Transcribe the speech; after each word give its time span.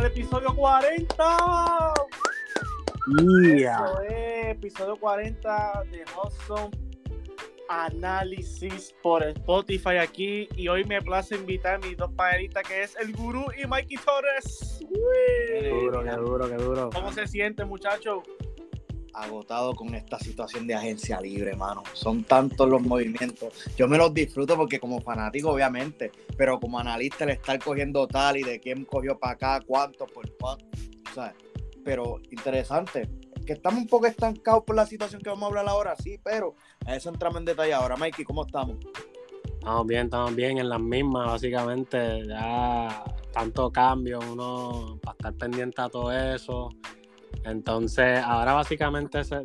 el 0.00 0.06
episodio 0.06 0.54
40. 0.56 1.94
Yeah. 3.56 3.74
Eso 3.74 4.02
es, 4.02 4.46
episodio 4.48 4.96
40 4.96 5.84
de 5.90 6.04
Hudson 6.16 6.70
Análisis 7.68 8.94
por 9.02 9.22
Spotify 9.22 9.98
aquí. 9.98 10.48
Y 10.56 10.68
hoy 10.68 10.84
me 10.84 11.00
place 11.02 11.34
invitar 11.34 11.74
a 11.74 11.78
mis 11.78 11.96
dos 11.96 12.10
parejitas 12.12 12.62
que 12.66 12.82
es 12.82 12.96
el 12.96 13.12
Gurú 13.12 13.44
y 13.62 13.66
Mikey 13.66 13.98
Torres. 13.98 14.78
Qué 14.78 15.70
Uy. 15.72 15.80
duro, 15.80 16.02
qué 16.02 16.10
duro, 16.12 16.48
qué 16.48 16.56
duro. 16.56 16.90
¿Cómo 16.94 17.12
se 17.12 17.26
siente, 17.26 17.64
muchacho? 17.64 18.22
Agotado 19.14 19.74
con 19.74 19.94
esta 19.94 20.18
situación 20.18 20.66
de 20.66 20.74
agencia 20.74 21.20
libre, 21.20 21.56
mano. 21.56 21.82
Son 21.92 22.24
tantos 22.24 22.68
los 22.68 22.82
movimientos. 22.82 23.52
Yo 23.76 23.88
me 23.88 23.98
los 23.98 24.12
disfruto 24.12 24.56
porque 24.56 24.80
como 24.80 25.00
fanático, 25.00 25.50
obviamente, 25.50 26.10
pero 26.36 26.58
como 26.60 26.78
analista 26.78 27.24
el 27.24 27.30
estar 27.30 27.58
cogiendo 27.58 28.06
tal 28.06 28.36
y 28.36 28.42
de 28.42 28.60
quién 28.60 28.84
cogió 28.84 29.18
para 29.18 29.32
acá, 29.34 29.60
cuánto, 29.66 30.06
por 30.06 30.30
cuánto, 30.36 30.66
¿sabes? 31.14 31.34
Pero 31.84 32.20
interesante. 32.30 33.08
Que 33.46 33.54
estamos 33.54 33.80
un 33.80 33.88
poco 33.88 34.06
estancados 34.06 34.64
por 34.64 34.76
la 34.76 34.86
situación 34.86 35.22
que 35.22 35.30
vamos 35.30 35.44
a 35.44 35.46
hablar 35.46 35.68
ahora, 35.68 35.96
sí, 35.96 36.20
pero 36.22 36.54
a 36.86 36.94
eso 36.94 37.08
entramos 37.08 37.38
en 37.38 37.46
detalle 37.46 37.72
ahora. 37.72 37.96
Mikey, 37.96 38.24
¿cómo 38.24 38.46
estamos? 38.46 38.76
Estamos 39.44 39.86
bien, 39.86 40.04
estamos 40.06 40.34
bien 40.34 40.58
en 40.58 40.68
las 40.68 40.80
mismas, 40.80 41.26
básicamente. 41.26 42.26
Ya 42.26 43.04
tanto 43.32 43.70
cambio, 43.70 44.20
uno 44.20 44.98
para 45.02 45.16
estar 45.16 45.34
pendiente 45.34 45.82
a 45.82 45.88
todo 45.88 46.12
eso. 46.12 46.70
Entonces, 47.44 48.20
ahora 48.24 48.54
básicamente 48.54 49.24
se, 49.24 49.42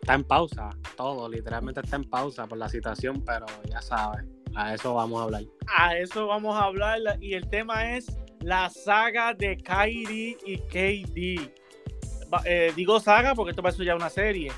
está 0.00 0.14
en 0.14 0.24
pausa, 0.24 0.70
todo, 0.96 1.28
literalmente 1.28 1.80
está 1.80 1.96
en 1.96 2.04
pausa 2.04 2.46
por 2.46 2.58
la 2.58 2.68
situación, 2.68 3.24
pero 3.24 3.46
ya 3.68 3.80
sabes, 3.82 4.24
a 4.54 4.74
eso 4.74 4.94
vamos 4.94 5.20
a 5.20 5.24
hablar. 5.24 5.42
A 5.66 5.96
eso 5.96 6.26
vamos 6.28 6.56
a 6.56 6.64
hablar 6.64 7.00
y 7.20 7.34
el 7.34 7.48
tema 7.48 7.96
es 7.96 8.06
la 8.40 8.70
saga 8.70 9.34
de 9.34 9.56
Kyrie 9.56 10.36
y 10.46 10.58
KD. 10.58 11.50
Eh, 12.44 12.72
digo 12.76 13.00
saga 13.00 13.34
porque 13.34 13.50
esto 13.50 13.62
parece 13.62 13.84
ya 13.84 13.96
una 13.96 14.10
serie. 14.10 14.52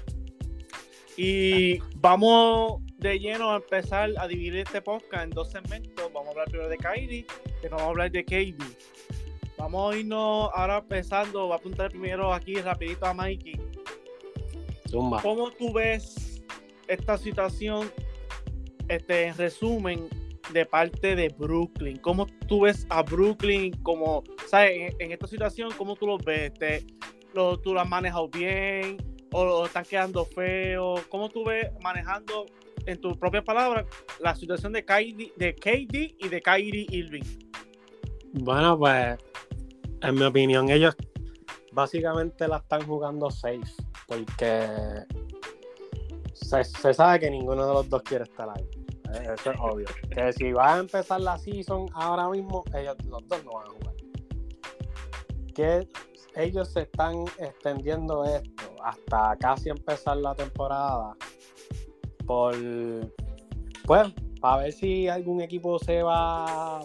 Y 1.16 1.78
vamos 1.96 2.82
de 2.98 3.18
lleno 3.18 3.50
a 3.50 3.56
empezar 3.56 4.10
a 4.18 4.28
dividir 4.28 4.56
este 4.58 4.82
podcast 4.82 5.24
en 5.24 5.30
dos 5.30 5.50
segmentos. 5.50 6.12
Vamos 6.12 6.28
a 6.28 6.30
hablar 6.30 6.48
primero 6.48 6.68
de 6.68 6.76
Kyrie, 6.76 7.26
después 7.44 7.70
vamos 7.70 7.82
a 7.82 7.88
hablar 7.88 8.10
de 8.10 8.24
KD. 8.24 8.62
Vamos 9.58 9.94
a 9.94 9.98
irnos 9.98 10.50
ahora 10.54 10.78
empezando, 10.78 11.46
voy 11.46 11.52
a 11.52 11.56
apuntar 11.56 11.90
primero 11.90 12.32
aquí 12.32 12.54
rapidito 12.56 13.06
a 13.06 13.12
Mikey. 13.12 13.60
Zumba. 14.88 15.20
¿Cómo 15.20 15.50
tú 15.50 15.72
ves 15.72 16.42
esta 16.86 17.18
situación, 17.18 17.90
este, 18.88 19.26
en 19.26 19.36
resumen, 19.36 20.08
de 20.52 20.64
parte 20.64 21.16
de 21.16 21.28
Brooklyn? 21.28 21.98
¿Cómo 21.98 22.26
tú 22.46 22.62
ves 22.62 22.86
a 22.88 23.02
Brooklyn 23.02 23.72
como, 23.82 24.22
sabes, 24.46 24.92
en, 24.92 24.96
en 25.00 25.12
esta 25.12 25.26
situación, 25.26 25.70
cómo 25.76 25.96
tú 25.96 26.06
lo 26.06 26.18
ves? 26.18 26.54
¿Te, 26.54 26.86
lo, 27.34 27.58
¿Tú 27.58 27.74
lo 27.74 27.80
has 27.80 27.88
manejado 27.88 28.28
bien 28.28 28.96
o 29.32 29.44
lo 29.44 29.66
están 29.66 29.84
quedando 29.84 30.24
feo? 30.24 30.94
¿Cómo 31.08 31.28
tú 31.28 31.44
ves 31.44 31.70
manejando, 31.82 32.46
en 32.86 32.98
tus 33.00 33.16
propias 33.18 33.44
palabras, 33.44 33.86
la 34.20 34.34
situación 34.34 34.72
de 34.72 34.84
KD, 34.84 35.32
de 35.36 35.54
KD 35.54 36.16
y 36.18 36.28
de 36.28 36.40
Kyrie 36.40 36.86
Irving? 36.90 37.24
Bueno, 38.32 38.78
pues, 38.78 39.18
en 40.02 40.14
mi 40.14 40.24
opinión, 40.24 40.68
ellos 40.70 40.96
básicamente 41.72 42.48
la 42.48 42.58
están 42.58 42.86
jugando 42.86 43.30
safe, 43.30 43.60
porque 44.06 44.66
se, 46.34 46.94
sabe 46.94 47.20
que 47.20 47.30
ninguno 47.30 47.66
de 47.66 47.72
los 47.74 47.88
dos 47.88 48.02
quiere 48.02 48.24
estar 48.24 48.48
ahí. 48.48 48.68
Eh, 49.14 49.34
Eso 49.34 49.50
es 49.52 49.60
obvio. 49.60 49.86
Que 50.10 50.32
si 50.32 50.52
va 50.52 50.74
a 50.74 50.78
empezar 50.78 51.20
la 51.20 51.38
season 51.38 51.86
ahora 51.94 52.28
mismo, 52.28 52.64
ellos 52.74 52.96
los 53.06 53.26
dos 53.28 53.44
no 53.44 53.52
van 53.52 53.66
a 53.66 53.70
jugar. 53.70 53.94
Que 55.54 55.88
ellos 56.36 56.68
se 56.68 56.82
están 56.82 57.24
extendiendo 57.38 58.24
esto 58.24 58.64
hasta 58.82 59.36
casi 59.40 59.70
empezar 59.70 60.18
la 60.18 60.34
temporada 60.34 61.16
por 62.26 62.54
pues 63.86 64.12
para 64.40 64.62
ver 64.62 64.72
si 64.72 65.08
algún 65.08 65.40
equipo 65.40 65.78
se 65.78 66.02
va 66.02 66.80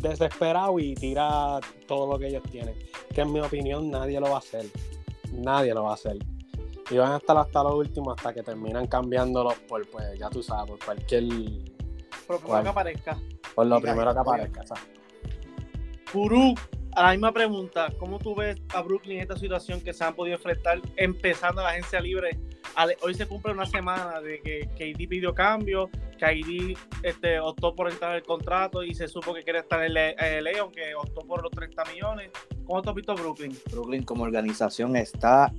desesperado 0.00 0.78
y 0.78 0.94
tira 0.94 1.60
todo 1.86 2.12
lo 2.12 2.18
que 2.18 2.28
ellos 2.28 2.42
tienen. 2.50 2.74
Que 3.14 3.22
en 3.22 3.32
mi 3.32 3.40
opinión 3.40 3.90
nadie 3.90 4.20
lo 4.20 4.30
va 4.30 4.36
a 4.36 4.38
hacer. 4.38 4.66
Nadie 5.32 5.74
lo 5.74 5.84
va 5.84 5.90
a 5.90 5.94
hacer. 5.94 6.16
Y 6.90 6.96
van 6.96 7.12
a 7.12 7.16
estar 7.18 7.36
hasta 7.36 7.62
lo 7.62 7.76
último 7.76 8.12
hasta 8.12 8.34
que 8.34 8.42
terminan 8.42 8.86
cambiándolos 8.86 9.54
por, 9.68 9.88
pues, 9.90 10.18
ya 10.18 10.28
tú 10.28 10.42
sabes, 10.42 10.70
por 10.70 10.84
cualquier. 10.84 11.24
Por 12.26 12.38
primero 12.38 12.46
¿Cuál? 12.46 12.62
que 12.62 12.68
aparezca. 12.68 13.18
Por 13.54 13.66
lo 13.66 13.80
primero 13.80 14.12
que 14.12 14.20
aparezca, 14.20 14.60
exacto. 14.62 15.00
Gurú, 16.12 16.54
a 16.92 17.02
la 17.02 17.10
misma 17.12 17.32
pregunta, 17.32 17.92
¿cómo 17.98 18.18
tú 18.18 18.34
ves 18.34 18.60
a 18.74 18.82
Brooklyn 18.82 19.18
en 19.18 19.22
esta 19.22 19.36
situación 19.36 19.80
que 19.80 19.92
se 19.92 20.02
han 20.02 20.14
podido 20.14 20.36
enfrentar 20.36 20.80
empezando 20.96 21.62
la 21.62 21.68
agencia 21.68 22.00
libre? 22.00 22.38
Hoy 23.02 23.14
se 23.14 23.26
cumple 23.26 23.52
una 23.52 23.66
semana 23.66 24.20
de 24.20 24.40
que 24.40 24.68
KD 24.74 25.08
pidió 25.08 25.34
cambio, 25.34 25.88
KD 26.18 26.76
este, 27.02 27.38
optó 27.40 27.74
por 27.74 27.90
entrar 27.90 28.12
en 28.12 28.16
el 28.18 28.22
contrato 28.22 28.82
y 28.82 28.94
se 28.94 29.08
supo 29.08 29.34
que 29.34 29.42
quiere 29.42 29.58
estar 29.60 29.82
en 29.84 29.94
LA, 29.94 30.50
aunque 30.60 30.94
optó 30.94 31.20
por 31.22 31.42
los 31.42 31.50
30 31.50 31.84
millones. 31.86 32.30
¿Cómo 32.66 32.80
tú 32.82 32.90
has 32.90 32.96
visto 32.96 33.14
Brooklyn? 33.14 33.56
Brooklyn 33.70 34.02
como 34.04 34.24
organización 34.24 34.96
está 34.96 35.52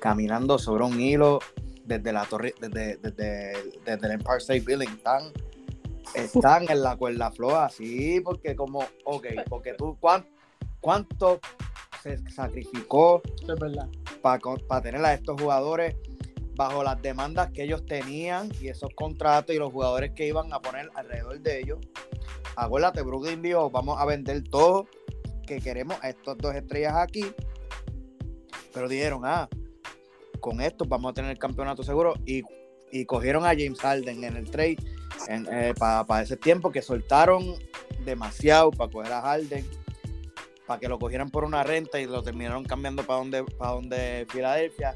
caminando 0.00 0.58
sobre 0.58 0.84
un 0.84 1.00
hilo 1.00 1.38
desde 1.84 2.12
la 2.12 2.24
torre, 2.24 2.54
desde, 2.60 2.96
desde, 2.96 3.52
desde 3.84 4.06
el 4.06 4.12
Empire 4.12 4.38
State 4.38 4.60
Building. 4.60 4.88
Están, 4.88 5.22
están 6.14 6.70
en 6.70 6.82
la 6.82 6.96
cuerda 6.96 7.30
floja, 7.30 7.68
sí, 7.70 8.20
porque 8.20 8.54
como, 8.56 8.80
ok, 9.04 9.26
porque 9.48 9.74
tú, 9.74 9.96
¿cuán- 10.00 10.26
¿cuánto 10.80 11.40
se 12.02 12.18
sacrificó 12.30 13.22
Es 13.42 13.58
verdad. 13.58 13.88
para 14.22 14.82
tener 14.82 15.04
a 15.04 15.14
estos 15.14 15.40
jugadores 15.40 15.96
bajo 16.60 16.84
las 16.84 17.00
demandas 17.00 17.50
que 17.52 17.62
ellos 17.62 17.86
tenían 17.86 18.52
y 18.60 18.68
esos 18.68 18.90
contratos 18.94 19.56
y 19.56 19.58
los 19.58 19.72
jugadores 19.72 20.10
que 20.14 20.26
iban 20.26 20.52
a 20.52 20.60
poner 20.60 20.90
alrededor 20.94 21.40
de 21.40 21.58
ellos? 21.58 21.78
Acuérdate, 22.54 23.00
Brooklyn 23.00 23.40
dijo, 23.40 23.70
vamos 23.70 23.98
a 23.98 24.04
vender 24.04 24.44
todo 24.44 24.86
que 25.46 25.58
queremos 25.58 25.96
a 26.02 26.10
estos 26.10 26.36
dos 26.36 26.54
estrellas 26.54 26.96
aquí. 26.98 27.24
Pero 28.74 28.90
dijeron, 28.90 29.22
ah, 29.24 29.48
con 30.38 30.60
esto 30.60 30.84
vamos 30.84 31.12
a 31.12 31.14
tener 31.14 31.30
el 31.30 31.38
campeonato 31.38 31.82
seguro. 31.82 32.12
Y, 32.26 32.42
y 32.92 33.06
cogieron 33.06 33.46
a 33.46 33.54
James 33.56 33.80
Harden 33.80 34.22
en 34.22 34.36
el 34.36 34.50
trade 34.50 34.76
para 35.78 36.20
ese 36.20 36.36
tiempo 36.36 36.70
que 36.70 36.82
soltaron 36.82 37.54
demasiado 38.04 38.70
para 38.70 38.90
coger 38.90 39.12
a 39.14 39.22
Harden, 39.22 39.64
para 40.66 40.78
que 40.78 40.88
lo 40.88 40.98
cogieran 40.98 41.30
por 41.30 41.44
una 41.44 41.64
renta 41.64 41.98
y 41.98 42.04
lo 42.04 42.22
terminaron 42.22 42.64
cambiando 42.64 43.02
para 43.02 43.20
donde, 43.20 43.44
para 43.44 43.72
donde 43.72 44.26
Filadelfia 44.28 44.94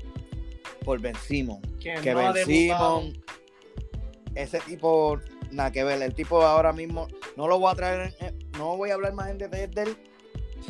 por 0.85 1.01
Ben 1.01 1.17
Simmons 1.17 1.61
Que, 1.81 1.95
que 1.95 2.13
no 2.15 2.21
ha 2.21 2.33
Ben. 2.33 2.45
Simmons, 2.47 3.19
ese 4.35 4.61
tipo, 4.61 5.19
nada 5.51 5.71
que 5.73 5.85
ver, 5.85 6.01
el 6.03 6.15
tipo 6.15 6.43
ahora 6.43 6.73
mismo, 6.73 7.09
no 7.37 7.49
lo 7.49 7.59
voy 7.59 7.73
a 7.73 7.75
traer, 7.75 8.15
no 8.59 8.77
voy 8.77 8.91
a 8.91 8.95
hablar 8.95 9.13
más 9.15 9.31
en 9.31 9.39
detalle 9.39 9.69
de 9.69 9.83
él, 9.83 9.97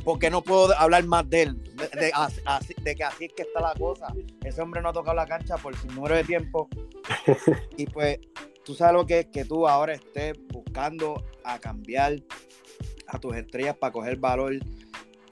porque 0.04 0.28
no 0.30 0.42
puedo 0.42 0.74
hablar 0.78 1.04
más 1.04 1.28
de 1.30 1.42
él, 1.42 1.64
de, 1.76 1.88
de- 2.00 2.10
así- 2.14 2.40
así- 2.44 2.74
de 2.82 2.94
que 2.94 3.04
así 3.04 3.24
es 3.26 3.32
que 3.32 3.42
está 3.42 3.60
la 3.60 3.74
cosa. 3.74 4.08
Ese 4.44 4.60
hombre 4.60 4.82
no 4.82 4.90
ha 4.90 4.92
tocado 4.92 5.14
la 5.16 5.26
cancha 5.26 5.56
por 5.56 5.74
sin 5.76 5.94
número 5.94 6.14
de 6.16 6.24
tiempo, 6.24 6.68
y 7.76 7.86
pues 7.86 8.18
tú 8.64 8.74
sabes 8.74 8.94
lo 8.94 9.06
que 9.06 9.20
es 9.20 9.26
que 9.26 9.44
tú 9.44 9.66
ahora 9.68 9.94
estés 9.94 10.34
buscando 10.52 11.22
a 11.44 11.58
cambiar 11.58 12.16
a 13.06 13.18
tus 13.18 13.34
estrellas 13.36 13.76
para 13.78 13.92
coger 13.92 14.16
valor. 14.16 14.54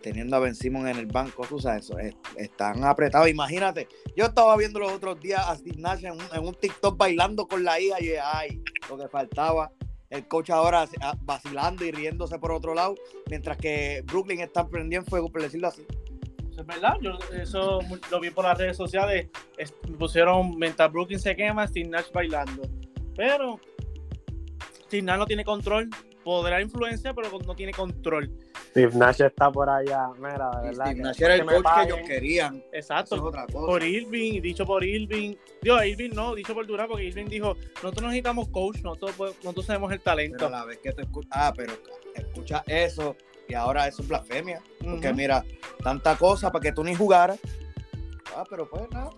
Teniendo 0.03 0.37
a 0.37 0.41
Ben 0.41 0.55
Simmons 0.55 0.89
en 0.91 0.99
el 0.99 1.07
banco, 1.07 1.47
tú 1.49 1.59
sabes, 1.61 1.85
eso, 1.85 1.99
es- 1.99 2.15
están 2.37 2.83
apretados. 2.85 3.29
Imagínate, 3.29 3.87
yo 4.17 4.27
estaba 4.27 4.57
viendo 4.57 4.81
los 4.81 4.93
otros 4.93 5.21
días 5.21 5.47
a 5.47 5.57
Steve 5.57 5.77
Nash 5.79 6.05
en 6.05 6.45
un, 6.45 6.55
TikTok 6.55 6.97
bailando 6.97 7.47
con 7.47 7.63
la 7.65 7.79
hija 7.81 7.97
y 8.01 8.09
yo, 8.09 8.15
ay, 8.23 8.63
lo 8.89 8.99
que 8.99 9.09
faltaba. 9.09 9.71
El 10.11 10.29
coach 10.29 10.51
ahora 10.51 10.87
ah, 11.01 11.17
vacilando 11.23 11.85
y 11.87 11.91
riéndose 11.91 12.39
por 12.39 12.53
otro 12.53 12.75
lado, 12.75 12.95
mientras 13.31 13.57
que 13.57 14.03
Brooklyn 14.05 14.41
está 14.41 14.69
prendiendo 14.69 15.07
en 15.07 15.11
fuego, 15.11 15.31
por 15.31 15.41
decirlo 15.41 15.69
así. 15.69 15.87
Es 16.59 16.67
verdad, 16.67 16.97
yo 17.01 17.13
eso 17.35 17.79
lo 18.11 18.21
vi 18.21 18.29
por 18.31 18.45
las 18.45 18.59
redes 18.59 18.77
sociales. 18.77 19.29
es- 19.57 19.73
pusieron 19.99 20.59
mientras 20.59 20.93
Brooklyn 20.93 21.19
se 21.19 21.35
quema, 21.35 21.67
Steve 21.67 21.89
Nash 21.89 22.11
bailando. 22.13 22.63
Pero 23.17 23.59
Steve 24.85 25.03
Nash 25.03 25.19
no 25.19 25.27
tiene 25.27 25.45
control. 25.45 25.89
Podrá 26.25 26.61
influencia, 26.61 27.13
pero 27.15 27.29
no 27.45 27.55
tiene 27.55 27.73
control. 27.73 28.31
Steve 28.71 28.93
Nash 28.95 29.21
está 29.21 29.51
por 29.51 29.69
allá. 29.69 30.09
Mira, 30.17 30.51
de 30.51 30.69
verdad. 30.69 30.87
Steve 30.87 31.01
Nash 31.03 31.23
era 31.23 31.35
el 31.35 31.45
coach 31.45 31.65
que 31.77 31.83
ellos 31.85 31.99
querían. 32.07 32.57
Eso 32.57 32.67
Exacto. 32.73 33.15
es 33.17 33.21
otra 33.23 33.47
cosa. 33.47 33.67
Por 33.67 33.83
Irving, 33.83 34.41
dicho 34.41 34.65
por 34.65 34.85
Irving. 34.85 35.35
Dios, 35.61 35.85
Irving 35.85 36.11
no, 36.15 36.35
dicho 36.35 36.55
por 36.55 36.67
Durán, 36.67 36.89
porque 36.89 37.05
Irving 37.05 37.27
dijo: 37.27 37.57
Nosotros 37.75 38.03
no 38.03 38.09
necesitamos 38.09 38.49
coach, 38.49 38.79
nosotros, 38.83 39.15
nosotros 39.43 39.67
tenemos 39.67 39.93
el 39.93 39.99
Pero 39.99 40.05
talento. 40.05 40.47
a 40.47 40.51
la 40.51 40.65
vez 40.65 40.79
que 40.79 40.93
tú 40.93 41.03
escuchas, 41.03 41.33
ah, 41.35 41.53
pero 41.57 41.73
escucha 42.15 42.63
eso 42.67 43.17
y 43.49 43.55
ahora 43.55 43.89
eso 43.89 44.03
es 44.03 44.09
blasfemia. 44.09 44.63
Porque 44.83 45.13
mira, 45.13 45.45
tanta 45.83 46.17
cosa 46.17 46.51
para 46.51 46.63
que 46.63 46.73
tú 46.73 46.83
ni 46.85 46.95
jugaras. 46.95 47.39
Ah, 48.37 48.45
pero 48.49 48.69
pues 48.69 48.91
nada. 48.91 49.11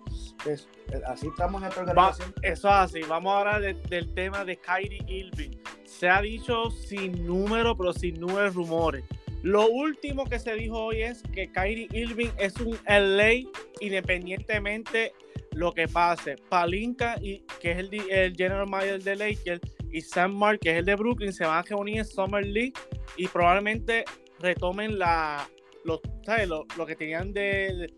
es- 0.46 0.68
es- 0.92 1.02
así 1.06 1.28
estamos 1.28 1.62
en 1.62 1.68
esta 1.68 1.82
Va- 1.84 1.90
organización. 2.08 2.34
eso 2.42 2.68
es 2.68 2.74
así. 2.74 3.00
Vamos 3.08 3.32
ahora 3.32 3.60
de- 3.60 3.74
del 3.74 4.12
tema 4.14 4.44
de 4.44 4.56
Kyrie 4.58 5.02
Irving. 5.08 5.50
Se 5.84 6.08
ha 6.08 6.20
dicho 6.20 6.70
sin 6.70 7.26
número, 7.26 7.76
pero 7.76 7.92
sin 7.92 8.20
números 8.20 8.54
rumores. 8.54 9.04
Lo 9.42 9.68
último 9.68 10.24
que 10.24 10.38
se 10.38 10.54
dijo 10.54 10.84
hoy 10.86 11.02
es 11.02 11.22
que 11.34 11.50
Kyrie 11.52 11.88
Irving 11.92 12.30
es 12.38 12.56
un 12.60 12.78
LA 12.86 13.42
independientemente 13.80 15.12
lo 15.52 15.72
que 15.72 15.86
pase. 15.88 16.36
Palinka, 16.48 17.16
y, 17.20 17.40
que 17.60 17.72
es 17.72 17.78
el, 17.78 17.94
el 18.10 18.34
general 18.36 18.66
manager 18.68 19.02
de 19.02 19.16
Lakers, 19.16 19.60
y 19.90 20.00
Sam 20.00 20.34
Mark, 20.34 20.58
que 20.60 20.70
es 20.72 20.76
el 20.78 20.84
de 20.84 20.94
Brooklyn, 20.96 21.32
se 21.32 21.44
van 21.44 21.58
a 21.58 21.62
reunir 21.62 21.98
en 21.98 22.04
Summer 22.04 22.44
League 22.44 22.72
y 23.16 23.28
probablemente 23.28 24.04
retomen 24.40 24.98
la, 24.98 25.48
lo, 25.84 26.00
¿sabes? 26.26 26.48
Lo, 26.48 26.64
lo 26.76 26.84
que 26.86 26.96
tenían 26.96 27.32
de- 27.32 27.92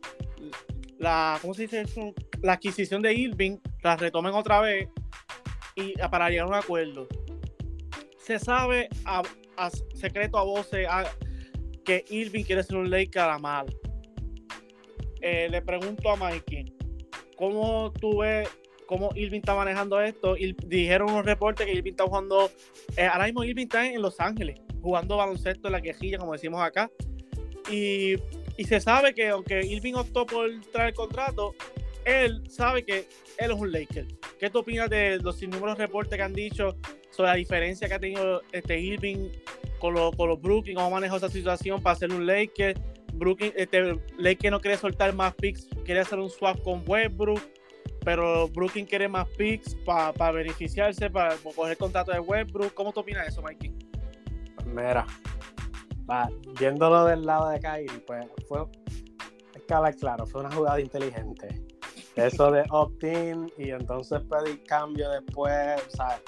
la, 0.99 1.39
¿cómo 1.43 1.55
se 1.55 1.63
dice 1.63 1.83
eso? 1.83 2.15
La 2.43 2.55
adquisición 2.55 3.03
de 3.03 3.15
Irving, 3.15 3.59
la 3.83 3.97
retomen 3.97 4.35
otra 4.35 4.61
vez 4.61 4.89
y 5.75 5.95
para 6.11 6.29
llegar 6.31 6.47
a 6.47 6.49
un 6.49 6.55
acuerdo. 6.55 7.07
Se 8.19 8.39
sabe 8.39 8.89
a, 9.05 9.23
a 9.57 9.71
secreto 9.95 10.39
a 10.39 10.43
voces 10.43 10.87
a- 10.89 11.05
que 11.85 12.05
Irving 12.11 12.43
quiere 12.45 12.63
ser 12.63 12.77
un 12.77 12.91
Laker 12.91 13.23
a. 13.23 13.65
Eh, 15.21 15.49
le 15.51 15.63
pregunto 15.63 16.11
a 16.11 16.17
Mikey, 16.17 16.75
¿cómo 17.37 17.93
tú 17.93 18.19
ves 18.19 18.49
cómo 18.87 19.11
Irving 19.15 19.39
está 19.39 19.55
manejando 19.55 20.01
esto? 20.01 20.37
Y 20.37 20.55
dijeron 20.67 21.11
unos 21.11 21.25
reportes 21.25 21.67
que 21.67 21.73
Irving 21.73 21.93
está 21.93 22.05
jugando, 22.05 22.51
eh, 22.97 23.05
ahora 23.07 23.27
mismo 23.27 23.45
Irving 23.45 23.65
está 23.65 23.87
en 23.87 24.03
Los 24.03 24.19
Ángeles, 24.21 24.61
jugando 24.83 25.17
baloncesto 25.17 25.69
en 25.69 25.73
la 25.73 25.81
quejilla, 25.81 26.19
como 26.19 26.33
decimos 26.33 26.61
acá. 26.61 26.91
Y, 27.71 28.17
y 28.57 28.65
se 28.65 28.81
sabe 28.81 29.15
que 29.15 29.29
aunque 29.29 29.65
Irving 29.65 29.95
optó 29.95 30.27
por 30.27 30.49
traer 30.73 30.89
el 30.89 30.95
contrato, 30.95 31.55
él 32.05 32.43
sabe 32.49 32.85
que 32.85 33.09
él 33.39 33.51
es 33.51 33.57
un 33.57 33.73
Laker. 33.73 34.07
¿Qué 34.39 34.49
tú 34.49 34.61
opinas 34.61 34.89
de 34.89 35.19
los 35.19 35.43
innumerables 35.43 35.79
reportes 35.79 36.17
que 36.17 36.23
han 36.23 36.33
dicho 36.33 36.77
sobre 37.11 37.31
la 37.31 37.37
diferencia 37.37 37.89
que 37.89 37.95
ha 37.95 37.99
tenido 37.99 38.43
este 38.53 38.79
Irving 38.79 39.29
con, 39.79 39.95
los 39.95 40.15
con 40.15 40.29
los 40.29 40.41
Brooklyn? 40.41 40.77
¿Cómo 40.77 40.91
manejó 40.91 41.17
esa 41.17 41.29
situación 41.29 41.83
para 41.83 41.97
ser 41.97 42.13
un 42.13 42.27
Laker? 42.27 42.79
Brooklyn, 43.13 43.53
este, 43.57 43.99
Laker 44.19 44.51
no 44.51 44.61
quiere 44.61 44.77
soltar 44.77 45.15
más 45.15 45.35
picks, 45.35 45.69
quiere 45.85 46.01
hacer 46.01 46.19
un 46.19 46.31
swap 46.31 46.63
con 46.63 46.85
Westbrook, 46.87 47.41
pero 48.05 48.49
Brooklyn 48.49 48.87
quiere 48.87 49.09
más 49.09 49.27
picks 49.31 49.75
para 49.85 50.31
beneficiarse, 50.33 51.11
para 51.11 51.35
coger 51.37 51.73
el 51.73 51.79
contrato 51.79 52.13
de 52.13 52.21
Westbrook. 52.21 52.75
¿Cómo 52.75 52.93
tú 52.93 53.01
opinas 53.01 53.25
de 53.25 53.29
eso, 53.31 53.43
Mikey? 53.43 53.73
Mira, 54.67 55.07
va, 56.09 56.29
viéndolo 56.59 57.05
del 57.07 57.25
lado 57.25 57.49
de 57.51 57.61
Kyrie, 57.61 57.99
pues 58.07 58.27
fue, 58.49 58.65
es 59.55 59.63
que 59.63 59.75
hablar 59.75 59.95
claro, 59.97 60.27
fue 60.27 60.41
una 60.41 60.51
jugada 60.55 60.81
inteligente. 60.81 61.63
Eso 62.15 62.51
de 62.51 62.65
opt-in 62.71 63.53
y 63.59 63.71
entonces 63.71 64.21
pedir 64.23 64.63
cambio 64.65 65.11
después, 65.11 65.83
¿sabes? 65.89 66.23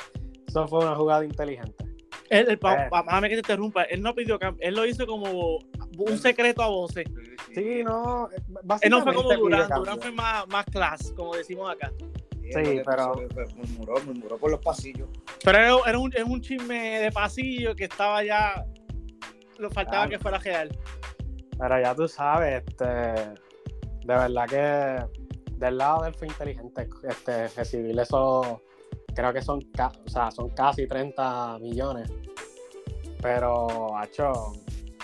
Eso 0.47 0.67
fue 0.69 0.81
una 0.81 0.95
jugada 0.95 1.25
inteligente. 1.25 1.85
Él, 2.29 2.47
el, 2.51 2.59
pa- 2.59 2.85
Eh. 2.85 2.89
pa- 2.91 3.21
que 3.23 3.29
te 3.31 3.35
interrumpa, 3.37 3.85
él 3.85 4.03
no 4.03 4.15
pidió 4.15 4.39
cambio, 4.39 4.63
él 4.67 4.75
lo 4.75 4.85
hizo 4.85 5.07
como 5.07 5.59
un 5.99 6.19
secreto 6.19 6.63
a 6.63 6.67
voces. 6.69 7.07
Sí, 7.55 7.83
no, 7.83 8.29
Él 8.83 8.91
no 8.91 9.03
fue 9.03 9.15
como 9.15 9.29
básicamente 9.31 9.37
Durán, 9.37 9.69
Durán 9.75 10.01
fue 10.01 10.13
más, 10.13 10.47
más 10.49 10.65
class, 10.67 11.13
como 11.17 11.35
decimos 11.35 11.71
acá. 11.71 11.91
Sí, 12.43 12.81
pero- 12.85 13.15
Murmuró, 13.57 13.95
murmuró 14.05 14.39
por 14.39 14.51
los 14.51 14.61
pasillos. 14.61 15.09
Pero 15.43 15.59
era, 15.59 15.77
era 15.87 15.99
un, 15.99 16.13
era 16.15 16.25
un 16.25 16.41
chisme 16.41 16.99
de 17.01 17.11
pasillo 17.13 17.75
que 17.75 17.85
estaba 17.85 18.23
ya. 18.23 18.63
Lo 19.59 19.71
faltaba 19.71 20.07
Claro. 20.07 20.11
que 20.11 20.19
fuera 20.19 20.39
real. 20.39 20.79
Pero 21.59 21.81
ya 21.81 21.95
tú 21.95 22.07
sabes, 22.09 22.63
este, 22.67 22.85
de 22.85 23.35
verdad 24.07 24.47
que 24.47 25.21
del 25.57 25.79
lado 25.79 26.03
de 26.03 26.09
él 26.11 26.15
fue 26.15 26.29
inteligente 26.29 26.89
este, 27.09 27.49
recibir 27.49 27.99
eso, 27.99 28.63
creo 29.15 29.33
que 29.33 29.43
son, 29.43 29.61
o 30.07 30.09
sea, 30.09 30.31
son 30.31 30.51
casi 30.51 30.87
30 30.87 31.59
millones. 31.59 32.11
Pero, 33.21 33.97
hacho, 33.97 34.53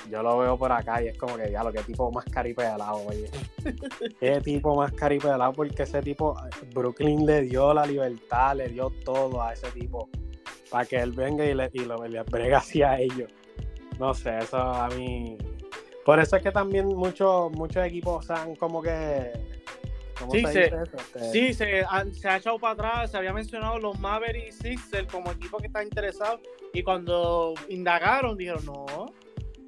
yo 0.09 0.23
lo 0.23 0.39
veo 0.39 0.57
por 0.57 0.71
acá 0.71 1.03
y 1.03 1.09
es 1.09 1.19
como 1.19 1.37
que, 1.37 1.49
diablo, 1.49 1.73
qué 1.73 1.83
tipo 1.83 2.13
más 2.13 2.25
caripelado, 2.27 3.05
oye. 3.07 3.29
qué 4.21 4.41
tipo 4.41 4.77
más 4.77 4.93
caripelado, 4.93 5.53
porque 5.53 5.83
ese 5.83 6.01
tipo, 6.01 6.37
Brooklyn 6.73 7.27
le 7.27 7.43
dio 7.43 7.75
la 7.75 7.85
libertad, 7.85 8.55
le 8.57 8.69
dio 8.69 8.91
todo 9.05 9.43
a 9.43 9.53
ese 9.53 9.69
tipo, 9.73 10.09
para 10.71 10.87
que 10.87 10.97
él 10.97 11.11
venga 11.11 11.45
y 11.45 11.55
le, 11.55 11.69
y 11.73 11.85
lo, 11.85 12.07
le 12.07 12.23
brega 12.23 12.59
hacia 12.59 13.01
ellos. 13.01 13.33
No 13.99 14.15
sé, 14.15 14.39
eso 14.39 14.57
a 14.59 14.89
mí... 14.89 15.37
Por 16.05 16.19
eso 16.21 16.37
es 16.37 16.43
que 16.43 16.51
también 16.51 16.87
muchos 16.87 17.51
muchos 17.53 17.85
equipos 17.87 18.29
han 18.31 18.57
como 18.57 18.83
que... 18.83 19.33
¿Cómo 20.19 20.31
Sí, 20.33 20.43
se 20.47 20.53
se-? 20.53 20.65
Este, 20.67 21.33
Sí, 21.33 21.55
se, 21.55 21.85
han- 21.89 22.15
se 22.15 22.29
ha 22.29 22.37
echado 22.37 22.59
para 22.59 22.75
atrás. 22.75 23.11
Se 23.11 23.17
había 23.17 23.33
mencionado 23.33 23.79
los 23.79 23.99
Mavericks 23.99 24.49
y 24.65 24.77
Sixers 24.77 25.11
como 25.11 25.33
equipo 25.33 25.59
que 25.59 25.67
está 25.67 25.83
interesado. 25.83 26.41
Y 26.73 26.83
cuando 26.83 27.55
indagaron, 27.69 28.37
dijeron: 28.37 28.65
No, 28.67 29.07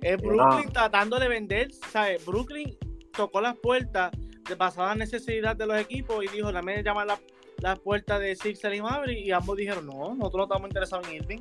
es 0.02 0.17
Brooklyn 0.19 0.67
no. 0.67 0.73
tratando 0.73 1.19
de 1.19 1.28
vender. 1.28 1.73
¿sabes? 1.90 2.25
Brooklyn 2.25 2.76
tocó 3.17 3.40
las 3.40 3.56
puertas 3.56 4.12
de 4.49 4.55
basada 4.55 4.93
en 4.93 4.99
necesidad 5.00 5.56
de 5.56 5.67
los 5.67 5.78
equipos 5.78 6.25
y 6.25 6.28
dijo: 6.28 6.50
llamar 6.52 7.06
la, 7.06 7.19
las 7.58 7.78
puertas 7.81 8.20
de 8.20 8.37
Sixers 8.37 8.76
y 8.76 8.82
Mavericks. 8.82 9.26
Y 9.26 9.32
ambos 9.32 9.56
dijeron: 9.56 9.87
No, 9.87 10.14
nosotros 10.14 10.34
no 10.34 10.44
estamos 10.44 10.69
interesados 10.69 11.08
en 11.08 11.14
Irving. 11.14 11.40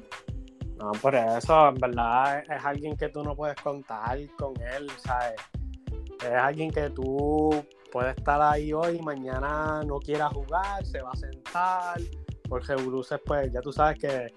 No, 0.77 0.91
por 1.01 1.15
eso, 1.15 1.69
en 1.69 1.75
verdad, 1.75 2.39
es, 2.39 2.65
alguien 2.65 2.97
que 2.97 3.09
tú 3.09 3.23
no 3.23 3.35
puedes 3.35 3.55
contar 3.61 4.19
con 4.37 4.53
él, 4.61 4.89
¿sabes? 4.97 5.35
Es 6.21 6.33
alguien 6.33 6.71
que 6.71 6.89
tú 6.89 7.49
puedes 7.91 8.17
estar 8.17 8.41
ahí 8.41 8.73
hoy 8.73 8.97
y 8.97 9.01
mañana 9.01 9.81
no 9.85 9.99
quiera 9.99 10.29
jugar, 10.29 10.85
se 10.85 11.01
va 11.01 11.11
a 11.11 11.15
sentar, 11.15 12.01
porque 12.49 12.75
Bruces, 12.75 13.19
pues, 13.25 13.51
ya 13.51 13.61
tú 13.61 13.71
sabes 13.71 13.99
que 13.99 14.27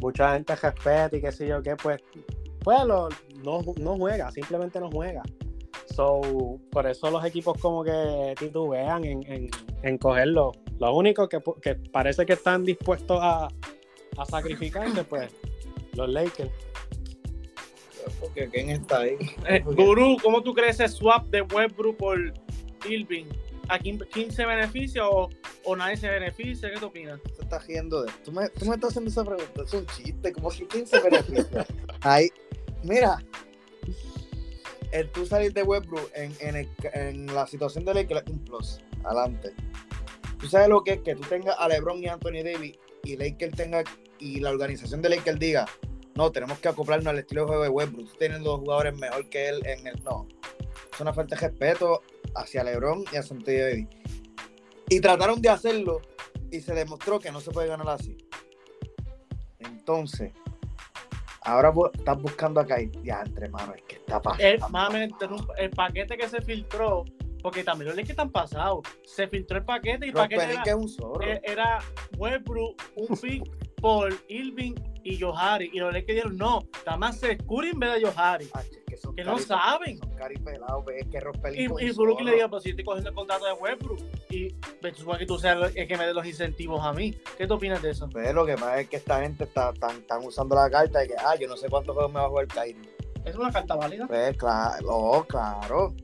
mucha 0.00 0.34
gente 0.34 0.54
respeta 0.54 1.16
y 1.16 1.20
qué 1.20 1.32
sé 1.32 1.48
yo 1.48 1.62
qué, 1.62 1.74
pues, 1.76 2.00
pues 2.60 2.78
no, 2.86 3.08
no 3.42 3.96
juega, 3.96 4.30
simplemente 4.30 4.78
no 4.78 4.88
juega. 4.90 5.22
So, 5.94 6.20
por 6.70 6.86
eso 6.86 7.10
los 7.10 7.24
equipos 7.24 7.58
como 7.60 7.82
que 7.82 8.34
titubean 8.38 9.04
en, 9.04 9.22
en, 9.30 9.50
en 9.82 9.98
cogerlo. 9.98 10.52
Lo 10.78 10.94
único 10.94 11.28
que, 11.28 11.40
que 11.60 11.74
parece 11.74 12.24
que 12.24 12.32
están 12.34 12.64
dispuestos 12.64 13.18
a, 13.20 13.48
a 14.16 14.24
sacrificarse, 14.24 15.04
pues, 15.04 15.34
los 15.96 16.08
Lakers. 16.08 16.50
Porque 18.20 18.48
¿quién 18.48 18.70
está 18.70 19.00
ahí? 19.00 19.16
Eh, 19.48 19.60
Guru, 19.60 20.16
¿cómo 20.22 20.42
tú 20.42 20.54
crees 20.54 20.80
ese 20.80 20.88
swap 20.88 21.26
de 21.28 21.42
Westbrook 21.42 21.96
por 21.96 22.18
Irving? 22.88 23.26
¿A 23.68 23.78
quién, 23.78 23.98
quién 24.10 24.32
se 24.32 24.44
beneficia 24.44 25.08
o, 25.08 25.30
o 25.64 25.76
nadie 25.76 25.96
se 25.96 26.08
beneficia? 26.08 26.70
¿Qué 26.72 26.80
tú 26.80 26.86
opinas? 26.86 27.20
te 27.22 27.42
estás 27.42 27.66
riendo 27.66 28.02
de 28.02 28.10
tú 28.24 28.32
me, 28.32 28.48
tú 28.50 28.64
me 28.66 28.74
estás 28.74 28.90
haciendo 28.90 29.10
esa 29.10 29.24
pregunta, 29.24 29.62
es 29.64 29.72
un 29.72 29.86
chiste, 29.86 30.32
como 30.32 30.50
si 30.50 30.66
15 30.66 31.00
beneficios. 31.00 31.66
Ahí, 32.00 32.28
mira, 32.82 33.18
el 34.90 35.08
tú 35.10 35.24
salir 35.26 35.52
de 35.52 35.62
Westbrook 35.62 36.10
en, 36.14 36.34
en, 36.40 36.56
el- 36.56 36.68
en 36.94 37.26
la 37.34 37.46
situación 37.46 37.84
de 37.84 37.94
Lakers 37.94 38.22
es 38.26 38.30
un 38.32 38.44
plus, 38.44 38.80
adelante. 39.04 39.52
Tú 40.40 40.48
sabes 40.48 40.68
lo 40.68 40.82
que 40.82 40.94
es 40.94 41.00
que 41.02 41.14
tú 41.14 41.22
tengas 41.28 41.54
a 41.58 41.68
LeBron 41.68 42.02
y 42.02 42.08
Anthony 42.08 42.42
Davis 42.44 42.76
y 43.04 43.16
Lakers 43.16 43.54
tenga 43.56 43.84
y 44.22 44.38
la 44.38 44.50
organización 44.50 45.02
de 45.02 45.08
Lakers 45.08 45.38
diga, 45.40 45.66
no, 46.14 46.30
tenemos 46.30 46.58
que 46.60 46.68
acoplarnos 46.68 47.08
al 47.08 47.18
estilo 47.18 47.42
de 47.42 47.46
juego 47.48 47.62
de 47.64 47.68
Westbrook, 47.68 48.08
tú 48.08 48.16
tienes 48.18 48.40
dos 48.40 48.60
jugadores 48.60 48.96
mejor 48.96 49.28
que 49.28 49.48
él 49.48 49.66
en 49.66 49.86
el 49.88 50.02
no. 50.04 50.28
Es 50.92 51.00
una 51.00 51.12
falta 51.12 51.34
de 51.34 51.48
respeto 51.48 52.02
hacia 52.36 52.62
LeBron 52.62 53.04
y 53.12 53.16
hacia 53.16 53.36
Anthony 53.36 53.58
Davis. 53.58 53.88
Y 54.88 55.00
trataron 55.00 55.42
de 55.42 55.48
hacerlo 55.48 56.02
y 56.52 56.60
se 56.60 56.72
demostró 56.72 57.18
que 57.18 57.32
no 57.32 57.40
se 57.40 57.50
puede 57.50 57.66
ganar 57.66 57.88
así. 57.88 58.16
Entonces, 59.58 60.32
ahora 61.40 61.72
estás 61.92 62.22
buscando 62.22 62.60
acá 62.60 62.80
y 62.80 62.92
ya, 63.02 63.22
entre 63.26 63.48
manos, 63.48 63.74
es 63.74 63.82
que 63.82 63.96
está 63.96 64.22
pasando. 64.22 64.96
El, 64.96 65.02
interrumpo, 65.02 65.52
el 65.56 65.70
paquete 65.70 66.16
que 66.16 66.28
se 66.28 66.40
filtró, 66.42 67.04
porque 67.42 67.64
también 67.64 67.88
los 67.88 67.96
Lakers 67.96 68.10
están 68.10 68.30
pasados. 68.30 68.82
Se 69.04 69.26
filtró 69.26 69.58
el 69.58 69.64
paquete 69.64 70.06
y 70.06 70.08
el 70.10 70.14
paquete 70.14 70.44
era, 70.44 70.62
es 70.62 70.74
un 70.74 70.88
zorro. 70.88 71.22
eh, 71.22 71.40
era 71.42 71.80
Westbrook, 72.16 72.80
un 72.94 73.16
pick 73.16 73.61
por 73.82 74.14
Irving 74.28 74.74
y 75.04 75.20
Johari. 75.20 75.68
Y 75.72 75.78
los 75.80 75.92
Lakers 75.92 76.14
dijeron, 76.14 76.36
no, 76.38 76.60
está 76.72 76.96
más 76.96 77.20
Curry 77.20 77.70
en 77.70 77.80
vez 77.80 77.94
de 78.00 78.06
Johari. 78.06 78.48
Ah, 78.54 78.62
que 78.86 78.96
son 78.96 79.14
Que 79.16 79.24
no 79.24 79.36
cari- 79.36 79.42
saben. 79.46 79.98
Son 79.98 80.10
caripelados, 80.14 80.84
es 80.96 81.06
que 81.08 81.20
Ross 81.20 81.36
Y, 81.52 81.64
y 81.64 81.90
Brooklyn 81.92 82.26
le 82.30 82.34
dijo, 82.36 82.48
pues 82.48 82.62
si 82.62 82.70
estoy 82.70 82.84
cogiendo 82.84 83.10
el 83.10 83.14
contrato 83.16 83.44
de 83.44 83.52
Westbrook. 83.54 83.98
Y 84.30 84.54
me 84.80 84.94
supone 84.94 85.18
que 85.18 85.26
tú 85.26 85.38
seas 85.38 85.74
el 85.74 85.88
que 85.88 85.96
me 85.98 86.06
dé 86.06 86.14
los 86.14 86.24
incentivos 86.24 86.82
a 86.84 86.92
mí. 86.92 87.14
¿Qué 87.36 87.46
tú 87.46 87.54
opinas 87.54 87.82
de 87.82 87.90
eso? 87.90 88.08
Pues 88.08 88.32
lo 88.32 88.46
que 88.46 88.54
pasa 88.54 88.80
es 88.80 88.88
que 88.88 88.96
esta 88.96 89.20
gente 89.20 89.44
está 89.44 89.72
tan, 89.74 90.00
tan 90.02 90.24
usando 90.24 90.54
la 90.54 90.70
carta 90.70 91.00
de 91.00 91.08
que, 91.08 91.14
ah, 91.18 91.34
yo 91.38 91.48
no 91.48 91.56
sé 91.56 91.68
juegos 91.68 92.10
me 92.12 92.20
va 92.20 92.26
a 92.26 92.28
jugar 92.28 92.46
Kyrie. 92.46 92.76
¿Es 93.24 93.34
una 93.36 93.50
carta 93.52 93.74
válida? 93.76 94.06
Pues 94.06 94.36
claro, 94.36 94.86
oh, 94.88 95.24
claro. 95.24 95.94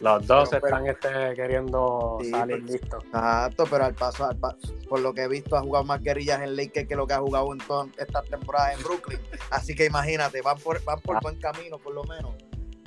Los 0.00 0.26
dos 0.28 0.48
Pero- 0.50 0.66
están 0.66 0.86
este, 0.86 1.08
queriendo 1.34 2.18
Sí, 2.20 2.30
salir 2.30 2.56
pero- 2.62 2.72
listos. 2.72 3.04
Exacto, 3.04 3.64
pero 3.68 3.84
al 3.84 3.94
paso, 3.94 4.24
al 4.26 4.36
pa- 4.36 4.56
por 4.88 5.00
lo 5.00 5.12
que 5.12 5.22
he 5.22 5.28
visto, 5.28 5.56
ha 5.56 5.60
jugado 5.60 5.84
más 5.84 6.00
guerrillas 6.02 6.40
en 6.40 6.54
Lakers 6.56 6.86
que 6.86 6.94
lo 6.94 7.06
que 7.06 7.14
ha 7.14 7.18
jugado 7.18 7.52
en 7.52 7.58
todas 7.58 7.88
estas 7.98 8.24
temporadas 8.26 8.76
en 8.76 8.84
Brooklyn. 8.84 9.18
Así 9.50 9.74
que 9.74 9.86
imagínate, 9.86 10.40
van 10.42 10.58
por, 10.58 10.82
van 10.84 11.00
por 11.00 11.16
Ah. 11.16 11.20
buen 11.22 11.36
camino, 11.40 11.78
por 11.78 11.94
lo 11.94 12.04
menos. 12.04 12.30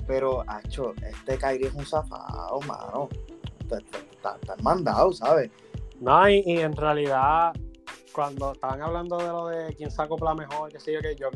Pero, 0.08 0.44
acho, 0.48 0.94
este 1.06 1.38
Kyrie 1.38 1.68
es 1.68 1.74
un 1.74 1.86
zafado, 1.86 2.60
mano. 2.62 3.10
Está- 3.60 3.77
está- 3.77 3.98
Está, 4.12 4.38
está 4.39 4.56
mandado, 4.63 5.12
¿sabes? 5.13 5.50
No, 6.00 6.30
y, 6.30 6.44
y 6.46 6.60
en 6.60 6.75
realidad, 6.75 7.53
cuando 8.13 8.51
estaban 8.51 8.82
hablando 8.84 9.18
de 9.18 9.27
lo 9.27 9.48
de 9.48 9.74
quién 9.75 9.89
se 9.89 10.00
acopla 10.01 10.36
mejor, 10.36 10.72
qué 10.72 10.80
sé 10.80 10.94
yo, 10.94 11.01
que 11.01 11.15
yo, 11.15 11.30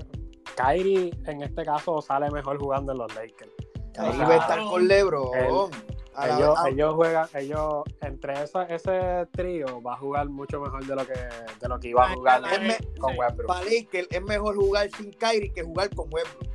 Kyrie 0.55 1.11
en 1.25 1.41
este 1.41 1.65
caso 1.65 1.99
sale 2.01 2.29
mejor 2.29 2.59
jugando 2.59 2.91
en 2.91 2.99
los 2.99 3.15
Lakers. 3.15 3.51
Ahí 3.97 4.17
va 4.19 4.27
a 4.33 4.37
estar 4.37 4.59
con 4.63 4.87
LeBron. 4.87 5.37
él- 5.37 5.79
A 6.17 6.27
la- 6.27 6.37
Ellos, 6.37 6.57
ellos 6.69 6.93
juegan, 6.95 7.27
ellos 7.33 7.83
entre 8.01 8.41
esa, 8.41 8.63
ese 8.63 9.27
trío 9.33 9.81
va 9.81 9.95
a 9.95 9.97
jugar 9.97 10.29
mucho 10.29 10.61
mejor 10.61 10.85
de 10.85 10.95
lo 10.95 11.05
que 11.05 11.13
de 11.13 11.67
lo 11.67 11.77
que 11.77 11.89
iba 11.89 12.05
a 12.09 12.13
jugar 12.13 12.41
ay, 12.45 12.59
me- 12.59 12.97
con 12.97 13.11
sí. 13.11 13.19
Westbrook. 13.19 13.47
para 13.47 13.65
Lakers 13.65 14.07
es 14.11 14.21
mejor 14.21 14.55
jugar 14.55 14.89
sin 14.95 15.11
Kyrie 15.11 15.51
que 15.51 15.63
jugar 15.63 15.93
con 15.93 16.07
Westbrook. 16.13 16.47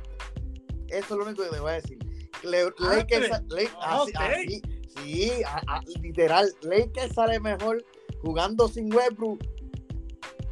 Eso 0.87 0.97
es 1.05 1.09
lo 1.11 1.25
único 1.25 1.43
que 1.43 1.49
te 1.49 1.59
voy 1.59 1.69
a 1.69 1.73
decir. 1.75 1.99
Le- 2.41 2.63
Ah, 2.63 2.95
Lakers, 2.95 3.29
Le- 3.49 3.69
ah, 3.79 4.01
así, 4.01 4.11
ok. 4.11 4.21
así, 4.21 4.61
sí, 4.97 5.31
a- 5.45 5.61
a- 5.75 5.81
literal. 6.01 6.51
Lakers 6.63 7.13
sale 7.13 7.39
mejor 7.39 7.85
jugando 8.23 8.67
sin 8.67 8.91
Westbrook 8.91 9.43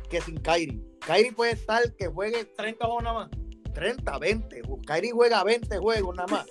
que 0.08 0.22
sin 0.22 0.38
Kyrie. 0.38 0.84
Kyrie 1.00 1.32
puede 1.34 1.54
estar 1.54 1.82
que 1.96 2.08
juegue 2.10 2.46
30 2.46 2.86
juegos 2.86 3.04
nada 3.04 3.16
más. 3.22 3.30
30, 3.74 4.20
20. 4.20 4.62
Kyrie 4.86 5.12
juega 5.12 5.44
20 5.44 5.78
juegos 5.80 6.16
nada 6.16 6.28
más. 6.28 6.46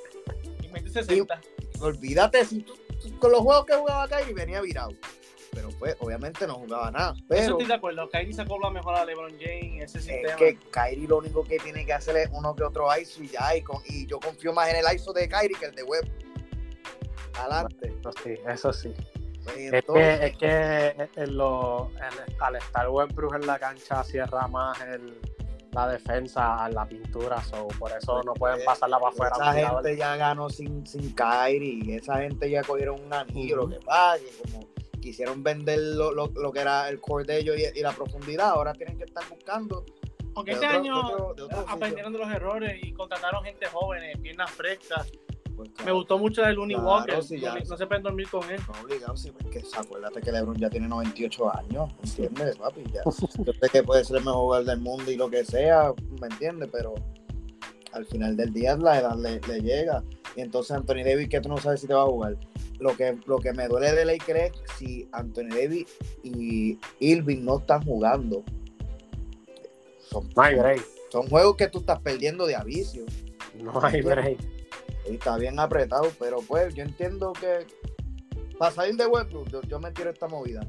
Y 0.69 0.73
mete 0.73 0.91
60. 0.91 1.41
Olvídate, 1.81 2.45
si 2.45 2.61
tú, 2.63 2.75
tú- 3.01 3.19
con 3.19 3.31
los 3.33 3.41
juegos 3.41 3.65
que 3.67 3.75
jugaba 3.75 4.09
Kyrie 4.09 4.35
venía 4.35 4.61
virado. 4.61 4.93
Pero 5.53 5.71
pues, 5.79 5.97
obviamente 6.01 6.47
no 6.47 6.55
jugaba 6.57 6.91
nada. 6.91 7.13
Eso 7.13 7.25
Pero 7.29 7.43
estoy 7.53 7.67
de 7.67 7.75
acuerdo. 7.75 8.09
Kyrie 8.11 8.33
sacó 8.35 8.59
la 8.61 8.71
mejor 8.71 8.95
a 8.95 9.05
LeBron 9.05 9.33
James, 9.41 9.85
ese 9.85 9.99
es 9.99 10.05
sistema. 10.05 10.37
que 10.37 10.59
Kyrie 10.71 11.09
lo 11.09 11.19
único 11.19 11.43
que 11.43 11.59
tiene 11.59 11.87
que 11.87 11.93
hacer 11.95 12.17
es 12.17 12.29
uno 12.33 12.55
que 12.55 12.63
otro 12.65 12.87
ISO 12.99 13.23
y 13.23 13.29
ya. 13.29 13.57
Y, 13.57 13.63
con- 13.63 13.83
y 13.87 14.07
yo 14.07 14.21
confío 14.21 14.53
más 14.53 14.69
en 14.69 14.77
el 14.77 14.95
ISO 14.95 15.13
de 15.13 15.29
Kyrie 15.29 15.57
que 15.59 15.67
el 15.67 15.75
de 15.75 15.83
Web. 15.85 16.07
Adelante. 17.39 17.95
Eso 18.01 18.11
sí, 18.23 18.35
eso 18.47 18.73
sí. 18.73 18.95
Pues, 19.45 19.73
Es 20.23 20.37
que, 20.37 20.89
es 20.99 21.11
que 21.11 21.21
en 21.23 21.37
lo- 21.37 21.91
en- 21.97 22.35
al 22.43 22.57
estar 22.57 22.89
Westbrook 22.91 23.35
en 23.37 23.47
la 23.47 23.59
cancha 23.59 24.05
cierra 24.05 24.47
más 24.49 24.79
el, 24.83 25.19
la 25.87 25.93
defensa 25.93 26.65
a 26.65 26.69
la 26.71 26.87
pintura, 26.87 27.43
so, 27.43 27.69
por 27.79 27.93
eso 27.93 28.23
no 28.25 28.35
pueden 28.35 28.65
pasarla 28.65 28.99
para 28.99 29.11
afuera. 29.13 29.33
esa 29.37 29.51
al 29.51 29.57
tirador. 29.57 29.83
gente 29.85 29.99
ya 29.99 30.17
ganó 30.17 30.51
sin, 30.51 30.87
sin 30.87 31.15
Kyrie. 31.15 31.97
Esa 31.97 32.19
gente 32.19 32.51
ya 32.51 32.63
cogieron 32.63 33.01
un 33.05 33.13
anillo. 33.15 33.69
Que 33.69 33.77
que 33.79 34.51
como 34.53 34.69
quisieron 35.01 35.43
vender 35.43 35.79
lo, 35.79 36.13
lo- 36.13 36.27
lo 36.35 36.53
que 36.53 36.61
era 36.61 36.89
el 36.89 37.01
core 37.01 37.25
de 37.25 37.39
ellos 37.39 37.57
y, 37.57 37.79
y 37.79 37.83
la 37.83 37.93
profundidad, 37.93 38.51
ahora 38.51 38.73
tienen 38.73 38.99
que 38.99 39.05
estar 39.05 39.23
buscando. 39.29 39.85
Porque 40.35 40.51
de 40.51 40.55
este 40.57 40.67
otro- 40.67 40.79
año 40.81 40.95
de 40.97 41.15
otro- 41.15 41.35
de 41.35 41.43
otro 41.45 41.65
aprendieron 41.69 42.13
de 42.13 42.19
los 42.19 42.31
errores 42.31 42.79
y 42.83 42.93
contrataron 42.93 43.45
gente 43.45 43.67
joven, 43.67 44.21
piernas 44.23 44.51
frescas. 44.51 45.11
Pues, 45.59 45.71
Me 45.85 45.91
gustó 45.91 46.19
mucho 46.19 46.45
el 46.45 46.55
Looney 46.55 46.77
Claro, 46.77 46.89
Walker. 46.89 47.23
sí, 47.25 47.41
ya. 47.41 47.55
no, 47.55 47.61
no 47.69 47.77
se 47.77 47.87
pueden 47.89 48.05
dormir 48.05 48.29
con 48.31 48.49
él. 48.49 48.61
No 48.73 48.81
obligado, 48.81 49.17
sí, 49.17 49.33
porque 49.37 49.61
acuérdate 49.77 50.21
que 50.21 50.31
LeBron 50.31 50.57
ya 50.57 50.71
tiene 50.71 50.87
98 50.87 51.57
años, 51.59 51.91
¿entiendes, 52.05 52.57
papi? 52.59 52.85
Ya. 52.93 53.03
Yo 53.05 53.53
sé 53.53 53.69
que 53.73 53.83
puede 53.83 54.05
ser 54.05 54.19
el 54.19 54.25
mejor 54.25 54.43
jugador 54.43 54.67
del 54.67 54.79
mundo 54.79 55.11
y 55.11 55.17
lo 55.17 55.29
que 55.29 55.45
sea, 55.45 55.93
¿me 56.21 56.29
entiendes? 56.29 56.69
Pero 56.71 56.95
al 57.91 58.07
final 58.07 58.37
del 58.37 58.53
día 58.53 58.77
la 58.77 59.01
edad 59.01 59.17
le, 59.17 59.41
le 59.49 59.61
llega. 59.61 60.05
Y 60.37 60.43
entonces 60.43 60.77
Anthony 60.77 61.03
Davis, 61.05 61.29
que 61.29 61.41
tú 61.41 61.49
no 61.49 61.57
sabes 61.59 61.81
si 61.81 61.89
te 61.89 61.95
va 61.95 62.03
a 62.03 62.07
jugar. 62.07 62.37
Lo 62.79 62.97
que, 62.97 63.19
lo 63.27 63.39
que 63.39 63.53
me 63.53 63.67
duele 63.67 63.93
de 63.93 64.05
Lakers 64.05 64.41
es 64.41 64.53
si 64.77 65.09
Anthony 65.11 65.49
Davis 65.51 65.87
y 66.23 66.79
Irving 67.01 67.45
no 67.45 67.59
están 67.59 67.83
jugando. 67.83 68.45
Son, 70.09 70.29
break. 70.31 70.87
son 71.11 71.29
juegos 71.29 71.57
que 71.57 71.67
tú 71.67 71.79
estás 71.81 71.99
perdiendo 71.99 72.47
de 72.47 72.55
avicio. 72.55 73.05
No 73.61 73.85
hay 73.85 74.01
break. 74.01 74.39
Y 75.09 75.15
está 75.15 75.37
bien 75.37 75.59
apretado, 75.59 76.11
pero 76.19 76.39
pues 76.47 76.75
yo 76.75 76.83
entiendo 76.83 77.33
que 77.33 77.67
para 78.59 78.73
salir 78.73 78.97
de 78.97 79.07
Westbrook, 79.07 79.49
yo, 79.49 79.63
yo 79.63 79.79
me 79.79 79.91
tiro 79.93 80.11
esta 80.11 80.29
movida. 80.29 80.61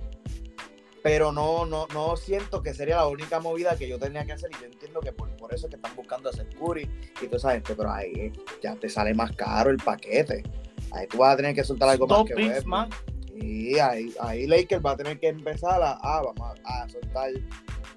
Pero 1.01 1.31
no, 1.31 1.65
no, 1.65 1.87
no 1.93 2.17
siento 2.17 2.61
que 2.61 2.73
sería 2.73 2.97
la 2.97 3.07
única 3.07 3.39
movida 3.39 3.77
que 3.77 3.87
yo 3.87 3.97
tenía 3.97 4.25
que 4.25 4.33
hacer. 4.33 4.51
Y 4.51 4.61
yo 4.61 4.65
entiendo 4.65 4.99
que 4.99 5.13
por, 5.13 5.29
por 5.37 5.53
eso 5.53 5.67
es 5.67 5.69
que 5.71 5.77
están 5.77 5.95
buscando 5.95 6.29
hacer 6.29 6.47
Curry 6.55 6.89
y 7.21 7.25
toda 7.25 7.37
esa 7.37 7.51
gente. 7.53 7.73
Pero 7.73 7.91
ahí 7.91 8.11
eh, 8.15 8.33
ya 8.61 8.75
te 8.75 8.89
sale 8.89 9.13
más 9.13 9.31
caro 9.31 9.69
el 9.69 9.77
paquete. 9.77 10.43
Ahí 10.91 11.07
tú 11.07 11.19
vas 11.19 11.33
a 11.33 11.37
tener 11.37 11.55
que 11.55 11.63
soltar 11.63 11.89
algo 11.89 12.05
más 12.05 12.25
que 12.25 12.35
Westbrook. 12.35 12.65
más. 12.65 12.89
Y 13.33 13.79
ahí, 13.79 14.13
ahí 14.19 14.45
Lakers 14.45 14.85
va 14.85 14.91
a 14.91 14.97
tener 14.97 15.17
que 15.19 15.29
empezar 15.29 15.81
a, 15.81 15.97
ah, 16.01 16.21
vamos 16.21 16.59
a, 16.65 16.83
a 16.83 16.89
soltar 16.89 17.31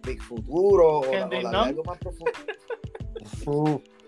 Big 0.04 0.22
Futuro 0.22 1.00
o, 1.00 1.12
algo 1.12 1.84
más 1.84 1.98
profundo. 1.98 2.32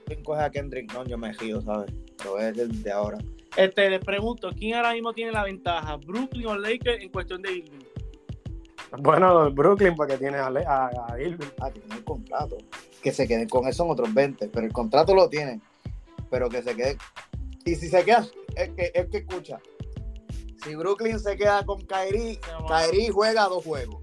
¿Quién 0.06 0.22
coge 0.22 0.42
a 0.42 0.50
Kendrick? 0.50 0.92
No, 0.92 1.04
yo 1.04 1.18
me 1.18 1.32
río, 1.32 1.60
¿sabes? 1.62 1.92
Pero 2.18 2.38
es 2.38 2.56
el 2.58 2.82
de 2.82 2.92
ahora. 2.92 3.18
Este, 3.56 3.88
les 3.88 4.04
pregunto, 4.04 4.50
¿quién 4.56 4.74
ahora 4.74 4.92
mismo 4.92 5.12
tiene 5.12 5.32
la 5.32 5.44
ventaja? 5.44 5.96
¿Brooklyn 5.96 6.46
o 6.46 6.56
Lakers 6.56 7.02
en 7.02 7.08
cuestión 7.10 7.40
de 7.42 7.52
Irving? 7.52 7.84
Bueno, 8.98 9.50
Brooklyn 9.50 9.94
porque 9.94 10.16
tiene 10.16 10.38
a, 10.38 10.46
a, 10.46 11.12
a 11.12 11.20
Irving. 11.20 11.46
Ah, 11.60 11.70
tienen 11.70 11.92
el 11.92 12.04
contrato. 12.04 12.58
Que 13.02 13.12
se 13.12 13.26
queden 13.26 13.48
con 13.48 13.66
eso 13.68 13.84
en 13.84 13.90
otros 13.90 14.12
20, 14.12 14.48
pero 14.48 14.66
el 14.66 14.72
contrato 14.72 15.14
lo 15.14 15.28
tienen. 15.28 15.62
Pero 16.30 16.48
que 16.48 16.62
se 16.62 16.74
queden. 16.74 16.98
Y 17.64 17.74
si 17.76 17.88
se 17.88 18.04
queda, 18.04 18.26
es 18.56 18.70
que, 18.70 18.92
es 18.94 19.06
que 19.08 19.18
escucha. 19.18 19.58
Si 20.64 20.74
Brooklyn 20.74 21.18
se 21.18 21.36
queda 21.36 21.64
con 21.64 21.80
Kyrie. 21.82 22.38
Kyrie 22.68 23.10
juega 23.10 23.44
dos 23.48 23.64
juegos. 23.64 24.02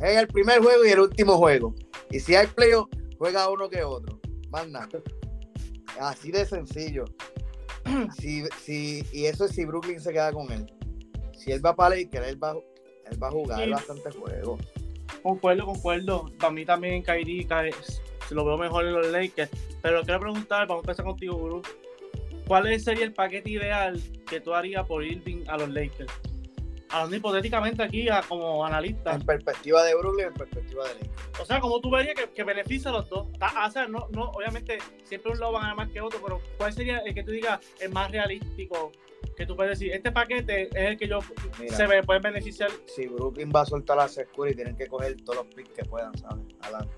Es 0.00 0.16
el 0.16 0.28
primer 0.28 0.60
juego 0.60 0.84
y 0.84 0.90
el 0.90 1.00
último 1.00 1.36
juego. 1.36 1.74
Y 2.10 2.20
si 2.20 2.34
hay 2.34 2.46
playoff, 2.46 2.88
juega 3.18 3.50
uno 3.50 3.68
que 3.68 3.82
otro. 3.82 4.18
Más 4.50 4.68
nada. 4.68 4.88
Así 6.00 6.30
de 6.30 6.44
sencillo. 6.46 7.04
Si, 8.18 8.44
si, 8.62 9.02
y 9.12 9.24
eso 9.26 9.46
es 9.46 9.52
si 9.52 9.64
Brooklyn 9.64 9.98
se 9.98 10.12
queda 10.12 10.30
con 10.30 10.52
él. 10.52 10.66
Si 11.32 11.52
él 11.52 11.64
va 11.64 11.74
para 11.74 11.96
Lakers, 11.96 12.26
él 12.28 12.42
va, 12.42 12.52
él 13.10 13.22
va 13.22 13.28
a 13.28 13.30
jugar 13.30 13.64
Sí. 13.64 13.70
bastante 13.70 14.10
juegos. 14.10 14.60
Concuerdo, 15.22 15.64
concuerdo. 15.64 16.30
Para 16.38 16.52
mí 16.52 16.66
también 16.66 17.02
Kyrie 17.02 17.46
se 18.28 18.34
lo 18.34 18.44
veo 18.44 18.58
mejor 18.58 18.84
en 18.84 18.92
los 18.92 19.06
Lakers. 19.06 19.50
Pero 19.80 20.02
quiero 20.02 20.20
preguntar, 20.20 20.66
vamos 20.68 20.82
a 20.82 20.86
empezar 20.86 21.04
contigo, 21.06 21.36
Guru. 21.36 21.62
¿Cuál 22.46 22.78
sería 22.80 23.04
el 23.04 23.14
paquete 23.14 23.50
ideal 23.50 23.98
que 24.28 24.40
tú 24.40 24.52
harías 24.54 24.86
por 24.86 25.02
Irving 25.02 25.44
a 25.48 25.56
los 25.56 25.70
Lakers? 25.70 26.12
Hablando 26.90 27.16
hipotéticamente 27.16 27.82
aquí 27.82 28.08
a- 28.08 28.22
como 28.22 28.64
analista. 28.64 29.12
En 29.14 29.22
perspectiva 29.22 29.82
de 29.84 29.94
Brooklyn, 29.94 30.26
en 30.28 30.34
perspectiva 30.34 30.84
de 30.88 30.94
Lakers. 30.94 31.40
O 31.40 31.44
sea, 31.44 31.60
como 31.60 31.80
tú 31.80 31.90
verías 31.90 32.14
que, 32.14 32.30
que 32.30 32.44
beneficia 32.44 32.90
a 32.90 32.94
los 32.94 33.08
dos. 33.08 33.28
Ta- 33.38 33.66
O 33.66 33.70
sea, 33.70 33.86
no, 33.86 34.08
no, 34.12 34.30
obviamente 34.30 34.78
siempre 35.04 35.32
un 35.32 35.38
lado 35.40 35.52
va 35.52 35.58
a 35.58 35.62
ganar 35.62 35.76
más 35.76 35.90
que 35.90 36.00
otro, 36.00 36.18
pero 36.24 36.40
¿cuál 36.56 36.72
sería 36.72 36.98
el 36.98 37.14
que 37.14 37.22
tú 37.22 37.30
digas 37.32 37.60
el 37.80 37.90
más 37.92 38.10
realístico? 38.10 38.92
Que 39.36 39.44
tú 39.46 39.54
puedes 39.56 39.78
decir, 39.78 39.92
este 39.92 40.10
paquete 40.12 40.62
es 40.68 40.74
el 40.74 40.96
que 40.96 41.06
yo 41.08 41.18
Mira. 41.60 41.76
se 41.76 41.86
me 41.86 42.02
puede 42.02 42.20
beneficiar. 42.20 42.70
Si 42.86 43.06
Brooklyn 43.06 43.52
va 43.54 43.60
a 43.62 43.66
soltar 43.66 43.98
a 43.98 44.08
Security, 44.08 44.56
tienen 44.56 44.76
que 44.76 44.86
coger 44.86 45.16
todos 45.22 45.44
los 45.44 45.54
picks 45.54 45.70
que 45.70 45.84
puedan, 45.84 46.16
¿sabes? 46.18 46.44
Adelante. 46.62 46.92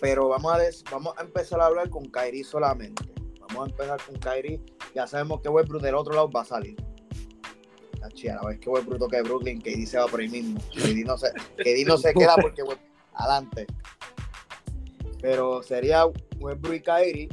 Pero 0.00 0.28
vamos 0.28 0.52
a, 0.54 0.58
des- 0.58 0.84
vamos 0.90 1.14
a 1.18 1.22
empezar 1.22 1.60
a 1.60 1.66
hablar 1.66 1.90
con 1.90 2.04
Kyrie 2.06 2.44
solamente. 2.44 3.02
Vamos 3.40 3.68
a 3.68 3.70
empezar 3.70 4.00
con 4.06 4.16
Kyrie. 4.16 4.60
Ya 4.94 5.06
sabemos 5.06 5.40
que 5.40 5.48
Westbrook 5.48 5.82
del 5.82 5.94
otro 5.96 6.14
lado 6.14 6.30
va 6.30 6.42
a 6.42 6.44
salir. 6.44 6.76
Tachi, 8.08 8.28
a 8.28 8.36
la 8.36 8.48
vez 8.48 8.58
que 8.58 8.68
Westbrook 8.70 8.98
toque 8.98 9.22
Brooklyn, 9.22 9.60
KD 9.60 9.86
se 9.86 9.98
va 9.98 10.06
por 10.06 10.20
ahí 10.20 10.28
mismo. 10.28 10.60
KD 10.74 11.04
no 11.04 11.16
se, 11.18 11.30
KD 11.56 11.86
no 11.86 11.96
se 11.98 12.14
queda 12.14 12.36
porque 12.40 12.62
West- 12.62 12.80
adelante. 13.14 13.66
Pero 15.20 15.62
sería 15.62 16.04
Westbrook 16.38 16.74
y 16.74 16.80
Kyrie. 16.80 17.28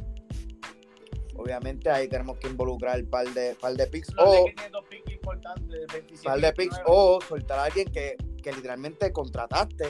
Obviamente 1.38 1.89
ahí 1.89 2.08
tenemos 2.08 2.38
que 2.38 2.48
involucrar 2.48 2.98
el 2.98 3.05
par 3.08 3.27
de, 3.34 3.55
par 3.55 3.74
de 3.75 3.86
picks. 3.88 4.12
Los 4.13 4.25
O, 4.27 4.46
picks 4.89 5.12
importantes, 5.12 5.86
27 5.91 6.24
par 6.24 6.39
de 6.39 6.53
picks 6.53 6.75
29. 6.77 6.84
o 6.88 7.22
soltar 7.22 7.60
a 7.60 7.63
alguien 7.65 7.91
que, 7.91 8.15
que 8.41 8.51
literalmente 8.53 9.12
contrataste 9.12 9.86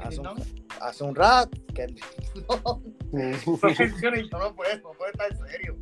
hace 0.00 0.20
un, 0.20 0.28
hace 0.80 1.04
un 1.04 1.14
rat. 1.14 1.48
Kendrick, 1.74 2.04
no, 2.48 2.82
Uh, 3.12 3.18
no 3.18 3.58
menciones, 3.76 4.30
no, 4.30 4.38
no 4.38 4.54
puede, 4.54 4.80
no 4.82 4.92
puede 4.92 5.10
estar 5.10 5.48
serio. 5.48 5.76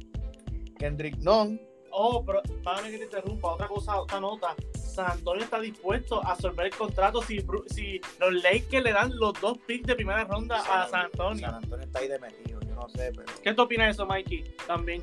Kendrick 0.79 1.17
Nunn, 1.19 1.61
Oh, 1.91 2.25
pero 2.25 2.43
párame 2.63 2.91
que 2.91 2.99
te 2.99 3.05
interrumpa. 3.05 3.53
Otra 3.53 3.67
cosa, 3.67 4.01
otra 4.01 4.21
nota. 4.21 4.55
San 4.75 5.13
Antonio 5.13 5.45
está 5.45 5.61
dispuesto 5.61 6.25
a 6.25 6.33
absorber 6.33 6.67
el 6.67 6.75
contrato 6.75 7.23
si, 7.23 7.45
si 7.67 8.01
los 8.19 8.33
Lakers 8.43 8.83
le 8.83 8.93
dan 8.93 9.17
los 9.17 9.33
dos 9.41 9.59
picks 9.59 9.87
de 9.87 9.95
primera 9.95 10.25
ronda 10.25 10.59
a 10.59 10.89
San 10.89 11.07
Antonio. 11.07 11.47
San 11.47 11.55
Antonio 11.55 11.87
está 11.87 12.01
ahí 12.01 12.09
de 12.09 12.19
metido, 12.19 12.61
yo 12.61 12.75
no 12.75 12.89
sé, 12.89 13.13
pero 13.15 13.25
¿Qué 13.43 13.55
tú 13.55 13.63
opinas 13.63 13.87
de 13.87 13.91
eso, 13.93 14.07
Mikey? 14.07 14.45
También. 14.67 15.03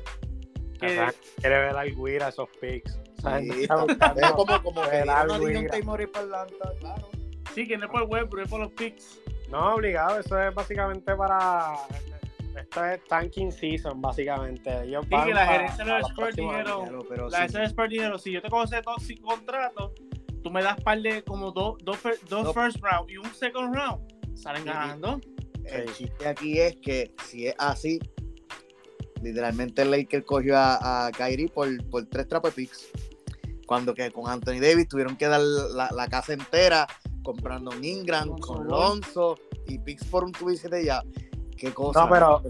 Quiere 0.78 1.58
ver 1.58 1.76
al 1.76 1.94
Guir 1.94 2.22
a 2.22 2.28
esos 2.28 2.48
picks. 2.60 2.92
Sí, 2.92 3.62
está 3.62 4.14
es 4.14 4.32
como, 4.32 4.62
como 4.62 4.82
que 4.88 4.98
el 4.98 5.06
para 5.06 6.42
Atlanta, 6.42 6.72
claro. 6.78 7.08
sí, 7.54 7.66
que 7.66 7.78
no 7.78 7.86
es 7.86 7.90
por 7.90 8.02
web, 8.02 8.28
pero 8.30 8.42
es 8.42 8.48
por 8.48 8.60
los 8.60 8.70
picks. 8.72 9.18
No, 9.50 9.74
obligado, 9.74 10.20
eso 10.20 10.40
es 10.40 10.54
básicamente 10.54 11.14
para. 11.14 11.74
Esto 12.56 12.84
es 12.84 13.04
tanking 13.04 13.52
season, 13.52 14.00
básicamente. 14.00 14.82
Ellos 14.84 15.04
Sí, 15.04 15.10
van 15.10 15.26
que 15.28 15.34
la 15.34 15.46
gerencia 15.46 15.84
de 15.84 15.90
los 15.90 16.00
los 16.02 16.10
Spurs 16.10 16.36
dijeron- 16.36 17.06
La 17.30 17.38
sí, 17.40 17.44
S 17.46 17.58
de 17.58 17.64
Spurs 17.66 17.90
dijeron, 17.90 18.18
si 18.18 18.32
yo 18.32 18.42
te 18.42 18.48
cojo 18.48 18.64
ese 18.64 18.82
tóxico 18.82 19.26
contrato, 19.28 19.92
tú 20.42 20.50
me 20.50 20.62
das 20.62 20.80
par 20.82 21.00
de 21.00 21.22
como 21.22 21.50
dos, 21.52 21.76
dos, 21.84 21.96
fir- 22.02 22.18
dos 22.28 22.44
No. 22.44 22.52
first 22.54 22.78
round 22.82 23.10
y 23.10 23.16
un 23.18 23.32
second 23.34 23.74
round. 23.74 24.00
Salen 24.36 24.62
Sí. 24.62 24.68
ganando. 24.68 25.20
El 25.64 25.92
chiste 25.92 26.28
aquí 26.28 26.58
es 26.60 26.76
que 26.76 27.12
si 27.24 27.46
es 27.48 27.54
así, 27.58 27.98
literalmente 29.22 29.82
el 29.82 29.90
Lakers 29.90 30.24
cogió 30.24 30.56
a, 30.56 31.06
a 31.06 31.10
Kyrie 31.12 31.48
por, 31.48 31.68
por 31.88 32.04
tres 32.06 32.28
trapos 32.28 32.54
de 32.54 32.62
picks. 32.62 32.88
Cuando 33.66 33.94
que 33.94 34.10
con 34.12 34.30
Anthony 34.30 34.60
Davis 34.60 34.86
tuvieron 34.88 35.16
que 35.16 35.26
dar 35.26 35.40
la, 35.40 35.90
la 35.90 36.08
casa 36.08 36.32
entera 36.34 36.86
comprando 37.24 37.72
un 37.72 37.84
Ingram, 37.84 38.38
con. 38.38 38.68
Lonzo 38.68 39.36
y 39.66 39.78
picks 39.78 40.04
por 40.04 40.22
un 40.22 40.30
tubo 40.32 40.52
y 40.52 40.56
siete 40.56 40.84
ya. 40.84 41.02
Qué 41.56 41.72
cosa. 41.72 42.04
No, 42.04 42.10
pero 42.10 42.42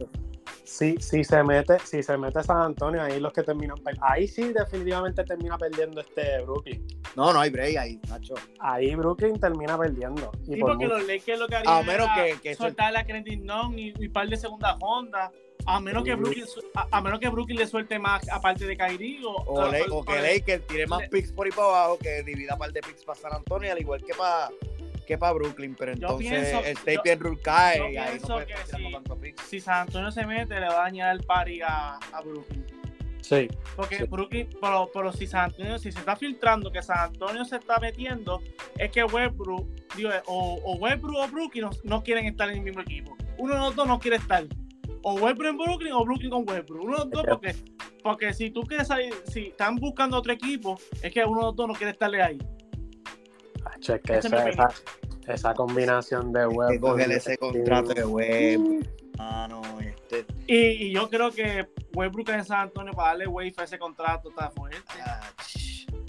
si, 0.64 0.96
si 0.98 1.22
se 1.24 1.42
mete, 1.42 1.78
si 1.84 2.02
se 2.02 2.16
mete 2.18 2.42
San 2.42 2.58
Antonio, 2.58 3.02
ahí 3.02 3.20
los 3.20 3.32
que 3.32 3.42
terminan 3.42 3.76
ahí 4.00 4.26
sí 4.26 4.52
definitivamente 4.52 5.22
termina 5.24 5.56
perdiendo 5.56 6.00
este 6.00 6.42
Brooklyn. 6.42 6.84
No, 7.14 7.32
no 7.32 7.40
hay 7.40 7.50
break 7.50 7.76
ahí, 7.76 8.00
Nacho. 8.08 8.34
Ahí 8.58 8.94
Brooklyn 8.94 9.38
termina 9.38 9.78
perdiendo. 9.78 10.30
Y 10.42 10.54
Sí, 10.54 10.60
por 10.60 10.70
porque 10.72 10.86
mucho. 10.86 10.98
los 10.98 11.06
Lakers 11.06 11.38
lo 11.38 11.46
que 11.48 11.54
A 11.56 11.58
harían 11.60 11.86
menos 11.86 12.06
era 12.06 12.24
que- 12.26 12.40
que 12.40 12.50
eso- 12.50 12.64
soltar 12.64 12.92
la 12.92 13.04
Non 13.38 13.78
y, 13.78 13.94
y 13.98 14.08
par 14.08 14.28
de 14.28 14.36
segunda 14.36 14.76
ronda. 14.80 15.30
A 15.68 15.80
menos, 15.80 16.04
que. 16.04 16.14
Brooklyn, 16.14 16.44
a, 16.76 16.86
a 16.96 17.00
menos 17.00 17.18
que 17.18 17.28
Brooklyn 17.28 17.58
le 17.58 17.66
suelte 17.66 17.98
más 17.98 18.28
aparte 18.28 18.66
de 18.66 18.76
Kyrie 18.76 19.24
o, 19.24 19.32
O, 19.46 19.68
Le- 19.68 19.84
o 19.90 20.04
que 20.04 20.20
Lakers 20.20 20.64
tire 20.68 20.86
más 20.86 21.08
picks 21.08 21.32
por 21.32 21.46
ahí 21.46 21.50
para 21.52 21.66
abajo, 21.68 21.98
que 21.98 22.22
divida 22.22 22.56
par 22.56 22.72
de 22.72 22.80
picks 22.82 23.04
para 23.04 23.18
San 23.18 23.32
Antonio, 23.32 23.72
al 23.72 23.80
igual 23.80 24.00
que 24.04 24.14
para 24.14 24.48
que 25.06 25.16
para 25.16 25.32
Brooklyn. 25.32 25.74
Pero 25.78 25.92
Yo 25.94 26.08
entonces 26.08 26.30
pienso- 26.30 26.58
el 26.66 26.74
yo- 26.74 26.80
Staples 26.80 27.18
Rule 27.20 27.40
cae 27.42 27.78
yo 27.78 27.88
y 27.88 27.96
ahí 27.96 28.18
no 28.20 28.26
puede 28.28 28.46
que 28.46 29.14
picks. 29.20 29.42
Si 29.42 29.60
San 29.60 29.82
Antonio 29.86 30.10
se 30.10 30.26
mete, 30.26 30.54
le 30.60 30.66
va 30.66 30.80
a 30.80 30.82
dañar 30.84 31.14
el 31.14 31.22
party 31.24 31.60
a, 31.62 31.98
a 32.12 32.20
Brooklyn. 32.22 32.64
Sí. 33.22 33.48
Porque 33.74 33.96
Sí. 33.98 34.04
Brooklyn, 34.04 34.48
pero, 34.60 34.88
pero 34.92 35.12
si 35.12 35.26
San 35.26 35.46
Antonio, 35.46 35.78
si 35.78 35.90
se 35.90 35.98
está 35.98 36.14
filtrando 36.14 36.70
que 36.70 36.80
San 36.82 36.98
Antonio 36.98 37.44
se 37.44 37.56
está 37.56 37.78
metiendo, 37.80 38.40
es 38.78 38.90
que 38.92 39.02
Westbrook, 39.02 39.66
digo, 39.96 40.10
o, 40.26 40.60
o 40.64 40.76
Westbrook 40.76 41.16
o 41.16 41.28
Brooklyn 41.28 41.64
no, 41.64 41.70
no 41.84 42.02
quieren 42.04 42.26
estar 42.26 42.48
en 42.50 42.58
el 42.58 42.62
mismo 42.62 42.82
equipo. 42.82 43.16
Uno 43.38 43.54
de 43.54 43.60
los 43.60 43.74
dos 43.74 43.88
no 43.88 43.98
quiere 43.98 44.16
estar. 44.18 44.44
O 45.02 45.14
Westbrook 45.14 45.50
en 45.50 45.56
Brooklyn 45.58 45.92
o 45.92 46.04
Brooklyn 46.04 46.30
con 46.30 46.48
Westbrook. 46.48 46.84
Uno 46.84 46.96
de 46.98 46.98
los 47.04 47.10
dos, 47.10 47.22
que- 47.22 47.28
porque, 47.30 47.54
porque 48.02 48.32
si 48.32 48.50
tú 48.50 48.62
quieres 48.62 48.86
salir, 48.86 49.12
si 49.26 49.46
están 49.48 49.74
buscando 49.76 50.16
otro 50.18 50.32
equipo, 50.32 50.78
es 51.02 51.12
que 51.12 51.24
uno 51.24 51.40
de 51.40 51.46
los 51.46 51.56
dos 51.56 51.66
no 51.68 51.74
quiere 51.74 51.92
estarle 51.92 52.22
ahí. 52.22 52.38
Acho, 53.74 53.94
es 53.94 54.02
que 54.02 54.18
Esa 54.18 54.48
es 54.48 54.54
esa, 54.54 54.68
esa, 55.26 55.54
combinación 55.54 56.32
de 56.32 56.46
web. 56.46 56.70
que 56.70 56.80
coger 56.80 57.12
ese 57.12 57.36
contrato 57.38 57.94
de 57.94 58.04
web. 58.04 58.88
Ah, 59.18 59.46
no, 59.48 59.62
este. 59.80 60.26
Y, 60.46 60.86
y 60.86 60.92
yo 60.92 61.08
creo 61.08 61.30
que 61.30 61.68
Westbrook 61.94 62.28
en 62.30 62.44
San 62.44 62.60
Antonio 62.60 62.92
para 62.92 63.08
darle 63.08 63.26
wave 63.26 63.54
a 63.56 63.64
ese 63.64 63.78
contrato 63.78 64.28
está 64.30 64.50
fuerte. 64.50 64.78
Ah, 65.04 65.20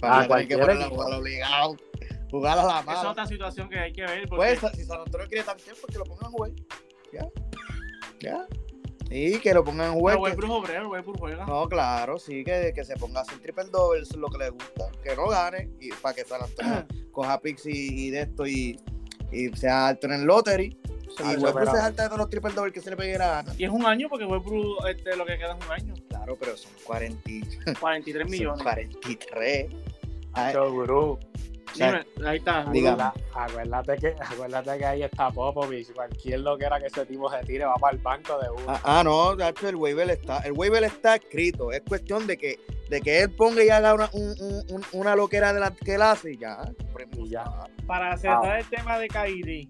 para 0.00 0.12
tener 0.12 0.22
que 0.22 0.28
cualquier 0.28 0.60
ponerla 0.60 0.84
a 0.84 0.88
jugar 0.88 1.12
obligado. 1.14 1.76
Jugar 2.30 2.58
a 2.58 2.64
la 2.64 2.80
Esa 2.80 2.92
es 2.92 3.04
otra 3.06 3.26
situación 3.26 3.68
que 3.68 3.78
hay 3.78 3.92
que 3.92 4.02
ver. 4.02 4.28
Porque 4.28 4.58
Pues 4.58 4.72
si 4.74 4.84
San 4.84 5.00
Antonio 5.00 5.26
quiere 5.28 5.44
tanquear, 5.44 5.76
pues 5.80 5.92
que 5.92 5.98
lo 5.98 6.04
pongan 6.04 6.26
a 6.26 6.30
jugar. 6.30 6.50
Ya. 7.12 7.26
Ya. 8.20 8.46
Y 9.10 9.38
que 9.38 9.54
lo 9.54 9.64
pongan 9.64 9.90
a 9.90 9.92
jugar. 9.92 10.16
pero 10.16 10.24
que- 10.24 10.30
Westbrook 10.30 10.64
es 10.64 10.70
obrero, 10.70 10.90
Westbrook 10.90 11.18
juega. 11.18 11.46
No, 11.46 11.68
claro, 11.68 12.18
sí, 12.18 12.44
que, 12.44 12.72
que 12.74 12.84
se 12.84 12.94
ponga 12.96 13.20
a 13.20 13.22
hacer 13.22 13.38
triple 13.38 13.64
doble, 13.72 14.02
eso 14.02 14.12
es 14.14 14.18
lo 14.18 14.28
que 14.28 14.38
le 14.38 14.50
gusta. 14.50 14.90
Que 15.02 15.16
no 15.16 15.28
gane, 15.28 15.70
y 15.80 15.90
para 15.92 16.14
que 16.14 16.24
San 16.24 16.42
Antonio 16.42 16.86
coja 17.12 17.40
picks 17.40 17.66
y, 17.66 18.06
y 18.06 18.10
de 18.10 18.20
esto 18.22 18.46
y, 18.46 18.78
y 19.32 19.48
sea 19.56 19.88
alto 19.88 20.06
en 20.08 20.12
el 20.14 20.24
lottery. 20.24 20.76
Ah, 21.20 21.32
y 21.32 21.36
Westbrook 21.42 21.70
se 21.70 21.76
salta 21.78 22.02
de 22.02 22.08
todos 22.10 22.18
los 22.20 22.30
triple 22.30 22.52
doble 22.52 22.70
que 22.72 22.80
se 22.82 22.90
le 22.90 22.96
pegue 22.96 23.16
la 23.18 23.28
gana. 23.42 23.54
Y 23.56 23.64
es 23.64 23.70
un 23.70 23.84
año 23.86 24.08
porque 24.10 24.24
Westbrook 24.26 24.86
este, 24.88 25.16
lo 25.16 25.24
que 25.24 25.38
queda 25.38 25.56
es 25.58 25.66
un 25.66 25.72
año. 25.72 25.94
Claro, 26.10 26.36
pero 26.38 26.56
son 26.56 26.70
40, 26.84 27.30
y- 27.30 27.42
43 27.80 28.22
son 28.24 28.30
millones. 28.30 28.62
43. 28.62 29.66
Ay, 30.34 30.54
gurú. 30.54 31.18
Dime, 31.74 32.06
ahí 32.28 32.38
está. 32.38 32.64
Dígame. 32.70 33.02
Acuérdate- 33.34 33.96
que, 33.98 34.08
acuérdate 34.20 34.78
que 34.78 34.84
ahí 34.84 35.02
está 35.02 35.30
Popovich. 35.30 35.92
Cualquier 35.92 36.40
lo 36.40 36.56
que 36.58 36.64
era 36.64 36.78
que 36.80 36.86
ese 36.86 37.06
tipo 37.06 37.30
se 37.30 37.38
tire 37.44 37.64
va 37.64 37.74
para 37.76 37.96
el 37.96 38.02
banco 38.02 38.38
de 38.38 38.50
uno. 38.50 38.64
Ah, 38.68 38.80
ah, 38.84 39.02
no, 39.04 39.36
de 39.36 39.48
hecho, 39.48 39.68
el 39.68 39.76
waiver 39.76 40.10
está, 40.10 40.38
el 40.40 40.52
waiver 40.52 40.84
está 40.84 41.16
escrito. 41.16 41.70
Es 41.72 41.82
cuestión 41.82 42.26
de 42.26 42.36
que, 42.36 42.58
de 42.90 43.00
que 43.00 43.20
él 43.22 43.30
ponga 43.30 43.62
y 43.64 43.68
haga 43.70 43.94
una, 43.94 44.08
un- 44.12 44.34
un- 44.40 44.64
un- 44.76 44.84
una 44.92 45.14
loquera 45.16 45.52
de 45.52 45.60
la 45.60 45.70
que 45.72 45.94
él 45.94 46.02
hace 46.02 46.32
y 46.32 46.38
ya. 46.38 46.58
Y 47.16 47.28
ya. 47.30 47.44
Para 47.86 48.16
cerrar 48.16 48.58
el 48.60 48.68
tema 48.68 48.98
de 48.98 49.08
Kyrie, 49.08 49.68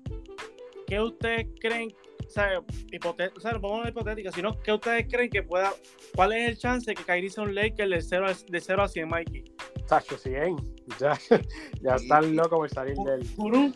¿qué 0.87 1.01
ustedes 1.01 1.47
creen? 1.61 1.95
O 2.27 2.31
sea, 2.31 2.61
hipote- 2.93 3.33
o 3.37 3.41
sea, 3.41 3.53
no 3.53 3.61
pongo 3.61 3.77
una 3.79 3.89
hipotética, 3.89 4.31
sino 4.33 4.61
¿qué 4.63 4.73
ustedes 4.73 5.07
creen 5.11 5.31
que 5.31 5.43
pueda, 5.43 5.73
cuál 6.15 6.33
es 6.35 6.47
el 6.49 6.59
chance 6.59 6.91
de 6.91 6.95
que 6.95 7.03
Kyrie 7.05 7.31
sea 7.31 7.45
un 7.45 7.55
Laker 7.55 7.89
de 7.89 8.03
0 8.03 8.27
a, 8.29 8.35
de 8.51 8.61
0 8.61 8.83
a 8.83 8.89
100, 8.89 9.09
Mikey? 9.09 9.45
Tacho, 9.89 10.17
100. 10.19 10.57
Ya, 11.01 11.19
ya 11.83 11.99
Sí. 11.99 12.05
están 12.05 12.37
locos 12.37 12.59
por 12.59 12.71
salir 12.71 12.97
del. 12.97 13.27
Gurú, 13.37 13.73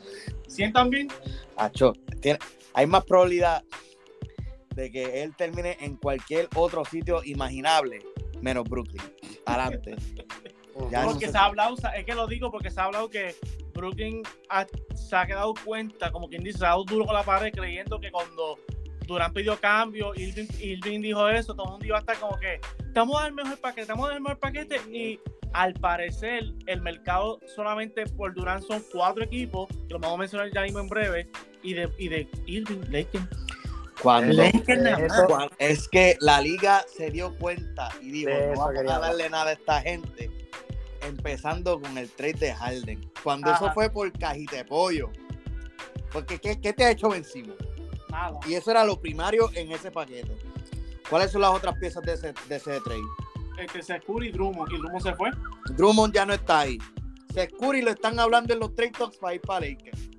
¿100 0.49 0.73
también? 0.73 1.09
Acho, 1.57 1.93
tiene, 2.21 2.39
hay 2.75 2.87
más 2.87 3.05
probabilidad 3.05 3.63
de 4.75 4.91
que 4.91 5.23
él 5.23 5.35
termine 5.37 5.77
en 5.81 5.97
cualquier 5.97 6.49
otro 6.55 6.85
sitio 6.85 7.23
imaginable, 7.25 8.01
menos 8.41 8.65
Brooklyn. 8.69 9.03
Adelante. 9.47 9.97
Ya 10.91 11.05
Porque 11.05 11.27
no 11.27 11.33
se 11.33 11.39
ha 11.39 11.45
hablado, 11.45 11.77
es 11.95 12.05
que 12.07 12.15
lo 12.15 12.27
digo 12.27 12.51
porque 12.51 12.71
se 12.71 12.81
ha 12.81 12.85
hablado 12.85 13.11
que 13.11 13.35
Brooklyn 13.75 14.23
ha- 14.49 14.67
se 14.95 15.15
ha 15.17 15.27
quedado 15.27 15.53
cuenta, 15.65 16.11
como 16.11 16.29
quien 16.29 16.43
dice, 16.43 16.59
se 16.59 16.65
ha 16.65 16.69
dado 16.71 16.85
duro 16.85 17.05
con 17.05 17.15
la 17.15 17.23
pared 17.23 17.53
creyendo 17.53 18.01
que 18.01 18.11
cuando 18.11 18.59
Durán 19.07 19.35
pidió 19.35 19.61
cambio, 19.61 20.15
Irving, 20.15 20.47
Irving 20.61 21.01
dijo 21.03 21.29
eso, 21.29 21.55
todo 21.55 21.67
el 21.67 21.71
mundo 21.73 21.87
iba 21.87 21.97
a 21.99 22.01
estar 22.01 22.19
como 22.19 22.39
que 22.39 22.59
estamos 22.79 23.21
al 23.21 23.35
mejor 23.35 23.59
paquete, 23.59 23.83
estamos 23.83 24.09
al 24.11 24.21
mejor 24.23 24.39
paquete 24.39 24.77
y 24.91 25.21
al 25.55 25.75
parecer 25.75 26.53
el 26.67 26.81
mercado 26.83 27.39
solamente 27.55 28.07
por 28.07 28.35
Durán 28.35 28.63
son 28.63 28.83
cuatro 28.93 29.25
equipos, 29.25 29.69
que 29.69 29.95
lo 29.95 29.99
vamos 29.99 30.17
a 30.17 30.21
mencionar 30.21 30.51
ya 30.53 30.63
mismo 30.63 30.81
en 30.81 30.89
breve, 30.89 31.29
y 31.63 31.75
de, 31.75 31.89
y 31.99 32.09
de 32.09 32.29
Irving, 32.47 32.81
Lakers. 32.91 33.25
Cuando. 34.03 34.43
Eso- 34.43 35.51
es 35.59 35.89
que 35.89 36.17
la 36.21 36.41
liga 36.41 36.85
se 36.97 37.11
dio 37.11 37.37
cuenta 37.39 37.89
y 38.01 38.11
dijo, 38.11 38.31
De 38.31 38.53
no 38.55 38.61
vamos 38.61 38.91
a 38.91 38.99
darle 38.99 39.31
nada 39.31 39.51
a 39.51 39.53
esta 39.53 39.81
gente, 39.81 40.31
empezando 41.03 41.81
con 41.81 41.97
el 41.99 42.11
trade 42.11 42.35
de 42.35 42.55
Harden. 42.55 43.11
Cuando 43.23 43.51
Ajá. 43.51 43.65
eso 43.67 43.75
fue 43.75 43.91
por 43.91 44.11
cajita 44.13 44.57
de 44.57 44.65
pollo. 44.65 45.11
Porque 46.13 46.39
¿qué, 46.39 46.61
qué 46.61 46.73
te 46.73 46.85
ha 46.85 46.91
hecho 46.91 47.11
vencido? 47.11 47.55
Nada. 48.11 48.39
Y 48.47 48.55
eso 48.55 48.71
era 48.71 48.85
lo 48.85 49.01
primario 49.01 49.51
en 49.55 49.73
ese 49.73 49.91
paquete. 49.91 50.37
¿Cuáles 51.09 51.31
son 51.31 51.43
las 51.43 51.51
otras 51.51 51.77
piezas 51.79 52.03
de 52.03 52.15
ese, 52.15 52.35
de 52.49 52.57
ese 52.57 52.81
trade? 52.81 53.01
Este, 53.59 53.83
Securi 53.83 54.29
y 54.29 54.33
Drummond, 54.33 54.73
y 54.73 54.79
Drummond 54.79 55.03
se 55.03 55.15
fue. 55.15 55.31
Drummond 55.77 56.15
ya 56.15 56.27
no 56.27 56.33
está 56.35 56.61
ahí. 56.61 56.79
Securi 57.33 57.83
lo 57.83 57.91
están 57.91 58.19
hablando 58.21 58.53
en 58.55 58.61
los 58.61 58.75
trade 58.75 58.93
talks 58.93 59.17
para 59.19 59.35
ir 59.35 59.41
para 59.41 59.67
Lakers. 59.67 60.11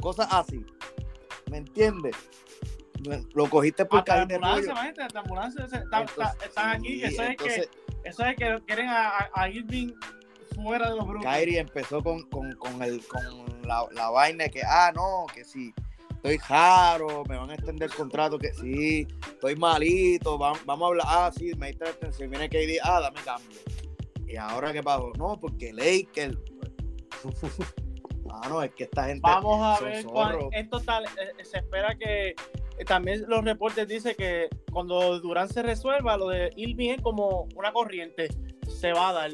Cosas 0.00 0.28
así. 0.30 0.64
¿Me 1.50 1.58
entiendes? 1.58 2.14
Lo 3.34 3.48
cogiste 3.48 3.84
por 3.84 4.02
cajita 4.04 4.26
de 4.26 4.34
ambulancia, 4.36 4.62
pollo. 4.62 4.72
imagínate, 4.72 5.02
hasta 5.02 5.14
la 5.14 5.20
ambulancia 5.20 5.64
está- 5.64 5.78
está- 5.78 6.00
Entonces, 6.00 6.44
están 6.48 6.70
aquí, 6.70 6.88
sí, 6.88 7.02
eso 7.04 7.22
es 7.22 7.28
que 7.28 7.32
entonces, 7.44 7.70
Eso 8.04 8.24
es 8.24 8.36
que 8.36 8.58
quieren 8.66 8.88
a, 8.88 9.28
a- 9.34 9.48
Irving 9.48 9.92
fuera 10.54 10.90
de 10.90 10.96
los 10.96 11.06
Brooklyn. 11.06 11.30
Kyrie 11.30 11.58
empezó 11.60 12.02
con, 12.02 12.22
con, 12.30 12.52
con 12.56 12.82
el, 12.82 13.04
con 13.06 13.22
la, 13.62 13.84
la 13.92 14.10
vaina 14.10 14.48
que, 14.48 14.62
ah, 14.62 14.92
no, 14.94 15.26
que 15.34 15.44
si 15.44 15.74
estoy 16.16 16.38
raro, 16.48 17.22
me 17.28 17.36
van 17.36 17.50
a 17.50 17.54
extender 17.54 17.88
el 17.90 17.94
contrato, 17.96 18.38
que 18.38 18.52
sí, 18.54 19.06
estoy 19.28 19.56
malito, 19.56 20.38
va- 20.38 20.52
vamos 20.64 20.84
a 20.84 20.88
hablar, 20.88 21.06
ah, 21.08 21.30
sí, 21.36 21.52
me 21.56 21.68
diste 21.68 21.84
la 21.84 21.90
extensión, 21.90 22.30
viene 22.30 22.48
KD, 22.48 22.78
ah, 22.82 23.00
dame 23.00 23.20
cambio. 23.24 23.58
Y 24.26 24.36
ahora 24.36 24.72
qué 24.72 24.82
pasó, 24.82 25.12
no, 25.16 25.38
porque 25.40 25.72
Lakers, 25.72 26.36
ah, 28.30 28.48
no, 28.48 28.62
es 28.62 28.72
que 28.72 28.84
esta 28.84 29.04
gente 29.04 29.20
Vamos 29.22 29.60
a 29.62 29.82
ver 29.84 30.04
cuál, 30.04 30.38
en 30.52 30.68
total 30.68 31.04
eh, 31.04 31.44
se 31.44 31.58
espera 31.58 31.94
que 31.96 32.30
eh, 32.30 32.84
también 32.84 33.24
los 33.28 33.44
reportes 33.44 33.86
dicen 33.88 34.14
que 34.18 34.48
cuando 34.72 35.20
Durán 35.20 35.48
se 35.48 35.62
resuelva 35.62 36.16
lo 36.16 36.28
de 36.28 36.50
Irving 36.56 36.90
es 36.90 37.00
como 37.02 37.48
una 37.54 37.72
corriente 37.72 38.28
se 38.68 38.92
va 38.92 39.10
a 39.10 39.12
dar. 39.12 39.30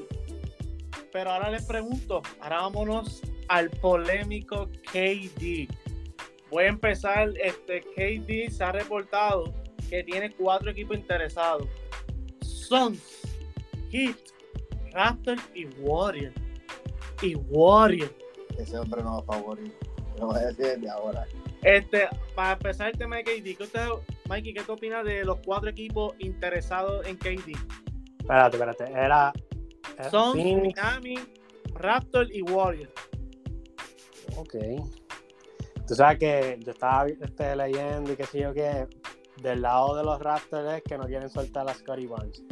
Pero 1.10 1.30
ahora 1.30 1.50
les 1.50 1.64
pregunto 1.64 2.22
ahora 2.40 2.60
vámonos 2.62 3.20
al 3.48 3.70
polémico 3.70 4.68
KD 4.92 5.68
voy 6.52 6.64
a 6.64 6.68
empezar 6.68 7.30
este 7.42 7.80
KD 7.80 8.52
se 8.52 8.62
ha 8.62 8.72
reportado 8.72 9.52
que 9.88 10.04
tiene 10.04 10.30
cuatro 10.32 10.70
equipos 10.70 10.98
interesados 10.98 11.66
Suns 12.42 13.00
Heat 13.90 14.16
Raptors 14.92 15.42
y 15.54 15.64
Warriors 15.80 16.34
y 17.22 17.34
Warriors 17.48 18.12
Ese 18.58 18.78
hombre 18.78 19.02
no 19.02 19.14
va 19.14 19.18
a 19.34 19.38
favorir. 19.38 19.72
Lo 20.18 20.26
voy 20.26 20.36
a 20.36 20.46
decir 20.52 20.78
de 20.78 20.90
ahora. 20.90 21.26
Este, 21.62 22.08
para 22.34 22.52
empezar 22.52 22.88
el 22.88 22.98
tema 22.98 23.16
de 23.16 23.24
KD, 23.24 23.56
¿qué 23.56 23.62
usted, 23.62 23.86
Mikey, 24.28 24.52
¿qué 24.52 24.62
te 24.62 24.72
opinas 24.72 25.04
de 25.04 25.24
los 25.24 25.38
cuatro 25.44 25.70
equipos 25.70 26.14
interesados 26.18 27.06
en 27.06 27.16
KD? 27.16 27.52
Espérate, 28.20 28.56
espérate. 28.56 28.84
Era. 28.92 29.32
era 29.98 30.10
Son 30.10 30.34
Phoenix. 30.34 30.76
Miami, 30.76 31.14
Raptors 31.74 32.30
y 32.32 32.42
Warriors. 32.42 32.92
Ok. 34.36 34.54
Tú 35.92 35.96
sabes 35.96 36.18
que 36.20 36.58
yo 36.64 36.72
estaba 36.72 37.06
este, 37.06 37.54
leyendo 37.54 38.14
y 38.14 38.16
qué 38.16 38.24
sé 38.24 38.40
yo 38.40 38.54
qué. 38.54 38.88
Del 39.42 39.60
lado 39.60 39.94
de 39.94 40.02
los 40.02 40.18
Raptors 40.22 40.72
es 40.72 40.82
que 40.84 40.96
no 40.96 41.04
quieren 41.04 41.28
soltar 41.28 41.68
a 41.68 41.74
Scotty 41.74 42.06
Barnes. 42.06 42.42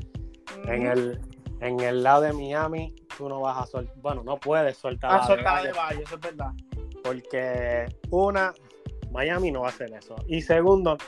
En 0.66 0.86
el, 0.86 1.18
en 1.60 1.80
el 1.80 2.02
lado 2.02 2.20
de 2.20 2.34
Miami, 2.34 2.94
tú 3.16 3.30
no 3.30 3.40
vas 3.40 3.56
a 3.62 3.66
soltar. 3.66 3.96
Bueno, 4.02 4.22
no 4.24 4.36
puedes 4.36 4.76
soltar 4.76 5.12
Ah, 5.12 5.16
a 5.24 5.26
soltada 5.26 5.62
de 5.62 5.72
Valle, 5.72 6.02
eso 6.02 6.16
es 6.16 6.20
verdad. 6.20 6.50
Porque, 7.02 7.86
una, 8.10 8.52
Miami 9.10 9.50
no 9.50 9.62
va 9.62 9.68
a 9.68 9.70
hacer 9.70 9.90
eso. 9.94 10.16
Y 10.28 10.42
segundo, 10.42 10.98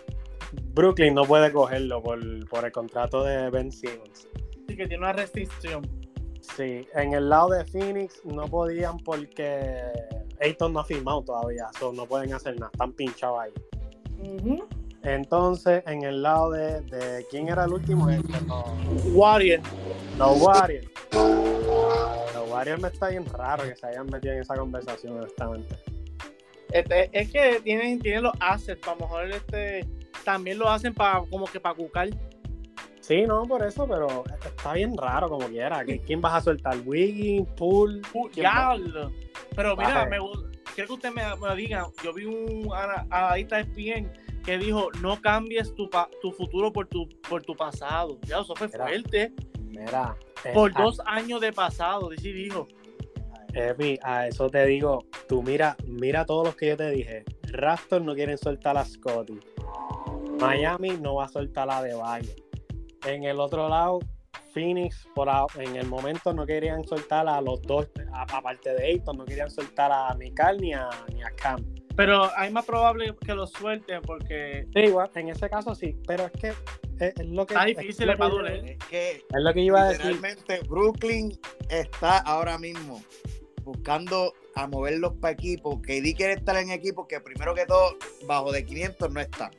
Brooklyn 0.73 1.13
no 1.13 1.27
puede 1.27 1.53
cogerlo 1.53 2.03
por, 2.03 2.49
por 2.49 2.65
el 2.65 2.73
contrato 2.73 3.25
de 3.25 3.51
Ben 3.51 3.71
Simmons. 3.71 4.27
Sí, 4.67 4.75
que 4.75 4.87
tiene 4.87 5.01
una 5.01 5.13
restricción. 5.13 5.83
Sí, 6.41 6.89
en 6.95 7.13
el 7.13 7.29
lado 7.29 7.51
de 7.51 7.67
Phoenix 7.67 8.25
no 8.25 8.47
podían 8.47 8.97
porque 9.01 9.83
Ayton 10.43 10.73
no 10.73 10.81
ha 10.81 10.85
firmado 10.85 11.23
todavía, 11.23 11.69
so 11.79 11.93
no 11.93 12.05
pueden 12.07 12.33
hacer 12.35 12.55
nada, 12.59 12.71
están 12.73 12.93
pinchados 12.93 13.41
ahí. 13.41 13.53
Entonces, 15.05 15.83
en 15.87 16.03
el 16.05 16.23
lado 16.23 16.51
de, 16.53 16.81
de 16.83 17.27
¿quién 17.31 17.49
era 17.49 17.65
el 17.65 17.73
último? 17.73 18.07
De 18.07 18.19
los, 18.19 19.05
Warrior. 19.15 19.61
los 20.17 20.41
Warriors. 20.41 20.87
Los 21.13 22.51
Warriors 22.51 22.81
me 22.81 22.89
está 22.89 23.09
bien 23.09 23.25
raro 23.27 23.65
que 23.65 23.75
se 23.75 23.87
hayan 23.87 24.07
metido 24.07 24.35
en 24.35 24.41
esa 24.41 24.55
conversación, 24.55 25.19
honestamente. 25.19 25.77
Este, 26.71 27.11
es 27.13 27.31
que 27.31 27.61
tienen, 27.63 27.99
tienen 28.01 28.23
los 28.23 28.33
assets, 28.41 28.81
para 28.81 28.97
mejor 28.97 29.31
este, 29.31 29.87
también 30.25 30.59
lo 30.59 30.69
hacen 30.71 30.95
para 30.95 31.23
como 31.29 31.47
que 31.47 31.59
para 31.61 31.75
cucar. 31.75 32.09
Sí, 33.01 33.23
no, 33.27 33.43
por 33.47 33.65
eso, 33.67 33.87
pero 33.89 34.23
está 34.45 34.73
bien 34.75 34.97
raro 34.97 35.29
como 35.29 35.49
quiera. 35.49 35.85
¿Qui- 35.85 36.01
¿Quién 36.07 36.21
vas 36.21 36.35
a 36.35 36.41
soltar? 36.41 36.77
¿Wiggins? 36.87 37.49
¿Pool? 37.57 38.01
¿Quién 38.33 38.47
más? 38.47 38.79
Pero 39.55 39.77
mira, 39.77 40.07
me, 40.07 40.19
quiero 40.75 40.89
que 40.89 40.93
usted 40.95 41.11
me, 41.13 41.23
diga. 41.57 41.87
Yo 42.03 42.13
vi 42.13 42.25
un 42.25 42.69
ana- 42.75 43.07
analista 43.11 43.57
de 43.57 43.63
ESPN 43.63 44.13
que 44.45 44.59
dijo, 44.59 44.89
no 45.01 45.21
cambies 45.21 45.75
tu, 45.75 45.89
pa- 45.89 46.09
tu 46.21 46.33
futuro 46.33 46.73
por 46.73 46.87
tu, 46.89 47.09
por 47.29 47.43
tu 47.43 47.55
pasado. 47.55 48.19
Ya, 48.23 48.41
eso 48.41 48.55
fue 48.57 48.69
Mira. 48.69 48.85
fuerte. 48.87 49.33
Mira, 49.61 50.17
Por 50.55 50.73
a- 50.75 50.83
dos 50.83 51.01
años 51.07 51.41
de 51.41 51.53
pasado, 51.53 52.11
sí 52.19 52.33
dijo. 52.33 52.67
Epi, 53.55 53.99
a 54.03 54.27
eso 54.29 54.49
te 54.49 54.65
digo, 54.65 55.05
tú 55.29 55.43
mira, 55.43 55.77
mira 55.87 56.25
todos 56.25 56.47
los 56.47 56.57
que 56.57 56.69
yo 56.69 56.77
te 56.77 56.91
dije. 56.91 57.25
Raptors 57.53 58.03
no 58.05 58.15
quieren 58.15 58.39
soltar 58.39 58.79
a 58.79 58.85
Scotty. 58.85 59.39
Miami 60.41 60.91
no 60.99 61.17
va 61.17 61.27
a 61.27 61.29
soltar 61.29 61.71
a 61.71 61.83
De 61.83 61.95
Valle. 61.95 62.35
En 63.07 63.25
el 63.25 63.39
otro 63.41 63.69
lado, 63.69 63.99
Phoenix, 64.53 65.07
por 65.15 65.29
a- 65.29 65.47
en 65.57 65.77
el 65.77 65.87
momento 65.87 66.33
no 66.33 66.45
querían 66.47 66.85
soltar 66.87 67.29
a 67.29 67.41
los 67.41 67.63
dos, 67.63 67.89
aparte 68.13 68.75
de 68.75 68.85
Ayton, 68.87 69.17
no 69.19 69.25
querían 69.25 69.51
soltar 69.51 69.91
a 69.93 70.15
Mikal 70.15 70.59
ni 70.59 70.73
a, 70.75 70.89
ni 71.15 71.23
a 71.23 71.31
Cam. 71.37 71.65
Pero 71.97 72.31
hay 72.37 72.51
más 72.51 72.65
probable 72.65 73.15
que 73.25 73.35
lo 73.35 73.47
suelten 73.47 74.01
porque 74.03 74.67
Sí, 74.75 74.81
igual, 74.81 75.11
en 75.15 75.29
ese 75.29 75.49
caso 75.51 75.75
sí, 75.75 75.97
pero 76.07 76.25
es 76.27 76.33
que 76.33 76.49
es, 76.49 77.15
es 77.19 77.27
lo 77.27 77.45
que 77.47 77.55
está 77.55 77.69
es 77.69 77.77
difícil, 77.77 78.07
lo 78.07 78.17
va 78.17 78.27
a 78.27 78.29
que- 78.31 78.35
doler. 78.37 78.65
Es 78.71 78.79
que 78.89 79.11
Es 79.11 79.25
lo 79.43 79.53
que 79.53 79.61
yo 79.61 79.67
iba 79.67 79.83
a 79.83 79.89
decir. 79.89 80.07
literalmente 80.07 80.61
Brooklyn 80.69 81.39
está 81.69 82.19
ahora 82.19 82.57
mismo 82.59 83.03
buscando 83.65 84.33
a 84.55 84.67
moverlos 84.67 85.13
para 85.21 85.33
equipos. 85.35 85.81
KD 85.83 86.15
quiere 86.15 86.33
estar 86.35 86.57
en 86.57 86.71
equipos 86.71 87.07
que 87.07 87.21
primero 87.21 87.55
que 87.55 87.67
todo, 87.67 87.97
bajo 88.27 88.53
de 88.53 88.65
500 88.65 89.11
no 89.13 89.21
están. 89.21 89.51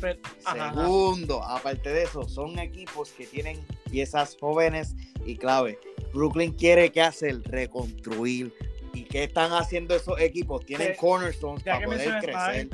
Pero- 0.00 0.20
ajá, 0.44 0.70
ajá. 0.70 0.80
Segundo, 0.82 1.42
aparte 1.44 1.90
de 1.90 2.02
eso, 2.04 2.28
son 2.28 2.58
equipos 2.58 3.10
que 3.12 3.26
tienen 3.26 3.58
piezas 3.92 4.36
jóvenes 4.40 4.96
y 5.26 5.36
clave. 5.36 5.78
Brooklyn 6.14 6.52
quiere 6.52 6.90
que 6.90 7.02
hacer 7.02 7.42
reconstruir. 7.44 8.52
¿Y 8.94 9.04
qué 9.04 9.24
están 9.24 9.52
haciendo 9.52 9.94
esos 9.94 10.20
equipos? 10.20 10.66
Tienen 10.66 10.88
Que- 10.88 10.96
cornerstones 10.96 11.62
para 11.62 11.82
poder 11.82 11.98
mencioné, 11.98 12.20
crecer. 12.20 12.68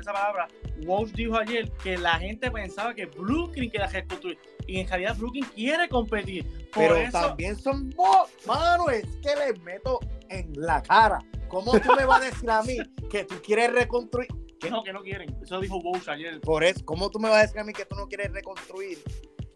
esa 0.00 0.12
palabra, 0.12 0.48
Walsh 0.84 1.12
dijo 1.12 1.36
ayer 1.36 1.70
que 1.82 1.96
la 1.96 2.14
gente 2.18 2.50
pensaba 2.50 2.92
que 2.92 3.06
Brooklyn 3.06 3.70
quería 3.70 3.86
reconstruir 3.86 4.36
y 4.66 4.80
en 4.80 4.88
realidad 4.88 5.16
Brooklyn 5.16 5.44
quiere 5.54 5.88
competir. 5.88 6.44
Por 6.72 6.82
Pero 6.82 6.96
eso, 6.96 7.12
también 7.20 7.56
son 7.56 7.90
vos, 7.90 8.30
mano, 8.46 8.90
es 8.90 9.04
que 9.22 9.36
les 9.36 9.60
meto 9.62 10.00
en 10.28 10.52
la 10.56 10.82
cara. 10.82 11.18
¿Cómo 11.48 11.78
tú 11.80 11.94
me 11.96 12.04
vas 12.04 12.20
a 12.22 12.24
decir 12.26 12.50
a 12.50 12.62
mí 12.62 12.76
que 13.08 13.24
tú 13.24 13.36
quieres 13.44 13.72
reconstruir? 13.72 14.28
que 14.60 14.70
no, 14.70 14.82
que 14.82 14.92
no 14.92 15.00
quieren. 15.02 15.34
Eso 15.42 15.58
dijo 15.60 15.78
Walsh 15.78 16.10
ayer. 16.10 16.38
Por 16.42 16.62
eso, 16.64 16.84
¿cómo 16.84 17.10
tú 17.10 17.18
me 17.18 17.30
vas 17.30 17.38
a 17.38 17.42
decir 17.42 17.60
a 17.60 17.64
mí 17.64 17.72
que 17.72 17.86
tú 17.86 17.94
no 17.96 18.06
quieres 18.08 18.30
reconstruir? 18.32 18.98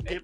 ¿Qué- 0.06 0.14
Eh, 0.14 0.20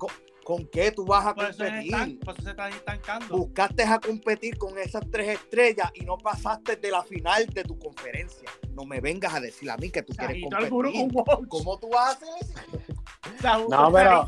con, 0.51 0.67
qué 0.67 0.91
tú 0.91 1.05
vas 1.07 1.27
a 1.27 1.35
Por 1.35 1.47
competir? 1.49 1.85
están, 1.95 2.17
por 2.19 2.35
eso 2.35 2.43
se 2.43 2.51
están 2.51 2.73
estancando. 2.73 3.37
Buscaste 3.39 3.83
a 3.85 4.01
competir 4.01 4.59
con 4.59 4.77
esas 4.79 5.03
tres 5.11 5.29
estrellas 5.29 5.91
y 5.95 6.05
no 6.05 6.19
pasaste 6.19 6.77
de 6.77 6.91
la 6.91 7.03
final 7.05 7.47
de 7.47 7.63
tu 7.63 7.79
conferencia. 7.79 8.49
No 8.75 8.85
me 8.85 9.01
vengas 9.01 9.33
a 9.35 9.41
decir 9.41 9.71
a 9.71 9.77
mí 9.77 9.91
que 9.91 10.03
tú 10.03 10.13
Se 10.13 10.19
quieres 10.19 10.37
agitó 10.39 10.59
el 10.59 10.71
gurú 10.71 10.93
competir. 10.93 11.49
¿Cómo 11.49 11.79
tú 11.79 11.89
vas 11.91 12.09
a 12.09 12.11
hacer 12.17 12.29
eso? 12.41 12.59
Agitó- 13.23 13.69
No, 13.69 13.93
pero- 13.93 14.27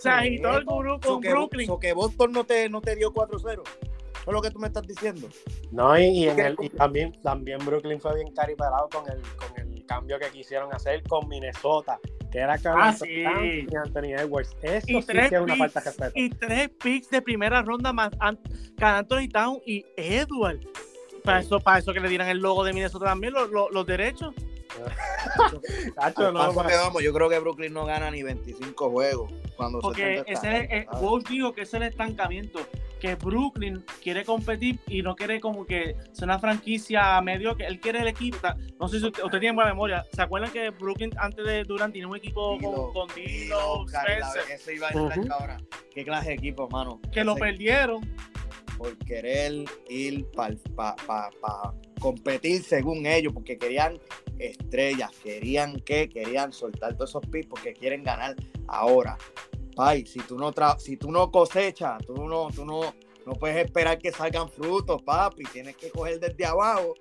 se 0.00 0.08
agitó- 0.08 0.56
el 0.58 0.64
gurú 0.64 0.98
So 1.02 1.08
con 1.14 1.20
que, 1.22 1.30
Brooklyn. 1.30 1.66
so 1.66 1.78
que 1.78 1.92
Boston 1.92 2.32
no 2.32 2.44
te, 2.44 2.68
no 2.68 2.80
te 2.80 2.94
dio 2.96 3.12
4-0. 3.12 3.62
Eso 3.64 4.30
es 4.30 4.32
lo 4.32 4.42
que 4.42 4.50
tú 4.50 4.58
me 4.58 4.66
estás 4.68 4.86
diciendo. 4.86 5.28
No, 5.70 5.98
y, 5.98 6.04
y 6.04 6.28
en 6.28 6.38
el, 6.40 6.56
y 6.60 6.68
también, 6.68 7.12
también 7.22 7.58
Brooklyn 7.64 8.00
fue 8.00 8.14
bien 8.16 8.32
caripelado 8.34 8.88
con 8.88 9.08
el, 9.10 9.20
con 9.36 9.48
el 9.60 9.84
cambio 9.86 10.18
que 10.18 10.30
quisieron 10.30 10.72
hacer 10.74 11.02
con 11.04 11.28
Minnesota, 11.28 11.98
que 12.30 12.38
era 12.38 12.58
Carl 12.58 12.80
Ah, 12.82 12.92
sí. 12.92 13.06
Y 13.08 13.76
Anthony 13.76 14.14
Edwards. 14.18 14.56
Eso 14.62 14.86
Y 14.88 15.00
sí 15.02 15.06
tres 15.06 15.28
que 15.30 15.36
es 15.36 15.40
una 15.42 15.56
falta 15.56 15.80
de 15.80 15.86
respeto. 15.86 16.12
y 16.14 16.30
tres 16.30 16.70
picks 16.82 17.10
de 17.10 17.22
primera 17.22 17.62
ronda 17.62 17.92
más 17.92 18.10
An- 18.20 18.38
Carl 18.76 18.98
Anthony 18.98 19.28
Town 19.32 19.58
y 19.66 19.84
Edward. 19.96 20.60
Para 21.24 21.40
eso, 21.40 21.58
para 21.58 21.78
eso 21.78 21.92
que 21.92 21.98
le 22.00 22.08
dieran 22.08 22.28
el 22.28 22.38
logo 22.38 22.62
de 22.62 22.72
Minnesota 22.72 23.06
también, 23.06 23.32
los, 23.32 23.50
los, 23.50 23.70
los 23.72 23.86
derechos. 23.86 24.32
Tacho, 25.94 26.32
no, 26.32 26.52
vamos, 26.52 27.02
yo 27.02 27.12
creo 27.12 27.28
que 27.28 27.38
Brooklyn 27.38 27.72
no 27.72 27.84
gana 27.84 28.10
ni 28.10 28.22
25 28.22 28.90
juegos 28.90 29.32
cuando 29.56 29.80
Porque 29.80 30.22
se 30.26 30.32
ese 30.32 30.32
es, 30.32 30.40
¿sabes? 30.40 30.86
Walsh 31.02 31.24
dijo 31.28 31.52
que 31.52 31.62
ese 31.62 31.76
es 31.76 31.82
el 31.82 31.88
estancamiento. 31.88 32.60
Que 33.00 33.14
Brooklyn 33.14 33.84
quiere 34.02 34.24
competir 34.24 34.78
y 34.86 35.02
no 35.02 35.14
quiere 35.16 35.38
como 35.38 35.66
que 35.66 35.96
sea 36.12 36.24
una 36.24 36.38
franquicia 36.38 37.20
medio 37.20 37.54
que 37.54 37.66
él 37.66 37.78
quiere 37.78 38.00
el 38.00 38.08
equipo. 38.08 38.38
No 38.80 38.88
sé 38.88 39.00
si 39.00 39.06
usted, 39.06 39.22
usted 39.22 39.38
tiene 39.38 39.54
buena 39.54 39.70
memoria. 39.70 40.04
¿Se 40.14 40.22
acuerdan 40.22 40.50
que 40.50 40.70
Brooklyn 40.70 41.10
antes 41.18 41.44
de 41.44 41.64
Durant 41.64 41.92
tenía 41.92 42.08
un 42.08 42.16
equipo 42.16 42.56
Dilo, 42.56 42.92
con, 42.92 42.92
con 43.08 43.14
Dilo, 43.14 43.28
Dilo, 43.28 43.86
Cari, 43.92 44.20
la- 44.20 44.28
Spencer, 44.28 44.54
Eso 44.54 44.70
iba 44.72 44.88
a 44.88 44.90
decir 45.08 45.24
Ujú. 45.24 45.32
ahora. 45.32 45.58
¿Qué 45.94 46.04
clase 46.04 46.28
de 46.28 46.34
equipo, 46.36 46.68
mano? 46.70 47.00
que 47.12 47.22
lo 47.22 47.34
perdieron? 47.34 48.00
Por 48.76 48.96
querer 48.98 49.64
ir 49.88 50.26
para 50.32 50.56
competir 52.00 52.62
según 52.62 53.06
ellos, 53.06 53.32
porque 53.32 53.56
querían 53.58 53.98
estrellas, 54.38 55.10
querían 55.22 55.80
que, 55.80 56.08
querían 56.08 56.52
soltar 56.52 56.94
todos 56.94 57.10
esos 57.10 57.26
picks 57.26 57.46
porque 57.48 57.72
quieren 57.72 58.02
ganar 58.02 58.36
ahora. 58.68 59.16
Pai, 59.74 60.06
si 60.06 60.20
tú 60.20 60.38
no 60.38 60.52
tra 60.52 60.78
si 60.78 60.96
tú 60.96 61.10
no 61.10 61.30
cosechas, 61.30 61.98
tú 62.06 62.14
no, 62.26 62.48
tú 62.54 62.64
no, 62.64 62.94
no 63.26 63.32
puedes 63.34 63.64
esperar 63.64 63.98
que 63.98 64.10
salgan 64.12 64.48
frutos, 64.48 65.02
papi. 65.02 65.44
Tienes 65.52 65.76
que 65.76 65.90
coger 65.90 66.20
desde 66.20 66.46
abajo 66.46 66.94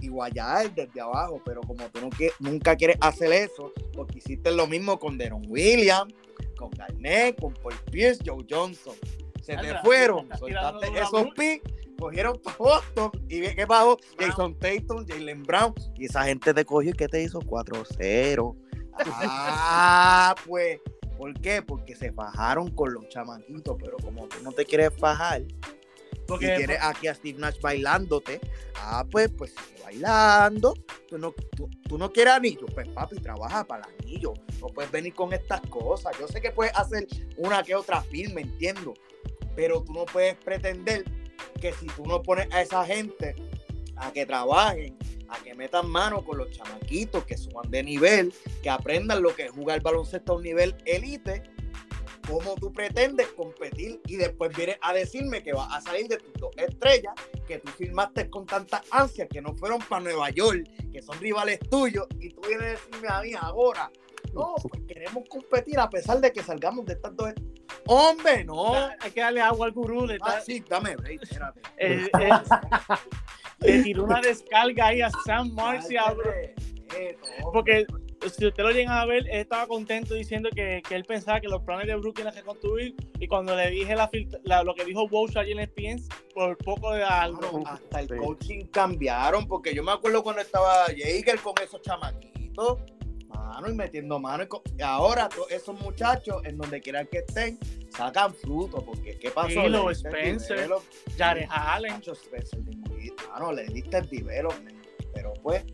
y 0.00 0.08
guayar 0.08 0.74
desde 0.74 1.00
abajo. 1.00 1.40
Pero 1.44 1.60
como 1.62 1.86
tú 1.90 2.00
no 2.00 2.10
quie- 2.10 2.32
nunca 2.40 2.76
quieres 2.76 2.96
hacer 3.00 3.32
eso, 3.32 3.72
porque 3.94 4.18
hiciste 4.18 4.50
lo 4.50 4.66
mismo 4.66 4.98
con 4.98 5.18
Deron 5.18 5.42
Williams, 5.48 6.12
con 6.56 6.70
Garnett, 6.70 7.38
con 7.40 7.52
Paul 7.54 7.74
Pierce, 7.90 8.22
Joe 8.24 8.44
Johnson. 8.48 8.94
Se 9.42 9.56
te 9.56 9.76
fueron, 9.80 10.28
soltaste 10.38 10.86
esos 10.98 11.26
picks, 11.36 11.70
cogieron 11.98 12.40
para 12.42 12.56
Boston 12.56 13.10
y 13.28 13.40
ve 13.40 13.54
que 13.54 13.64
bajó. 13.64 13.98
Jason 14.18 14.56
Tatum, 14.58 15.04
Jalen 15.06 15.42
Brown 15.42 15.74
y 15.96 16.06
esa 16.06 16.24
gente 16.24 16.54
te 16.54 16.64
cogió 16.64 16.90
y 16.90 16.94
¿qué 16.94 17.08
te 17.08 17.22
hizo? 17.22 17.40
4-0. 17.40 18.56
Ah, 19.06 20.34
pues, 20.46 20.80
¿por 21.16 21.32
qué? 21.40 21.62
Porque 21.62 21.96
se 21.96 22.12
fajaron 22.12 22.70
con 22.70 22.92
los 22.92 23.08
chamaquitos, 23.08 23.76
pero 23.80 23.96
como 23.98 24.28
tú 24.28 24.36
no 24.42 24.52
te 24.52 24.64
quieres 24.64 24.90
fajar 24.98 25.42
Porque 26.26 26.52
y 26.52 26.56
tienes 26.58 26.78
aquí 26.80 27.08
a 27.08 27.14
Steve 27.14 27.38
Nash 27.38 27.60
bailándote, 27.60 28.40
ah, 28.76 29.04
pues, 29.10 29.30
pues 29.36 29.52
sigue 29.52 29.82
bailando. 29.82 30.74
Tú 31.08 31.18
no, 31.18 31.34
tú, 31.56 31.68
tú 31.88 31.98
no 31.98 32.12
quieres 32.12 32.34
anillo, 32.34 32.66
pues 32.74 32.86
papi, 32.88 33.16
trabaja 33.16 33.64
para 33.64 33.88
el 33.88 34.04
anillo. 34.04 34.34
No 34.60 34.68
puedes 34.68 34.90
venir 34.90 35.14
con 35.14 35.32
estas 35.32 35.60
cosas. 35.62 36.16
Yo 36.20 36.28
sé 36.28 36.40
que 36.40 36.50
puedes 36.50 36.76
hacer 36.76 37.06
una 37.38 37.62
que 37.62 37.74
otra 37.74 38.02
firma, 38.02 38.40
entiendo, 38.40 38.94
pero 39.56 39.82
tú 39.82 39.92
no 39.92 40.04
puedes 40.06 40.34
pretender 40.36 41.04
que 41.60 41.72
si 41.72 41.86
tú 41.86 42.06
no 42.06 42.22
pones 42.22 42.48
a 42.52 42.62
esa 42.62 42.84
gente 42.84 43.34
a 43.96 44.12
que 44.12 44.26
trabajen, 44.26 44.96
a 45.28 45.42
que 45.42 45.54
metan 45.54 45.88
mano 45.88 46.24
con 46.24 46.38
los 46.38 46.50
chamaquitos, 46.50 47.24
que 47.24 47.36
suban 47.36 47.70
de 47.70 47.82
nivel, 47.82 48.32
que 48.62 48.70
aprendan 48.70 49.22
lo 49.22 49.34
que 49.34 49.44
es 49.44 49.50
jugar 49.52 49.80
baloncesto 49.82 50.32
a 50.32 50.36
un 50.36 50.42
nivel 50.42 50.74
elite, 50.84 51.42
¿cómo 52.28 52.54
tú 52.56 52.72
pretendes 52.72 53.28
competir? 53.28 54.00
Y 54.06 54.16
después 54.16 54.54
vienes 54.56 54.78
a 54.80 54.92
decirme 54.92 55.42
que 55.42 55.52
vas 55.52 55.68
a 55.72 55.80
salir 55.80 56.08
de 56.08 56.18
tus 56.18 56.32
dos 56.34 56.50
estrellas, 56.56 57.14
que 57.46 57.58
tú 57.58 57.70
firmaste 57.72 58.28
con 58.30 58.46
tanta 58.46 58.82
ansia, 58.90 59.26
que 59.28 59.40
no 59.40 59.54
fueron 59.56 59.80
para 59.80 60.02
Nueva 60.02 60.30
York, 60.30 60.64
que 60.92 61.02
son 61.02 61.18
rivales 61.20 61.58
tuyos, 61.70 62.06
y 62.20 62.28
tú 62.30 62.40
vienes 62.46 62.66
a 62.66 62.70
decirme 62.70 63.08
a 63.08 63.22
mí 63.22 63.32
ahora, 63.38 63.90
no, 64.34 64.54
pues 64.68 64.82
queremos 64.86 65.24
competir 65.28 65.78
a 65.78 65.90
pesar 65.90 66.20
de 66.20 66.32
que 66.32 66.42
salgamos 66.42 66.86
de 66.86 66.94
estas 66.94 67.14
dos 67.16 67.28
est- 67.30 67.40
Hombre, 67.86 68.44
no. 68.44 68.74
hay 69.00 69.10
que 69.10 69.20
darle 69.20 69.40
agua 69.40 69.66
al 69.66 69.72
gurú. 69.72 70.06
Le, 70.06 70.18
Ah, 70.22 70.40
sí, 70.44 70.62
dame 70.68 70.96
break, 70.96 71.22
espérate. 71.22 71.60
eh, 71.78 72.08
eh, 72.20 72.30
le 73.60 73.82
tiró 73.82 74.04
una 74.04 74.20
descarga 74.20 74.86
ahí 74.88 75.00
a 75.02 75.10
Sam 75.24 75.52
Marcy 75.52 75.96
a 75.96 76.12
Bro- 76.12 76.32
Porque 77.52 77.86
si 78.30 78.46
usted 78.46 78.62
lo 78.62 78.70
llegan 78.70 78.96
a 78.96 79.04
ver, 79.04 79.26
él 79.28 79.40
estaba 79.40 79.66
contento 79.66 80.14
diciendo 80.14 80.48
que, 80.54 80.82
que 80.88 80.94
él 80.94 81.04
pensaba 81.04 81.40
que 81.40 81.48
los 81.48 81.62
planes 81.62 81.86
de 81.86 81.96
Brooklyn 81.96 82.26
eran 82.26 82.36
reconstruir. 82.38 82.94
Y 83.18 83.26
cuando 83.26 83.56
le 83.56 83.70
dije 83.70 83.94
la, 83.96 84.08
filtra- 84.10 84.40
la- 84.44 84.62
lo 84.62 84.74
que 84.74 84.84
dijo 84.84 85.04
Walsh 85.10 85.36
ayer 85.38 85.52
en 85.58 85.60
ESPN, 85.60 86.02
por 86.34 86.56
poco 86.58 86.92
de 86.92 87.02
algo. 87.02 87.62
Hasta 87.66 88.00
el 88.00 88.08
Sí. 88.08 88.14
coaching 88.16 88.66
cambiaron, 88.66 89.46
porque 89.48 89.74
yo 89.74 89.82
me 89.82 89.92
acuerdo 89.92 90.22
cuando 90.22 90.42
estaba 90.42 90.86
Jaeger 90.86 91.38
con 91.40 91.54
esos 91.62 91.80
chamaquitos, 91.82 92.78
mano, 93.34 93.68
y 93.70 93.74
metiendo 93.74 94.18
mano. 94.18 94.44
y 94.78 94.82
ahora 94.82 95.28
esos 95.50 95.78
muchachos, 95.80 96.42
en 96.44 96.56
donde 96.58 96.80
quieran 96.80 97.06
que 97.10 97.18
estén, 97.18 97.58
sacan 97.90 98.32
fruto, 98.34 98.84
porque 98.84 99.18
¿qué 99.18 99.30
pasó? 99.30 99.68
Le 99.68 99.92
Spencer. 99.92 100.68
Jared 101.16 101.46
Allen. 101.50 102.00
Spencer 102.02 102.60
mano, 103.30 103.52
le 103.52 103.64
diste 103.66 103.98
el 103.98 104.08
development, 104.08 104.76
pero 105.14 105.32
pues, 105.42 105.64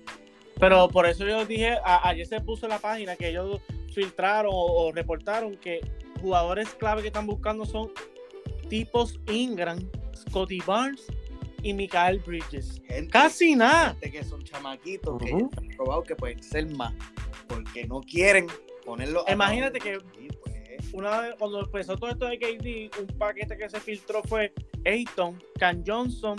Pero 0.60 0.88
por 0.88 1.06
eso 1.06 1.26
yo 1.26 1.44
dije, 1.44 1.76
a- 1.84 2.08
ayer 2.08 2.26
se 2.26 2.40
puso 2.40 2.66
en 2.66 2.70
la 2.70 2.78
página 2.78 3.16
que 3.16 3.28
ellos 3.28 3.60
filtraron 3.94 4.52
o, 4.52 4.86
o 4.86 4.92
reportaron 4.92 5.56
que 5.56 5.80
jugadores 6.20 6.68
clave 6.70 7.02
que 7.02 7.08
están 7.08 7.26
buscando 7.26 7.64
son 7.64 7.90
tipos 8.68 9.18
Ingram, 9.30 9.78
Scotty 10.14 10.60
Barnes 10.66 11.06
y 11.62 11.72
Michael 11.74 12.18
Bridges. 12.20 12.80
Gente, 12.86 13.10
Casi 13.10 13.54
nada. 13.56 13.90
gente 14.00 14.10
que 14.18 14.24
son 14.24 14.42
chamaquitos 14.44 15.20
que 15.22 15.32
han 15.32 15.48
probado 15.76 16.02
que 16.02 16.14
pueden 16.16 16.42
ser 16.42 16.66
más 16.76 16.92
porque 17.48 17.86
no 17.86 18.00
quieren 18.00 18.46
ponerlo 18.84 19.24
Imagínate 19.28 19.78
que 19.80 19.98
Sí, 20.16 20.28
pues. 20.42 20.94
una 20.94 21.20
vez, 21.20 21.34
cuando 21.38 21.60
empezó 21.60 21.96
todo 21.96 22.10
esto 22.10 22.26
de 22.26 22.38
KD, 22.38 23.00
un 23.00 23.06
paquete 23.18 23.56
que 23.56 23.68
se 23.68 23.80
filtró 23.80 24.22
fue 24.22 24.52
Ayton, 24.84 25.42
Can 25.58 25.82
Johnson 25.86 26.36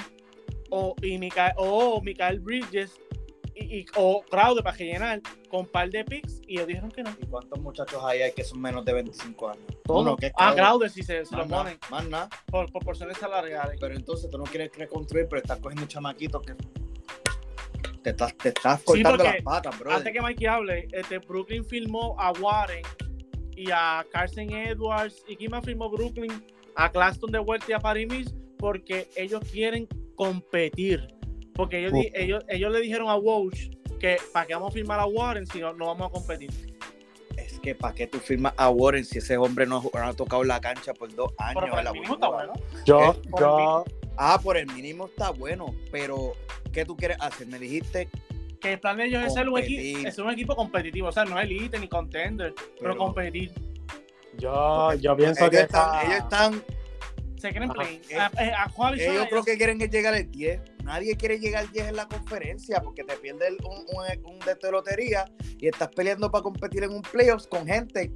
o, 0.69 0.95
y 1.01 1.17
Michael, 1.17 1.53
o 1.57 2.01
Michael 2.01 2.39
Bridges 2.39 2.99
y, 3.55 3.79
y- 3.79 3.85
o 3.95 4.21
Crowder 4.29 4.63
para 4.63 4.77
rellenar 4.77 5.21
con 5.49 5.61
un 5.61 5.65
par 5.65 5.89
de 5.89 6.05
picks 6.05 6.39
y 6.47 6.53
ellos 6.55 6.67
dijeron 6.67 6.91
que 6.91 7.03
no. 7.03 7.09
¿Y 7.21 7.25
cuántos 7.25 7.59
muchachos 7.59 8.01
hay, 8.05 8.21
hay 8.21 8.31
que 8.31 8.43
son 8.43 8.61
menos 8.61 8.85
de 8.85 8.93
25 8.93 9.49
años? 9.49 9.63
Uno, 9.87 10.15
que 10.15 10.31
ah, 10.37 10.53
Crowder. 10.55 10.89
Si 10.89 11.03
se, 11.03 11.25
se 11.25 11.35
lo 11.35 11.45
ponen 11.47 11.77
más 11.89 12.07
nada. 12.07 12.29
por 12.45 12.71
proporciones 12.71 13.17
salariales. 13.17 13.77
Pero 13.81 13.95
entonces 13.95 14.29
tú 14.29 14.37
no 14.37 14.43
quieres 14.45 14.71
reconstruir, 14.77 15.27
pero 15.29 15.41
estás 15.41 15.59
cogiendo 15.59 15.85
chamaquitos 15.87 16.41
que 16.43 16.53
te 18.01 18.09
estás, 18.11 18.35
te 18.37 18.49
estás 18.49 18.79
Sí, 18.79 18.85
cortando 18.85 19.23
las 19.23 19.41
patas, 19.43 19.77
bro. 19.79 19.91
Antes 19.91 20.13
que 20.13 20.21
Mikey 20.21 20.47
hable, 20.47 20.87
este, 20.91 21.19
Brooklyn 21.19 21.63
firmó 21.65 22.15
a 22.19 22.31
Warren 22.33 22.83
y 23.55 23.69
a 23.71 24.05
Carson 24.11 24.49
Edwards. 24.51 25.23
¿Y 25.27 25.35
quién 25.35 25.51
más 25.51 25.63
firmó 25.65 25.89
Brooklyn? 25.89 26.31
A 26.75 26.89
Claston 26.91 27.31
de 27.31 27.39
vuelta 27.39 27.65
y 27.69 27.73
a 27.73 27.79
Paris 27.79 28.07
Mills 28.09 28.33
porque 28.57 29.09
ellos 29.15 29.41
quieren 29.51 29.87
competir. 30.15 31.07
Porque 31.55 31.79
ellos, 31.79 31.93
di- 31.93 32.11
ellos, 32.13 32.43
ellos 32.47 32.71
le 32.71 32.79
dijeron 32.79 33.09
a 33.09 33.15
Walsh 33.17 33.69
que 33.99 34.17
para 34.31 34.45
qué 34.45 34.53
vamos 34.53 34.69
a 34.69 34.73
firmar 34.73 34.99
a 34.99 35.05
Warren 35.05 35.45
si 35.47 35.59
no, 35.59 35.73
no 35.73 35.87
vamos 35.87 36.07
a 36.07 36.11
competir. 36.11 36.49
Es 37.37 37.59
que 37.59 37.75
¿para 37.75 37.93
qué 37.95 38.07
tú 38.07 38.19
firmas 38.19 38.53
a 38.55 38.69
Warren 38.69 39.03
si 39.03 39.17
ese 39.17 39.37
hombre 39.37 39.65
no 39.65 39.77
ha, 39.77 39.81
jugado- 39.81 40.05
no 40.05 40.11
ha 40.11 40.15
tocado 40.15 40.43
la 40.45 40.61
cancha 40.61 40.93
por 40.93 41.13
dos 41.13 41.33
años? 41.37 41.61
Pero 41.63 41.73
por 41.75 41.83
la 41.83 41.91
bueno. 41.91 42.53
Yo, 42.85 42.99
Eh, 43.11 43.21
por 43.29 43.39
yo, 43.41 43.83
Ah, 44.21 44.37
por 44.41 44.57
el 44.57 44.67
mínimo 44.67 45.05
está 45.05 45.29
bueno, 45.29 45.73
pero 45.93 46.33
¿qué 46.73 46.83
tú 46.83 46.97
quieres 46.97 47.15
hacer? 47.21 47.47
Me 47.47 47.57
dijiste, 47.57 48.09
Que 48.59 48.73
el 48.73 48.79
plan 48.81 48.97
de 48.97 49.05
ellos 49.05 49.23
es 49.25 49.33
ser 49.33 49.47
un, 49.47 49.57
equipo, 49.57 50.05
es 50.05 50.17
un 50.17 50.29
equipo 50.29 50.55
competitivo. 50.57 51.07
O 51.07 51.11
sea, 51.13 51.23
no 51.23 51.39
elite 51.39 51.79
ni 51.79 51.87
contender, 51.87 52.53
pero, 52.53 52.75
Pero- 52.81 52.97
competir. 52.97 53.53
yo, 54.37 54.93
yo 54.95 55.15
pienso 55.15 55.45
ellos 55.45 55.51
que 55.51 55.61
están, 55.61 56.05
ellos 56.05 56.17
están, 56.17 56.63
Se 57.37 57.51
quieren 57.51 57.71
Ajá. 57.71 57.79
play. 57.79 58.01
A, 58.17 58.25
a, 58.25 58.63
a 58.65 58.69
Juan 58.71 58.95
ellos 58.95 59.07
Arizona, 59.07 59.29
creo 59.29 59.43
que 59.45 59.55
quieren 59.57 59.79
llegar 59.79 60.13
al 60.13 60.29
10. 60.29 60.61
Nadie 60.83 61.15
quiere 61.15 61.39
llegar 61.39 61.63
al 61.63 61.71
10 61.71 61.87
en 61.87 61.95
la 61.95 62.05
conferencia 62.09 62.81
porque 62.81 63.05
te 63.05 63.15
pierdes 63.15 63.53
un, 63.63 63.77
un, 63.95 64.25
un 64.33 64.39
de 64.39 64.51
esta 64.51 64.69
lotería 64.69 65.23
y 65.57 65.67
estás 65.69 65.87
peleando 65.95 66.29
para 66.29 66.43
competir 66.43 66.83
en 66.83 66.91
un 66.91 67.01
playoffs 67.01 67.47
con 67.47 67.65
gente 67.65 68.11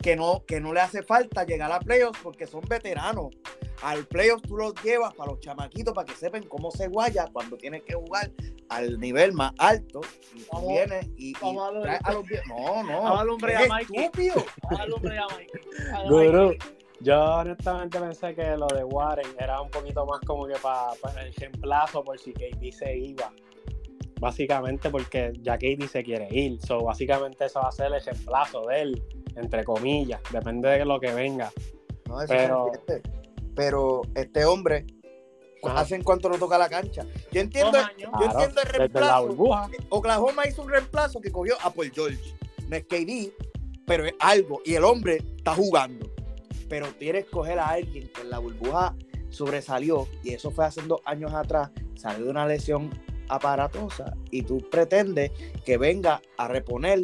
que 0.00 0.14
no, 0.14 0.44
que 0.46 0.60
no 0.60 0.72
le 0.72 0.80
hace 0.82 1.02
falta 1.02 1.42
llegar 1.44 1.72
a 1.72 1.80
playoffs 1.80 2.20
porque 2.22 2.46
son 2.46 2.60
veteranos. 2.68 3.34
Al 3.82 4.06
playoffs 4.06 4.42
tú 4.42 4.56
los 4.56 4.72
llevas 4.82 5.12
para 5.14 5.30
los 5.30 5.40
chamaquitos 5.40 5.92
para 5.94 6.06
que 6.06 6.14
sepan 6.14 6.42
cómo 6.44 6.70
se 6.70 6.88
guaya 6.88 7.26
cuando 7.32 7.56
tienes 7.56 7.82
que 7.82 7.94
jugar 7.94 8.30
al 8.70 8.98
nivel 8.98 9.32
más 9.32 9.52
alto 9.58 10.00
y 10.34 10.44
Vamos- 10.50 10.68
vienes 10.68 11.06
y, 11.18 11.30
y 11.32 11.34
a 11.42 11.52
lo- 11.70 11.80
traes 11.82 12.00
a 12.04 12.12
los 12.12 12.24
No, 12.48 12.82
no. 12.82 13.02
Vamos 13.02 13.20
a 13.20 13.24
lumbre 13.24 13.52
es 13.54 13.60
a 13.60 13.66
Mikey. 13.74 13.96
estúpido. 14.04 14.34
A 14.70 16.04
Mikey. 16.06 16.58
yo 17.00 17.22
honestamente 17.36 18.00
pensé 18.00 18.34
que 18.34 18.56
lo 18.56 18.66
de 18.68 18.84
Warren 18.84 19.26
era 19.38 19.60
un 19.60 19.70
poquito 19.70 20.06
más 20.06 20.20
como 20.20 20.46
que 20.46 20.54
para 20.62 20.92
el 21.22 21.34
reemplazo 21.34 22.02
por 22.02 22.18
si 22.18 22.32
KD 22.32 22.72
se 22.72 22.96
iba. 22.96 23.30
Básicamente 24.20 24.88
porque 24.90 25.32
ya 25.42 25.58
KD 25.58 25.86
se 25.88 26.02
quiere 26.02 26.28
ir. 26.30 26.58
So, 26.64 26.82
básicamente 26.84 27.44
eso 27.46 27.60
va 27.60 27.68
a 27.68 27.72
ser 27.72 27.92
el 27.92 28.02
reemplazo 28.02 28.62
de 28.66 28.80
él, 28.80 29.02
entre 29.36 29.64
comillas. 29.64 30.20
Depende 30.32 30.68
de 30.70 30.84
lo 30.84 30.98
que 31.00 31.12
venga. 31.12 31.52
No, 32.08 32.20
eso 32.22 32.32
Pero- 32.32 32.70
entiende. 32.72 33.23
Pero 33.54 34.02
este 34.14 34.44
hombre, 34.44 34.86
Ajá. 35.62 35.80
¿hace 35.80 35.94
en 35.94 36.02
cuánto 36.02 36.28
no 36.28 36.38
toca 36.38 36.58
la 36.58 36.68
cancha? 36.68 37.06
Yo 37.32 37.40
entiendo, 37.40 37.78
yo 37.98 38.10
Claro, 38.10 38.30
entiendo 38.30 38.60
el 38.62 38.68
reemplazo. 38.68 39.36
Oklahoma 39.88 40.46
hizo 40.46 40.62
un 40.62 40.70
reemplazo 40.70 41.20
que 41.20 41.30
cogió 41.30 41.56
a 41.62 41.72
Paul 41.72 41.90
George. 41.92 42.34
No 42.68 42.76
es 42.76 42.84
KD, 42.84 43.32
pero 43.86 44.06
es 44.06 44.14
algo. 44.18 44.60
Y 44.64 44.74
el 44.74 44.84
hombre 44.84 45.22
está 45.36 45.54
jugando. 45.54 46.10
Pero 46.68 46.86
quieres 46.98 47.26
coger 47.26 47.58
a 47.58 47.68
alguien 47.68 48.08
que 48.08 48.22
en 48.22 48.30
la 48.30 48.38
burbuja 48.38 48.96
sobresalió, 49.30 50.08
y 50.22 50.32
eso 50.32 50.50
fue 50.50 50.64
hace 50.64 50.80
dos 50.82 51.00
años 51.04 51.34
atrás, 51.34 51.70
salió 51.96 52.24
de 52.24 52.30
una 52.30 52.46
lesión 52.46 52.90
aparatosa, 53.28 54.16
y 54.30 54.42
tú 54.42 54.58
pretendes 54.70 55.32
que 55.64 55.76
venga 55.76 56.22
a 56.38 56.48
reponer 56.48 57.00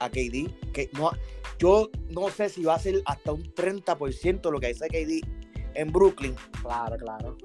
a 0.00 0.10
KD, 0.10 0.50
que 0.72 0.90
no, 0.94 1.12
yo 1.58 1.88
no 2.10 2.28
sé 2.30 2.48
si 2.48 2.64
va 2.64 2.74
a 2.74 2.78
ser 2.78 3.00
hasta 3.04 3.32
un 3.32 3.42
30% 3.54 4.50
lo 4.50 4.58
que 4.58 4.68
dice 4.68 4.88
KD 4.88 5.41
en 5.74 5.92
Brooklyn, 5.92 6.34
Claro, 6.62 6.96
claro. 6.96 7.36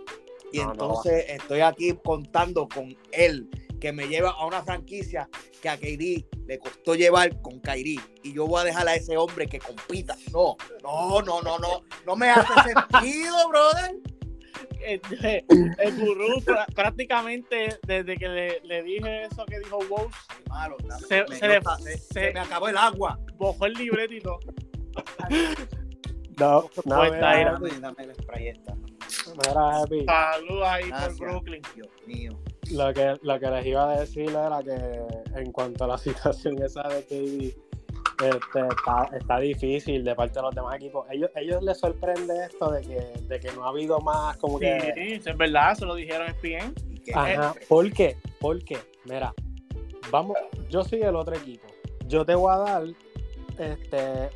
y 0.51 0.59
No, 0.59 0.65
no. 0.65 0.71
entonces 0.73 1.25
estoy 1.29 1.61
aquí 1.61 1.93
contando 2.03 2.67
con 2.67 2.95
él, 3.11 3.49
que 3.81 3.91
me 3.91 4.07
lleva 4.07 4.31
a 4.31 4.45
una 4.45 4.63
franquicia 4.63 5.29
que 5.61 5.69
a 5.69 5.77
KD 5.77 6.25
le 6.47 6.57
costó 6.59 6.95
llevar 6.95 7.41
con 7.41 7.59
Kyrie. 7.59 7.99
Y 8.23 8.33
yo 8.33 8.47
voy 8.47 8.61
a 8.61 8.63
dejar 8.63 8.87
a 8.87 8.95
ese 8.95 9.17
hombre 9.17 9.45
que 9.47 9.59
compita. 9.59 10.15
No, 10.31 10.55
no, 10.83 11.21
no, 11.21 11.41
no, 11.41 11.59
no. 11.59 11.83
No 12.05 12.15
me 12.15 12.29
hace 12.29 12.53
sentido, 12.91 13.49
brother. 13.49 13.95
el, 15.49 15.75
el 15.79 15.99
gurú 15.99 16.39
prá- 16.45 16.65
prácticamente 16.73 17.77
desde 17.85 18.15
que 18.17 18.27
le, 18.29 18.61
le 18.63 18.83
dije 18.83 19.25
eso 19.25 19.45
que 19.45 19.59
dijo 19.59 19.79
dame- 20.87 21.07
Se- 21.07 21.25
me, 21.27 21.35
se 21.35 21.47
se- 21.79 21.97
se- 21.97 22.33
me 22.33 22.39
acabó 22.39 22.69
el 22.69 22.77
agua. 22.77 23.19
bojó 23.35 23.65
el 23.65 23.73
todo. 24.21 24.39
No, 26.39 26.69
no, 26.85 27.03
mira, 27.03 27.57
el 27.97 28.15
spray 28.15 28.47
esta. 28.49 28.75
mira, 28.75 29.83
Epi, 29.85 30.05
Salud 30.05 30.61
ahí 30.63 30.87
Gracias. 30.89 31.17
por 31.17 31.27
Brooklyn. 31.29 31.61
Dios 31.75 31.87
mío. 32.05 32.31
lo 32.71 32.93
que, 32.93 33.15
lo 33.23 33.39
que 33.39 33.47
les 33.49 33.65
iba 33.65 33.91
a 33.91 33.99
decir 33.99 34.29
era 34.29 34.59
que 34.63 35.01
en 35.39 35.51
cuanto 35.51 35.85
a 35.85 35.87
la 35.87 35.97
situación 35.97 36.61
esa 36.61 36.83
de 36.89 37.03
KD, 37.05 37.67
este, 38.23 38.59
está, 38.59 39.09
está 39.15 39.39
difícil 39.39 40.03
de 40.03 40.15
parte 40.15 40.35
de 40.35 40.41
los 40.41 40.55
demás 40.55 40.75
equipos. 40.75 41.05
Ellos, 41.11 41.29
ellos 41.35 41.61
les 41.63 41.79
sorprende 41.79 42.45
esto 42.45 42.71
de 42.71 42.81
que, 42.81 42.99
de 43.27 43.39
que 43.39 43.51
no 43.53 43.63
ha 43.65 43.69
habido 43.69 43.99
más 43.99 44.37
como 44.37 44.57
Sí, 44.59 44.65
que... 44.65 45.15
es 45.23 45.37
verdad, 45.37 45.75
se 45.75 45.85
lo 45.85 45.95
dijeron 45.95 46.27
en 46.27 46.33
ESPN. 46.35 46.73
Y 46.93 46.99
que- 46.99 47.13
Ajá, 47.13 47.53
¿por 47.69 47.91
qué? 47.93 48.17
Porque, 48.39 48.77
mira, 49.05 49.33
vamos, 50.11 50.35
yo 50.69 50.83
soy 50.83 51.01
el 51.01 51.15
otro 51.15 51.35
equipo. 51.35 51.67
Yo 52.07 52.25
te 52.25 52.33
voy 52.35 52.51
a 52.53 52.57
dar 52.57 52.83
este, 53.59 54.29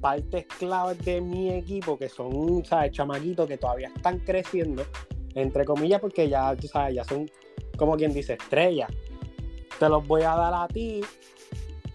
partes 0.00 0.46
claves 0.58 0.98
de 1.04 1.20
mi 1.20 1.50
equipo 1.50 1.98
que 1.98 2.08
son, 2.08 2.64
¿sabes? 2.64 2.92
Chamaquitos 2.92 3.48
que 3.48 3.58
todavía 3.58 3.90
están 3.94 4.18
creciendo, 4.20 4.84
entre 5.34 5.64
comillas, 5.64 6.00
porque 6.00 6.28
ya, 6.28 6.54
sabes, 6.70 6.94
ya 6.94 7.04
son, 7.04 7.30
como 7.76 7.96
quien 7.96 8.12
dice, 8.12 8.34
estrellas. 8.34 8.90
Te 9.78 9.88
los 9.88 10.06
voy 10.06 10.22
a 10.22 10.34
dar 10.34 10.54
a 10.54 10.68
ti. 10.68 11.00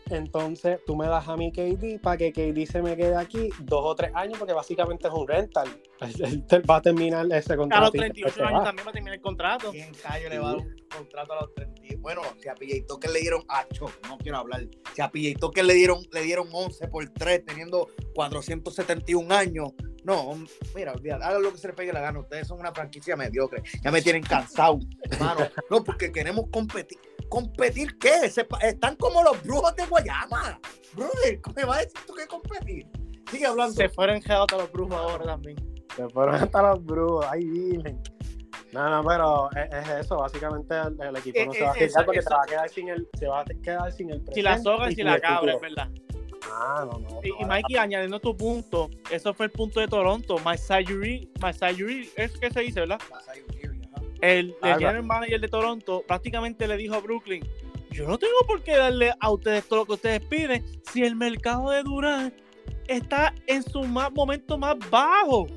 Entonces 0.09 0.79
tú 0.85 0.95
me 0.95 1.07
das 1.07 1.27
a 1.27 1.37
mi 1.37 1.51
KD 1.51 1.99
para 2.01 2.17
que 2.17 2.31
KD 2.33 2.65
se 2.69 2.81
me 2.81 2.95
quede 2.95 3.15
aquí 3.15 3.49
dos 3.61 3.81
o 3.83 3.95
tres 3.95 4.11
años, 4.13 4.37
porque 4.37 4.53
básicamente 4.53 5.07
es 5.07 5.13
un 5.13 5.27
rental. 5.27 5.67
Va 6.69 6.75
a 6.77 6.81
terminar 6.81 7.25
ese 7.31 7.53
A 7.53 7.57
contrato. 7.57 7.85
los 7.85 7.95
y 7.95 7.97
después 7.99 8.33
38 8.33 8.35
se 8.35 8.43
años 8.43 8.59
va. 8.59 8.63
también 8.65 8.85
va 8.87 8.89
a 8.89 8.93
terminar 8.93 9.13
el 9.15 9.21
contrato. 9.21 9.71
¿Quién 9.71 9.91
callo 10.01 10.29
le 10.29 10.39
va 10.39 10.47
a 10.49 10.51
dar 10.51 10.57
un 10.59 10.75
contrato 10.95 11.33
a 11.33 11.41
los 11.41 11.53
30? 11.55 11.81
Bueno, 11.99 12.21
si 12.41 12.49
a 12.49 12.53
PJ 12.55 12.85
Tucker 12.87 13.11
le 13.11 13.19
dieron 13.21 13.43
8, 13.69 13.85
no 14.09 14.17
quiero 14.17 14.37
hablar. 14.39 14.65
Si 14.93 15.01
a 15.01 15.09
PJ 15.09 15.39
Tucker 15.39 15.63
le 15.63 15.73
dieron, 15.73 15.99
le 16.11 16.21
dieron 16.21 16.47
11 16.51 16.87
por 16.89 17.07
3, 17.09 17.45
teniendo 17.45 17.87
471 18.13 19.33
años. 19.33 19.71
No, 20.03 20.35
mira, 20.75 20.91
olvídate, 20.93 21.23
hagan 21.23 21.41
lo 21.43 21.51
que 21.51 21.57
se 21.57 21.67
les 21.67 21.75
pegue 21.75 21.93
la 21.93 22.01
gana. 22.01 22.19
Ustedes 22.19 22.47
son 22.47 22.59
una 22.59 22.71
franquicia 22.73 23.15
mediocre. 23.15 23.63
Ya 23.81 23.91
me 23.91 24.01
tienen 24.01 24.23
cansado, 24.23 24.79
hermano. 25.09 25.47
No, 25.69 25.83
porque 25.83 26.11
queremos 26.11 26.45
competir. 26.51 26.97
¿Competir 27.29 27.97
qué? 27.97 28.29
Se 28.29 28.45
están 28.61 28.95
como 28.97 29.23
los 29.23 29.41
brujos 29.43 29.75
de 29.75 29.85
Guayama. 29.85 30.59
Brother, 30.93 31.41
¿cómo 31.41 31.55
me 31.55 31.63
va 31.65 31.75
a 31.75 31.79
decir 31.79 31.99
tú 32.05 32.13
que 32.13 32.27
competir? 32.27 32.87
Sigue 33.31 33.45
hablando. 33.45 33.73
Se 33.73 33.89
fueron 33.89 34.21
quedados 34.21 34.47
a 34.53 34.57
los 34.57 34.71
brujos 34.71 34.95
ahora 34.95 35.25
también. 35.25 35.57
Se 35.95 36.07
fueron 36.09 36.35
hasta 36.35 36.61
los 36.61 36.83
brujos, 36.85 37.25
ay, 37.29 37.45
virgen. 37.45 37.99
No, 38.71 38.89
no, 38.89 39.07
pero 39.07 39.49
es, 39.51 39.73
es 39.83 39.89
eso, 40.05 40.17
básicamente 40.17 40.73
el, 40.75 40.99
el 40.99 41.15
equipo 41.17 41.45
no 41.45 41.51
Eh, 41.53 41.55
se 41.55 41.63
va 41.63 41.71
a 41.71 41.75
eh, 41.75 41.87
quedar 41.87 42.05
porque 42.05 42.19
eso- 42.19 42.29
se 42.29 42.35
va 42.35 42.41
a 42.41 42.45
quedar 42.47 42.69
sin 42.69 42.89
el, 42.89 43.07
se 43.19 43.27
va 43.27 43.41
a 43.41 43.45
quedar 43.45 43.91
sin 43.91 44.09
el 44.11 44.23
Si 44.33 44.41
la 44.41 44.57
soga 44.59 44.87
y 44.87 44.89
si 44.89 44.95
sin 44.97 45.05
la 45.05 45.19
cabra, 45.19 45.53
es 45.53 45.61
verdad. 45.61 45.89
Ah, 46.55 46.85
no, 46.85 46.99
no. 46.99 47.19
Y, 47.23 47.45
Mikey, 47.45 47.77
añadiendo 47.77 48.19
tu 48.19 48.35
punto, 48.35 48.89
eso 49.09 49.33
fue 49.33 49.47
el 49.47 49.51
punto 49.51 49.79
de 49.79 49.87
Toronto. 49.87 50.37
Masayuri, 50.39 51.29
Masayuri, 51.41 52.09
es 52.15 52.37
que 52.37 52.51
se 52.51 52.61
dice, 52.61 52.81
¿verdad? 52.81 52.99
El, 54.21 54.55
el 54.61 54.73
general 54.73 55.03
manager 55.03 55.41
de 55.41 55.47
Toronto 55.47 56.03
prácticamente 56.07 56.67
le 56.67 56.77
dijo 56.77 56.95
a 56.95 56.99
Brooklyn, 56.99 57.43
yo 57.91 58.07
no 58.07 58.17
tengo 58.17 58.37
por 58.47 58.63
qué 58.63 58.75
darle 58.75 59.13
a 59.19 59.29
ustedes 59.29 59.67
todo 59.67 59.79
lo 59.79 59.85
que 59.85 59.93
ustedes 59.93 60.21
piden 60.21 60.65
si 60.91 61.03
el 61.03 61.15
mercado 61.15 61.69
de 61.69 61.83
Durant 61.83 62.33
está 62.87 63.33
en 63.47 63.63
su 63.63 63.83
más, 63.83 64.11
momento 64.11 64.57
más 64.57 64.75
bajo. 64.89 65.47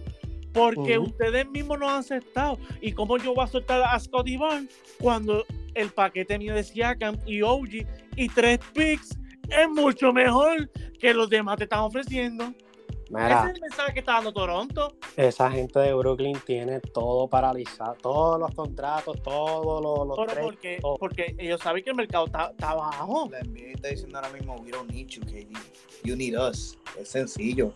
Porque 0.52 0.98
ustedes 0.98 1.46
mismos 1.50 1.78
no 1.78 1.88
han 1.88 1.98
aceptado. 1.98 2.58
¿Y 2.80 2.92
cómo 2.92 3.18
yo 3.18 3.34
voy 3.34 3.44
a 3.44 3.46
soltar 3.46 3.82
a 3.82 3.98
Scotty 4.00 4.38
Barnes 4.38 4.74
cuando 4.98 5.44
el 5.74 5.90
paquete 5.90 6.38
mío 6.38 6.54
de 6.54 6.64
Siakam 6.64 7.18
y 7.26 7.42
OG 7.42 7.86
y 8.16 8.28
tres 8.30 8.58
picks 8.72 9.18
es 9.50 9.68
mucho 9.68 10.12
mejor 10.12 10.68
que 10.98 11.12
los 11.14 11.28
demás 11.28 11.56
te 11.58 11.64
están 11.64 11.80
ofreciendo. 11.80 12.52
Mira, 13.08 13.40
Ese 13.42 13.48
es 13.50 13.54
el 13.54 13.60
mensaje 13.60 13.92
que 13.92 14.00
está 14.00 14.14
dando 14.14 14.32
Toronto. 14.32 14.96
esa 15.16 15.48
gente 15.48 15.78
de 15.78 15.94
Brooklyn 15.94 16.38
tiene 16.44 16.80
todo 16.80 17.28
paralizado, 17.28 17.94
todos 18.02 18.40
los 18.40 18.52
contratos, 18.52 19.22
todos 19.22 19.80
los, 19.80 20.08
los 20.08 20.16
Pero 20.18 20.26
trades, 20.26 20.44
porque, 20.44 20.78
todo. 20.80 20.96
porque 20.96 21.36
ellos 21.38 21.60
saben 21.60 21.84
que 21.84 21.90
el 21.90 21.96
mercado 21.96 22.26
está, 22.26 22.50
está 22.50 22.74
bajo. 22.74 23.28
La 23.30 23.38
NBA 23.42 23.74
está 23.74 23.88
diciendo 23.88 24.18
ahora 24.18 24.30
mismo, 24.30 24.56
we 24.56 24.70
don't 24.72 24.90
need 24.90 25.06
you, 25.06 25.20
KD. 25.22 25.56
You 26.02 26.16
need 26.16 26.36
us. 26.36 26.76
Es 26.98 27.08
sencillo. 27.10 27.72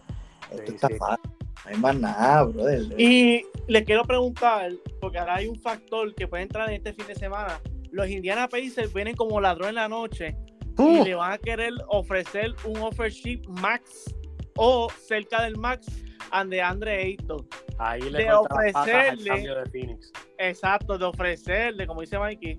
Esto 0.50 0.64
Sí, 0.66 0.74
está 0.74 0.88
sí. 0.88 0.94
fácil. 0.98 1.30
No 1.64 1.70
hay 1.70 1.76
más 1.76 1.96
nada, 1.96 2.42
brother. 2.42 3.00
Y 3.00 3.44
le 3.68 3.84
quiero 3.84 4.02
preguntar, 4.04 4.72
porque 5.00 5.18
ahora 5.18 5.36
hay 5.36 5.46
un 5.46 5.60
factor 5.60 6.12
que 6.16 6.26
puede 6.26 6.42
entrar 6.42 6.68
en 6.70 6.74
este 6.76 6.92
fin 6.92 7.06
de 7.06 7.14
semana. 7.14 7.60
Los 7.92 8.08
Indiana 8.08 8.48
Pacers 8.48 8.92
vienen 8.92 9.14
como 9.14 9.40
ladrón 9.40 9.68
en 9.68 9.74
la 9.76 9.88
noche 9.88 10.36
y 10.80 11.00
Uh, 11.00 11.04
le 11.04 11.14
van 11.14 11.32
a 11.32 11.38
querer 11.38 11.72
ofrecer 11.88 12.54
un 12.64 12.76
offer 12.78 13.10
sheet 13.10 13.46
max 13.48 14.14
o 14.56 14.88
cerca 15.06 15.42
del 15.42 15.56
max 15.56 15.86
a 16.30 16.44
DeAndre 16.44 17.02
Ayton. 17.02 17.46
ahí 17.78 18.02
le 18.02 18.24
de 18.24 18.32
ofrecerle- 18.32 19.24
cambio 19.28 19.54
de 19.56 19.70
Phoenix. 19.70 20.12
Exacto, 20.38 20.96
de 20.98 21.04
ofrecerle, 21.04 21.86
como 21.86 22.00
dice 22.02 22.18
Mikey, 22.18 22.58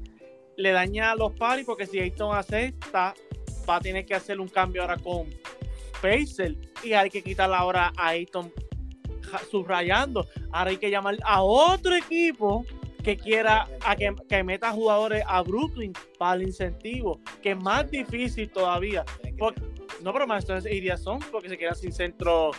le 0.57 0.71
daña 0.71 1.11
a 1.11 1.15
los 1.15 1.31
paris 1.33 1.65
porque 1.65 1.85
si 1.85 1.99
Ayton 1.99 2.35
acepta, 2.35 3.13
va 3.69 3.75
a 3.75 3.79
tener 3.79 4.05
que 4.05 4.13
hacer 4.15 4.39
un 4.39 4.47
cambio 4.47 4.81
ahora 4.81 4.97
con 4.97 5.27
Pacers 6.01 6.55
y 6.83 6.93
hay 6.93 7.09
que 7.09 7.21
quitar 7.23 7.51
ahora 7.53 7.91
a 7.97 8.07
Ayton 8.09 8.51
subrayando. 9.49 10.25
Ahora 10.51 10.71
hay 10.71 10.77
que 10.77 10.89
llamar 10.89 11.15
a 11.23 11.41
otro 11.43 11.95
equipo 11.95 12.65
que 13.01 13.17
quiera 13.17 13.67
a 13.85 13.95
que, 13.95 14.13
que 14.29 14.43
meta 14.43 14.71
jugadores 14.71 15.23
a 15.27 15.41
Brooklyn 15.41 15.93
para 16.17 16.35
el 16.35 16.43
incentivo, 16.47 17.19
que 17.41 17.51
es 17.51 17.57
más 17.57 17.89
difícil 17.89 18.49
todavía. 18.51 19.03
Tienen 19.21 19.35
que- 19.35 19.39
Por- 19.39 19.55
No, 20.01 20.11
pero 20.13 20.25
más 20.25 20.43
entonces 20.43 20.71
iría 20.73 20.97
son 20.97 21.19
porque 21.31 21.49
se 21.49 21.57
quedan 21.57 21.75
sin 21.75 21.91
centro 21.91 22.51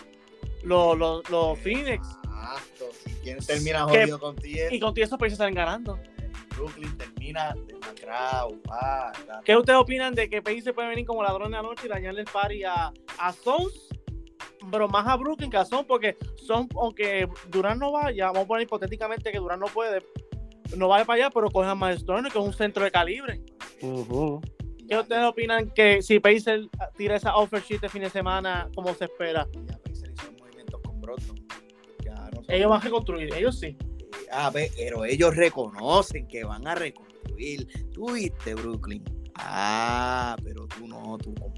los, 0.62 1.22
Phoenix. 1.59 2.07
Exacto. 2.24 2.85
Si 3.05 3.11
quien 3.22 3.38
termina 3.38 3.87
Que- 3.90 4.00
jodido 4.02 4.20
contigo, 4.20 4.68
Y 4.70 4.78
contigo 4.81 5.05
esos 5.05 5.18
Pacers 5.18 5.38
salen 5.38 5.55
ganando. 5.55 5.98
Brooklyn 6.57 6.96
termina 6.98 7.55
demacrado. 7.66 8.59
ta, 8.68 9.12
¿Qué 9.44 9.57
ustedes 9.57 9.78
opinan 9.78 10.14
de 10.14 10.28
que 10.28 10.42
Pacers 10.42 10.72
puede 10.72 10.88
venir 10.88 11.07
como 11.07 11.22
ladrón 11.22 11.50
de 11.50 11.57
la 11.57 11.62
noche 11.62 11.87
y 11.87 11.88
dañarle 11.88 12.20
el 12.20 12.26
party 12.26 12.62
a, 12.64 12.92
a 13.18 13.33
Sons? 13.33 13.88
Pero 14.70 14.87
más 14.87 15.07
a 15.09 15.16
Brooklyn 15.16 15.50
que 15.50 15.57
a 15.57 15.64
Sons, 15.64 15.87
porque 15.88 16.16
Son, 16.37 16.68
aunque 16.76 17.28
Durán 17.48 17.78
no 17.78 17.90
vaya, 17.92 18.26
vamos 18.26 18.44
a 18.44 18.46
poner 18.46 18.64
hipotéticamente 18.64 19.33
que 19.33 19.38
Durán 19.38 19.59
no 19.61 19.66
puede, 19.66 20.00
no 20.76 20.88
vaya 20.88 21.04
para 21.04 21.24
allá, 21.24 21.30
pero 21.30 21.50
coge 21.50 21.68
a 21.68 21.74
Miles 21.74 22.04
Turner, 22.04 22.30
que 22.30 22.38
es 22.38 22.44
un 22.44 22.52
centro 22.52 22.85
de 22.85 22.90
calibre. 22.90 23.40
¿Qué 23.80 24.98
ustedes 24.98 25.24
opinan 25.24 25.70
que 25.70 26.02
si 26.02 26.18
Pacers 26.18 26.68
tira 26.96 27.16
esa 27.16 27.37
offer 27.37 27.62
sheet 27.62 27.80
de 27.80 27.88
fin 27.88 28.02
de 28.02 28.11
semana, 28.11 28.68
como 28.74 28.92
se 28.94 29.04
espera? 29.04 29.46
Ya 29.66 29.78
Pacers 29.78 30.12
hizo 30.12 30.32
movimientos 30.38 30.80
con 30.82 31.00
Broton. 31.00 31.37
Ya 32.04 32.14
no. 32.35 32.42
Ellos 32.48 32.70
van 32.70 32.80
a 32.80 32.85
reconstruir, 32.85 33.35
ellos 33.35 33.58
sí. 33.58 33.76
Ah, 34.30 34.50
ve, 34.50 34.70
pero 34.76 35.04
ellos 35.04 35.35
reconocen 35.37 36.26
que 36.26 36.44
van 36.44 36.66
a 36.66 36.74
reconstruir. 36.74 37.66
Tú 37.92 38.12
viste, 38.12 38.54
Brooklyn. 38.54 39.02
Ah, 39.37 40.37
pero 40.42 40.66
tú 40.66 40.87
no, 40.87 41.18
tú 41.18 41.35
como. 41.35 41.54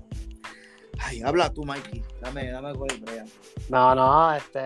Ay, 0.99 1.23
habla 1.23 1.53
tú, 1.53 1.65
Mikey. 1.65 2.03
Dame, 2.21 2.51
dame 2.51 2.73
con 2.75 2.91
el 2.91 3.01
brea. 3.01 3.25
No, 3.69 3.95
no, 3.95 4.35
este, 4.35 4.61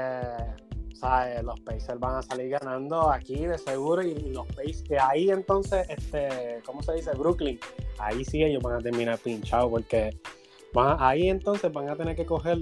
¿sabes? 0.99 1.43
Los 1.45 1.61
Pacers 1.61 1.99
van 2.01 2.17
a 2.17 2.23
salir 2.23 2.51
ganando 2.51 3.11
aquí 3.11 3.47
de 3.47 3.57
seguro 3.59 4.03
y, 4.03 4.15
los 4.33 4.47
Pacers, 4.49 4.83
que 4.83 4.99
ahí 4.99 5.31
entonces, 5.31 5.87
este, 5.89 6.61
¿cómo 6.67 6.83
se 6.83 6.95
dice? 6.95 7.13
Brooklyn, 7.13 7.59
ahí 7.99 8.25
sí 8.25 8.43
ellos 8.43 8.63
van 8.63 8.75
a 8.77 8.79
terminar 8.79 9.19
pinchados 9.19 9.71
porque 9.71 10.17
ahí 10.75 11.29
entonces 11.29 11.73
van 11.73 11.89
a 11.89 11.97
tener 11.97 12.15
que 12.17 12.27
coger 12.27 12.59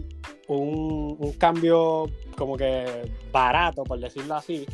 un, 0.49 1.17
un 1.19 1.33
cambio 1.33 2.07
como 2.37 2.57
que 2.57 3.11
barato, 3.33 3.85
por 3.85 3.99
decirlo 3.99 4.35
así, 4.37 4.65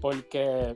porque 0.00 0.74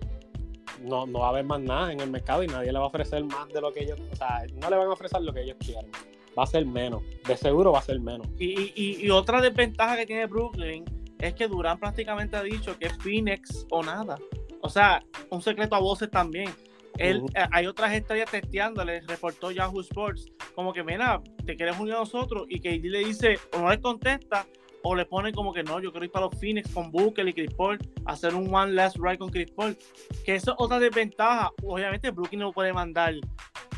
no, 0.80 1.06
no 1.06 1.20
va 1.20 1.26
a 1.26 1.30
haber 1.30 1.44
más 1.44 1.61
nada 1.61 1.92
en 1.92 2.00
el 2.00 2.11
mercado 2.11 2.42
y 2.42 2.46
nadie 2.46 2.72
le 2.72 2.78
va 2.78 2.85
a 2.87 2.88
ofrecer 2.88 3.22
más 3.24 3.48
de 3.50 3.61
lo 3.61 3.72
que 3.72 3.85
ellos, 3.85 4.00
o 4.11 4.16
sea, 4.16 4.42
no 4.61 4.70
le 4.70 4.76
van 4.76 4.88
a 4.88 4.92
ofrecer 4.92 5.20
lo 5.22 5.32
que 5.32 5.42
ellos 5.42 5.56
quieren. 5.58 5.90
Va 6.37 6.44
a 6.44 6.46
ser 6.46 6.64
menos, 6.64 7.02
de 7.28 7.37
seguro 7.37 7.72
va 7.72 7.80
a 7.80 7.82
ser 7.82 8.00
menos. 8.00 8.26
Y, 8.38 8.72
y- 8.74 9.04
y 9.06 9.11
otra 9.11 9.40
desventaja 9.42 9.96
que 9.96 10.06
tiene 10.06 10.24
Brooklyn 10.26 10.85
es 11.22 11.35
que 11.35 11.46
Durán 11.46 11.78
prácticamente 11.78 12.37
ha 12.37 12.42
dicho 12.42 12.76
que 12.78 12.87
es 12.87 12.98
Phoenix 12.98 13.64
o 13.70 13.82
nada. 13.82 14.18
O 14.61 14.68
sea, 14.68 15.02
un 15.30 15.40
secreto 15.40 15.76
a 15.76 15.78
voces 15.78 16.11
también. 16.11 16.50
Él, 16.98 17.18
Ujú. 17.18 17.28
eh, 17.35 17.46
hay 17.52 17.66
otras 17.66 17.92
estrellas 17.92 18.30
testeándole, 18.30 19.00
reportó 19.02 19.50
Yahoo 19.50 19.80
Sports, 19.80 20.26
como 20.54 20.72
que, 20.72 20.82
mira, 20.82 21.22
te 21.46 21.56
quieres 21.56 21.78
unir 21.78 21.94
a 21.94 21.98
nosotros, 21.98 22.44
y 22.48 22.61
que 22.61 22.78
le 22.78 22.98
dice, 22.98 23.38
o 23.54 23.61
no 23.61 23.70
le 23.70 23.80
contesta, 23.80 24.46
o 24.82 24.94
le 24.96 25.06
pone 25.06 25.32
como 25.32 25.52
que 25.54 25.62
no, 25.62 25.80
yo 25.80 25.92
quiero 25.92 26.04
ir 26.04 26.11
para 26.11 26.26
los 26.26 26.38
Phoenix 26.38 26.68
con 26.72 26.90
Booker 26.90 27.26
y 27.28 27.32
Chris 27.32 27.54
Paul, 27.54 27.78
hacer 28.04 28.35
un 28.35 28.52
one 28.52 28.72
last 28.72 28.96
ride 28.98 29.18
con 29.18 29.30
Chris 29.30 29.50
Paul. 29.52 29.76
Que 30.24 30.35
eso 30.35 30.50
es 30.50 30.56
otra 30.58 30.80
desventaja. 30.80 31.52
Obviamente 31.62 32.11
Brooklyn 32.11 32.40
no 32.40 32.52
puede 32.52 32.72
mandar 32.72 33.14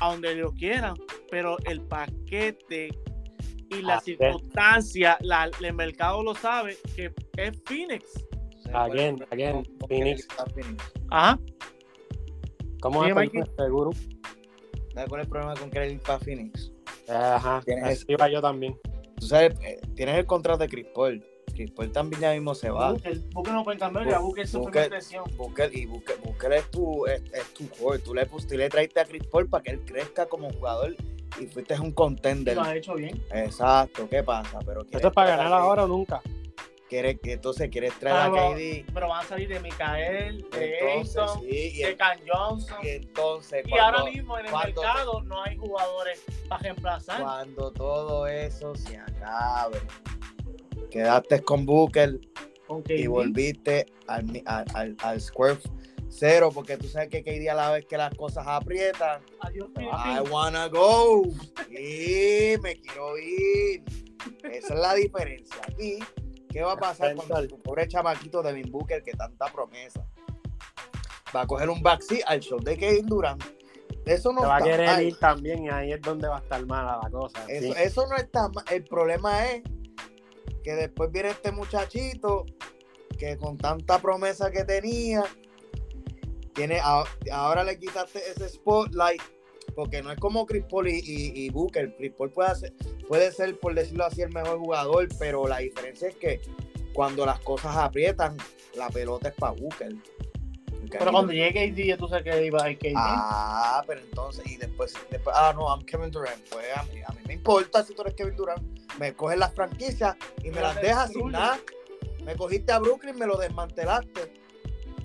a 0.01 0.11
donde 0.11 0.35
lo 0.35 0.53
quieran, 0.53 0.95
pero 1.31 1.59
el 1.67 1.83
paquete 1.83 2.89
y 3.71 3.83
la 3.83 4.01
circunstancia, 4.01 5.19
la, 5.21 5.51
el 5.61 5.75
mercado 5.75 6.23
lo 6.23 6.35
sabe, 6.35 6.77
que 6.95 7.13
es 7.37 7.53
Phoenix. 7.65 8.05
Again, 8.73 9.25
again, 9.31 9.65
Phoenix. 9.89 10.27
Ajá. 11.11 11.39
¿Cómo 12.81 13.05
es 13.05 13.15
seguro? 13.57 13.91
¿Sabes 14.95 15.09
cuál 15.09 15.21
es 15.21 15.27
el 15.27 15.31
problema 15.31 15.55
con 15.55 15.71
querer 15.71 15.93
ir 15.93 16.01
para 16.01 16.19
Phoenix? 16.19 16.73
Ajá, 17.09 17.61
Tienes- 17.65 17.85
así 17.85 18.05
iba 18.09 18.29
yo 18.29 18.41
también. 18.41 18.79
Tú 19.17 19.27
sabes, 19.27 19.55
eh, 19.63 19.81
tienes 19.95 20.17
el 20.17 20.27
contrato 20.27 20.59
de 20.59 20.69
Chris 20.69 20.87
Paul. 20.95 21.25
Chris 21.55 21.71
Paul 21.71 21.93
también 21.93 22.21
ya 22.21 22.33
mismo 22.33 22.55
se 22.55 22.71
va. 22.71 22.93
Booker, 22.93 23.19
Booker 23.33 23.53
no 23.53 23.65
puede 23.65 23.79
cambiar, 23.79 24.09
ya 24.09 24.19
Booker 24.19 24.47
su 24.47 24.63
impresión. 24.63 25.25
Booker, 25.37 25.75
y 25.75 25.87
Booker, 25.87 26.17
Booker 26.25 26.53
es 26.53 26.71
tu, 26.71 27.07
es, 27.07 27.23
es 27.33 27.55
tu 27.55 27.69
core. 27.69 27.99
Tú 28.01 28.15
le, 28.15 28.27
tú 28.27 28.57
le 28.57 28.69
traiste 28.69 29.01
a 29.01 29.05
Chris 29.05 29.25
Paul 29.29 29.49
para 29.49 29.63
que 29.63 29.71
él 29.73 29.85
crezca 29.85 30.27
como 30.27 30.51
jugador 30.51 30.97
y 31.41 31.47
fuiste 31.47 31.79
un 31.81 31.89
Y 31.89 31.93
contender. 31.95 32.57
lo 32.57 32.63
ha 32.63 32.77
hecho 32.77 32.95
bien. 32.95 33.23
Exacto, 33.33 34.09
¿qué 34.09 34.23
pasa? 34.23 34.59
Pero 34.65 34.83
Esto 34.91 35.09
es 35.09 35.15
para 35.15 35.37
ganar 35.37 35.53
ahora 35.53 35.85
o 35.85 35.87
nunca. 35.89 36.21
quieres- 36.89 37.19
entonces 37.25 37.71
quieres 37.71 37.93
traer 37.99 38.17
a 38.17 38.31
KD. 38.31 38.85
pero 38.95 39.09
van 39.09 39.25
a 39.25 39.29
salir 39.29 39.49
de 39.49 39.59
Mikael, 39.59 40.47
de 40.53 40.93
Ayton, 40.93 41.41
sí, 41.41 41.83
de 41.83 41.97
Can 41.97 42.19
Johnson. 42.27 42.79
y 42.83 42.89
entonces 42.89 43.65
Y 43.67 43.71
cuando, 43.71 43.99
ahora 43.99 44.11
mismo 44.11 44.39
en 44.39 44.45
el 44.47 44.51
cuando- 44.53 44.83
mercado 44.83 45.23
no 45.23 45.43
hay 45.43 45.57
jugadores 45.57 46.23
para 46.49 46.63
reemplazar. 46.63 47.21
cuando 47.23 47.73
todo 47.73 48.27
eso 48.29 48.75
se 48.77 48.97
acabe, 48.99 49.81
quedaste 50.91 51.43
con 51.43 51.67
Booker 51.67 52.21
Con 52.67 52.83
y 52.89 53.07
volviste 53.07 53.87
al, 54.07 54.43
al, 54.47 54.65
al, 54.75 54.97
al 55.03 55.21
square 55.21 55.59
cero, 56.19 56.51
porque 56.53 56.77
tú 56.77 56.89
sabes 56.89 57.09
que 57.09 57.23
KD 57.23 57.49
a 57.51 57.55
la 57.55 57.71
vez 57.73 57.87
que 57.87 57.97
las 57.97 58.15
cosas 58.15 58.47
aprietan, 58.47 59.23
Adiós, 59.41 59.69
I 59.77 60.21
wanna 60.31 60.69
go. 60.69 61.25
Y 61.71 62.57
me 62.63 62.77
quiero 62.81 63.19
ir. 63.19 63.83
Esa 64.51 64.75
es 64.75 64.81
la 64.81 64.95
diferencia. 64.95 65.61
Y 65.79 65.99
qué 66.51 66.63
va 66.63 66.73
a 66.73 66.77
pasar 66.77 67.15
con 67.15 67.49
tu 67.49 67.61
pobre 67.61 67.89
chamaquito 67.89 68.43
de 68.43 68.53
Devin 68.53 68.71
Booker 68.71 69.03
que 69.03 69.13
tanta 69.13 69.47
promesa. 69.47 70.07
Va 71.35 71.43
a 71.43 71.47
coger 71.47 71.69
un 71.69 71.83
backseat 71.83 72.23
al 72.27 72.41
show 72.41 72.61
de 72.61 72.77
Kevin 72.77 73.07
Durant. 73.07 73.43
Eso 74.07 74.33
no 74.33 74.43
Se 74.43 74.47
va 74.47 74.57
a 74.57 74.63
querer 74.63 74.87
mal. 74.87 75.03
ir 75.03 75.19
también 75.19 75.65
y 75.65 75.71
ahí 75.71 75.93
es 75.93 76.01
donde 76.01 76.29
va 76.29 76.37
a 76.37 76.41
estar 76.41 76.65
mala 76.67 77.01
la 77.03 77.11
cosa. 77.11 77.45
Eso, 77.49 77.73
sí. 77.73 77.81
eso 77.83 78.07
no 78.07 78.17
está 78.17 78.49
mal. 78.49 78.65
El 78.71 78.85
problema 78.85 79.47
es 79.51 79.63
que 80.63 80.75
después 80.75 81.11
viene 81.11 81.31
este 81.31 81.53
muchachito 81.53 82.45
que 83.19 83.37
con 83.37 83.57
tanta 83.57 83.99
promesa 83.99 84.51
que 84.51 84.65
tenía, 84.65 85.25
tiene, 86.55 86.79
a- 86.83 87.05
ahora 87.33 87.65
le 87.65 87.79
quitaste 87.79 88.21
ese 88.31 88.49
spotlight, 88.49 89.21
porque 89.75 90.03
no 90.03 90.13
es 90.13 90.19
como 90.19 90.47
Chris 90.47 90.65
Paul 90.71 90.89
y, 90.89 90.99
y- 90.99 91.45
y 91.45 91.51
Booker. 91.51 91.95
Chris 91.97 92.13
Paul 92.17 92.31
puede, 92.31 92.51
hacer- 92.51 92.73
puede 93.09 93.33
ser, 93.33 93.59
por 93.59 93.75
decirlo 93.75 94.05
así, 94.05 94.23
el 94.23 94.33
mejor 94.33 94.59
jugador, 94.59 95.09
pero 95.19 95.47
la 95.49 95.59
diferencia 95.59 96.09
es 96.09 96.17
que 96.17 96.41
cuando 96.93 97.27
las 97.27 97.41
cosas 97.41 97.77
aprietan, 97.77 98.37
la 98.77 98.89
pelota 98.91 99.29
es 99.29 99.35
para 99.35 99.53
Booker. 99.53 99.95
Pero 100.91 101.11
cuando 101.11 101.33
llegue 101.33 101.73
KD, 101.73 101.87
ya 101.87 101.97
tú 101.97 102.07
sabes 102.09 102.25
que 102.25 102.45
iba 102.47 102.63
a 102.63 102.71
ir 102.71 102.79
KD. 102.79 102.93
Ah, 102.95 103.83
pero 103.87 104.01
entonces, 104.01 104.47
y 104.47 104.57
después, 104.59 104.95
después 105.11 105.35
ah, 105.37 105.53
no, 105.57 105.67
I'm 105.75 105.85
Kevin 105.87 106.11
Durant. 106.11 106.41
Pues 106.51 106.67
a 106.77 106.83
mí, 106.85 107.01
a 107.05 107.11
mí 107.13 107.19
me 107.27 107.35
importa 107.35 107.83
si 107.83 107.95
tú 107.95 108.03
eres 108.03 108.15
Kevin 108.15 108.37
Durant. 108.37 108.63
Me 108.99 109.13
coges 109.15 109.39
las 109.39 109.53
franquicias 109.55 110.15
y 110.45 110.51
me 110.51 110.61
las 110.61 110.81
dejas 110.81 111.11
sin 111.11 111.31
nada. 111.33 111.59
Me 112.25 112.37
cogiste 112.37 112.71
a 112.71 112.79
Brooklyn, 112.79 113.17
me 113.19 113.27
lo 113.27 113.37
desmantelaste. 113.39 114.44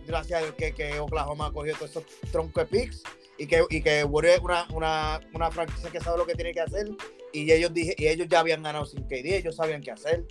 Gracias 0.09 0.39
a 0.41 0.43
Dios 0.43 0.55
que, 0.57 0.73
que 0.73 0.99
Oklahoma 0.99 1.53
cogió 1.53 1.75
todos 1.75 1.91
esos 1.91 2.03
troncos 2.31 2.63
de 2.63 2.65
picks 2.65 3.03
y 3.37 3.45
que, 3.45 3.63
y 3.69 3.79
que 3.83 3.99
es 3.99 4.05
una, 4.41 4.65
una, 4.73 5.19
una 5.35 5.51
franquicia 5.51 5.91
que 5.91 5.99
sabe 5.99 6.17
lo 6.17 6.25
que 6.25 6.33
tiene 6.33 6.51
que 6.51 6.61
hacer. 6.61 6.89
Y 7.31 7.51
ellos, 7.51 7.71
dije, 7.71 7.93
y 7.95 8.07
ellos 8.07 8.27
ya 8.27 8.39
habían 8.39 8.63
ganado 8.63 8.85
sin 8.87 9.03
KD, 9.03 9.37
ellos 9.37 9.55
sabían 9.55 9.81
qué 9.81 9.91
hacer. 9.91 10.25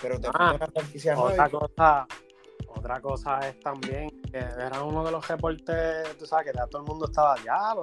Pero 0.00 0.20
te 0.20 0.28
Ah, 0.32 0.54
una 0.54 0.66
franquicia 0.68 1.18
Otra 1.18 1.48
nueva. 1.48 1.50
cosa, 1.50 2.06
otra 2.68 3.00
cosa 3.00 3.40
es 3.48 3.58
también 3.58 4.08
que 4.30 4.38
era 4.38 4.80
uno 4.84 5.04
de 5.04 5.10
los 5.10 5.26
reportes, 5.26 6.16
tú 6.16 6.24
sabes, 6.24 6.52
que 6.52 6.56
ya 6.56 6.66
todo 6.68 6.82
el 6.82 6.88
mundo 6.88 7.06
estaba, 7.06 7.34
ya, 7.44 7.74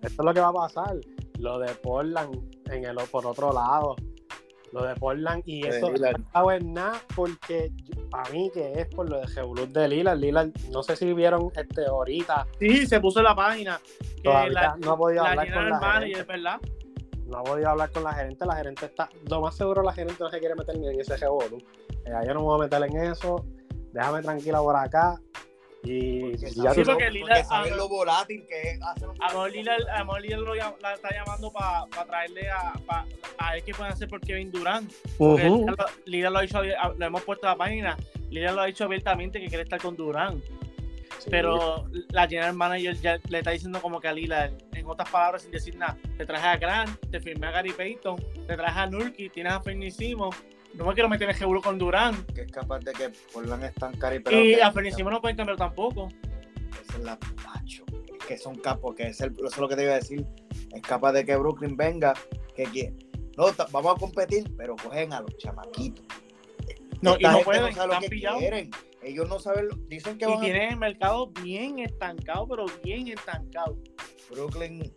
esto 0.00 0.22
es 0.22 0.24
lo 0.24 0.32
que 0.32 0.40
va 0.40 0.48
a 0.48 0.52
pasar. 0.52 0.96
Lo 1.40 1.58
de 1.58 1.74
Portland 1.74 2.38
en 2.70 2.84
el, 2.84 2.96
por 3.10 3.26
otro 3.26 3.52
lado, 3.52 3.96
lo 4.72 4.84
de 4.84 4.94
Portland 4.94 5.42
y 5.46 5.66
eso 5.66 5.92
no 5.92 6.50
es 6.50 6.64
nada 6.64 7.00
porque 7.14 7.72
para 8.10 8.30
mí 8.30 8.50
que 8.52 8.72
es 8.72 8.86
por 8.86 9.08
lo 9.08 9.20
de 9.20 9.26
Revolut 9.26 9.70
de 9.70 9.88
Lila, 9.88 10.14
Lila, 10.14 10.48
no 10.70 10.82
sé 10.82 10.96
si 10.96 11.12
vieron 11.12 11.50
este 11.54 11.86
ahorita. 11.86 12.46
Sí, 12.58 12.86
se 12.86 13.00
puso 13.00 13.20
en 13.20 13.24
la 13.24 13.34
página. 13.34 13.80
Que 14.22 14.28
la, 14.28 14.76
no 14.76 14.92
ha 14.92 14.96
podido 14.96 15.24
hablar 15.24 15.52
con 15.52 15.70
la 15.70 15.80
manager, 15.80 16.26
¿verdad? 16.26 16.60
No 17.26 17.38
ha 17.38 17.44
podido 17.44 17.68
hablar 17.68 17.90
con 17.90 18.04
la 18.04 18.12
gerente, 18.12 18.44
la 18.44 18.56
gerente 18.56 18.86
está, 18.86 19.08
lo 19.28 19.40
más 19.40 19.56
seguro 19.56 19.82
la 19.82 19.92
gerente 19.92 20.16
no 20.18 20.28
se 20.30 20.40
quiere 20.40 20.54
meter 20.56 20.76
ni 20.78 20.88
en 20.88 21.00
ese 21.00 21.16
Revolut. 21.16 21.62
Eh, 22.04 22.12
yo 22.26 22.34
no 22.34 22.40
me 22.40 22.46
voy 22.46 22.60
a 22.60 22.64
meter 22.64 22.82
en 22.82 23.12
eso, 23.12 23.44
déjame 23.92 24.22
tranquila 24.22 24.60
por 24.60 24.76
acá, 24.76 25.20
y 25.82 26.36
ya 26.36 26.74
sí, 26.74 26.82
porque 26.84 27.10
Lila, 27.10 27.42
sabe 27.44 27.70
lo 27.70 27.88
volátil 27.88 28.44
que 28.46 28.72
es 28.72 28.78
Lila, 29.52 29.76
Amor 29.96 30.20
Lila 30.20 30.36
lo, 30.36 30.54
la 30.54 30.94
está 30.94 31.08
llamando 31.14 31.50
para 31.52 31.86
traerle 32.06 32.50
a, 32.50 32.72
a 33.38 33.52
ver 33.52 33.64
qué 33.64 33.72
pueden 33.72 33.92
hacer 33.92 34.08
por 34.08 34.20
Kevin 34.20 34.50
Durant. 34.50 34.92
Lila, 36.04 36.30
lo 36.30 36.38
ha 36.38 36.42
dicho, 36.42 36.62
lo 36.62 37.06
hemos 37.06 37.22
puesto 37.22 37.46
a 37.46 37.50
la 37.50 37.56
página. 37.56 37.96
Lila 38.30 38.52
lo 38.52 38.60
ha 38.60 38.66
dicho 38.66 38.84
abiertamente 38.84 39.40
que 39.40 39.48
quiere 39.48 39.62
estar 39.64 39.80
con 39.80 39.96
Durant. 39.96 40.44
Pero 41.28 41.86
la 42.10 42.26
general 42.28 42.54
manager 42.54 42.94
ya 42.96 43.18
le 43.28 43.38
está 43.38 43.50
diciendo 43.50 43.80
como 43.80 44.00
que 44.00 44.08
a 44.08 44.12
Lila, 44.12 44.50
en 44.72 44.86
otras 44.86 45.10
palabras, 45.10 45.42
sin 45.42 45.50
decir 45.50 45.76
nada, 45.76 45.98
te 46.16 46.24
traje 46.24 46.46
a 46.46 46.56
Grant, 46.56 46.98
te 47.10 47.20
firmé 47.20 47.48
a 47.48 47.50
Gary 47.50 47.72
Payton, 47.72 48.16
te 48.46 48.56
traje 48.56 48.80
a 48.80 48.86
Nurki, 48.86 49.28
tienes 49.28 49.52
a 49.52 49.60
Fernicimo, 49.60 50.30
no 50.74 50.86
me 50.86 50.94
quiero 50.94 51.08
meter 51.08 51.28
en 51.28 51.36
seguro 51.36 51.60
con 51.60 51.78
Durán. 51.78 52.24
Que 52.34 52.42
es 52.42 52.52
capaz 52.52 52.80
de 52.80 52.92
que 52.92 53.10
Portland 53.32 53.64
están 53.64 53.96
cari 53.96 54.20
pero. 54.20 54.42
Y 54.42 54.54
a 54.54 54.70
no 54.70 55.20
pueden 55.20 55.36
cambiar 55.36 55.56
tampoco. 55.56 56.08
Esa 56.82 56.98
es 56.98 57.04
la 57.04 57.18
macho. 57.44 57.84
Que 58.26 58.38
son 58.38 58.56
capos, 58.56 58.94
que 58.94 59.08
es 59.08 59.20
el, 59.20 59.32
eso 59.32 59.46
es 59.46 59.58
lo 59.58 59.68
que 59.68 59.76
te 59.76 59.82
iba 59.82 59.92
a 59.92 59.96
decir. 59.96 60.24
Es 60.72 60.82
capaz 60.82 61.12
de 61.12 61.24
que 61.24 61.36
Brooklyn 61.36 61.76
venga, 61.76 62.14
que 62.54 62.64
quiere. 62.64 62.94
No, 63.36 63.46
vamos 63.72 63.96
a 63.96 63.98
competir, 63.98 64.44
pero 64.56 64.76
cogen 64.76 65.12
a 65.12 65.20
los 65.20 65.36
chamaquitos. 65.38 66.04
No, 67.00 67.16
y 67.18 67.22
no 67.22 67.40
pueden, 67.40 67.74
no 67.74 67.86
lo 67.86 67.98
que 67.98 68.08
quieren. 68.08 68.70
Ellos 69.02 69.28
no 69.28 69.38
saben, 69.38 69.68
dicen 69.88 70.18
que 70.18 70.26
y 70.28 70.40
tienen 70.40 70.72
el 70.72 70.76
mercado 70.76 71.28
bien 71.42 71.78
estancado, 71.78 72.46
pero 72.46 72.66
bien 72.84 73.08
estancado. 73.08 73.78
Brooklyn, 74.30 74.92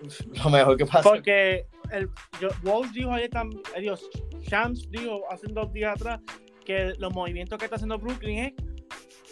lo 0.44 0.50
mejor 0.50 0.76
que 0.76 0.84
pasa. 0.84 1.02
Porque 1.02 1.66
el, 1.92 2.08
yo, 2.40 2.48
Walsh 2.62 2.92
dijo 2.92 3.12
ayer 3.12 3.30
también, 3.30 3.62
Dios, 3.80 4.08
Shams 4.42 4.90
dijo 4.90 5.22
hace 5.30 5.46
dos 5.48 5.72
días 5.72 5.94
atrás 5.94 6.20
que 6.64 6.94
los 6.98 7.12
movimientos 7.12 7.58
que 7.58 7.64
está 7.64 7.76
haciendo 7.76 7.98
Brooklyn 7.98 8.38
es 8.38 8.52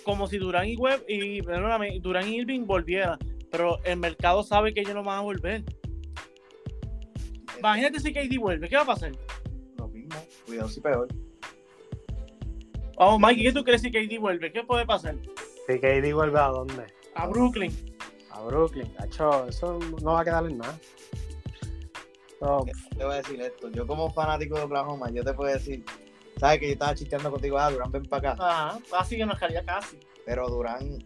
como 0.05 0.27
si 0.27 0.39
Durán 0.39 0.67
y 0.67 0.77
Web 0.77 1.05
y 1.09 1.41
Durán 2.01 2.29
y 2.29 2.37
Irving 2.37 2.65
volvieran, 2.67 3.19
pero 3.51 3.79
el 3.85 3.99
mercado 3.99 4.43
sabe 4.43 4.73
que 4.73 4.81
ellos 4.81 4.95
no 4.95 5.05
van 5.05 5.19
a 5.19 5.23
volver. 5.23 5.65
Imagínate 7.59 8.01
si 8.01 8.13
KD 8.13 8.39
vuelve, 8.39 8.69
¿qué 8.69 8.77
va 8.77 8.83
a 8.83 8.87
pasar? 8.87 9.13
Lo 9.77 9.89
mismo, 9.89 10.17
cuidado 10.47 10.69
si 10.69 10.81
peor. 10.81 11.09
Vamos, 12.97 13.21
Mike, 13.21 13.43
¿qué 13.43 13.53
tú 13.53 13.65
crees 13.65 13.83
si 13.83 13.91
KD 13.91 14.19
vuelve? 14.19 14.53
¿Qué 14.53 14.63
puede 14.65 14.87
pasar? 14.87 15.17
Si 15.67 15.79
KD 15.79 16.13
vuelve 16.15 16.39
a 16.39 16.49
dónde? 16.49 16.87
A 17.15 17.27
Brooklyn. 17.27 17.73
A 18.31 18.43
Brooklyn, 18.43 18.91
hecho, 19.05 19.47
eso 19.47 19.79
no 20.03 20.13
va 20.13 20.21
a 20.21 20.25
quedar 20.25 20.47
en 20.47 20.59
nada. 20.59 20.79
Te 22.39 23.05
voy 23.05 23.15
a 23.15 23.17
decir 23.17 23.41
esto. 23.41 23.69
Yo, 23.71 23.87
como 23.87 24.11
fanático 24.13 24.57
de 24.57 24.63
Oklahoma, 24.63 25.11
yo 25.11 25.25
te 25.25 25.35
puedo 25.35 25.53
decir, 25.53 25.85
¿sabes 26.39 26.61
que 26.61 26.67
yo 26.67 26.73
estaba 26.73 26.95
chisteando 26.95 27.31
contigo? 27.31 27.59
Ah, 27.59 27.71
Durán, 27.71 27.91
ven 27.91 28.05
para 28.05 28.33
acá. 28.33 28.45
Ajá, 28.45 28.79
casi 28.91 29.17
que 29.17 29.27
nos 29.27 29.39
caía 29.39 29.65
casi. 29.65 29.99
Pero 30.25 30.49
Durán, 30.49 30.99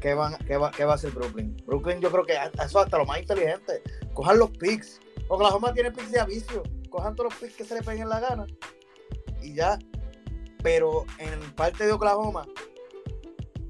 ¿qué, 0.00 0.14
van, 0.14 0.36
qué, 0.46 0.56
va, 0.56 0.72
¿qué 0.72 0.84
va 0.84 0.92
a 0.92 0.94
hacer 0.96 1.12
Brooklyn? 1.12 1.56
Brooklyn, 1.66 2.00
yo 2.00 2.10
creo 2.10 2.24
que 2.24 2.32
eso 2.32 2.50
es 2.64 2.76
hasta 2.76 2.98
lo 2.98 3.06
más 3.06 3.20
inteligente. 3.20 3.82
Cojan 4.12 4.38
los 4.38 4.50
picks. 4.50 5.00
Oklahoma 5.28 5.72
tiene 5.72 5.92
picks 5.92 6.10
de 6.10 6.20
aviso. 6.20 6.62
Cojan 6.90 7.14
todos 7.14 7.32
los 7.32 7.40
picks 7.40 7.56
que 7.56 7.64
se 7.64 7.74
le 7.74 7.82
peguen 7.82 8.08
la 8.08 8.20
gana. 8.20 8.46
Y 9.40 9.54
ya. 9.54 9.78
Pero 10.64 11.04
en 11.18 11.38
parte 11.52 11.86
de 11.86 11.92
Oklahoma, 11.92 12.44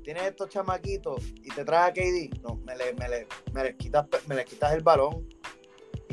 tienes 0.02 0.22
estos 0.22 0.48
chamaquitos 0.48 1.20
y 1.42 1.50
te 1.50 1.62
traes 1.62 1.90
a 1.90 1.92
KD. 1.92 2.40
No, 2.42 2.56
me, 2.64 2.74
le, 2.74 2.94
me, 2.94 3.06
le, 3.06 3.26
me 3.52 3.64
les 3.64 3.76
quitas, 3.76 4.06
me 4.26 4.34
les 4.34 4.46
quitas 4.46 4.72
el 4.72 4.82
balón 4.82 5.28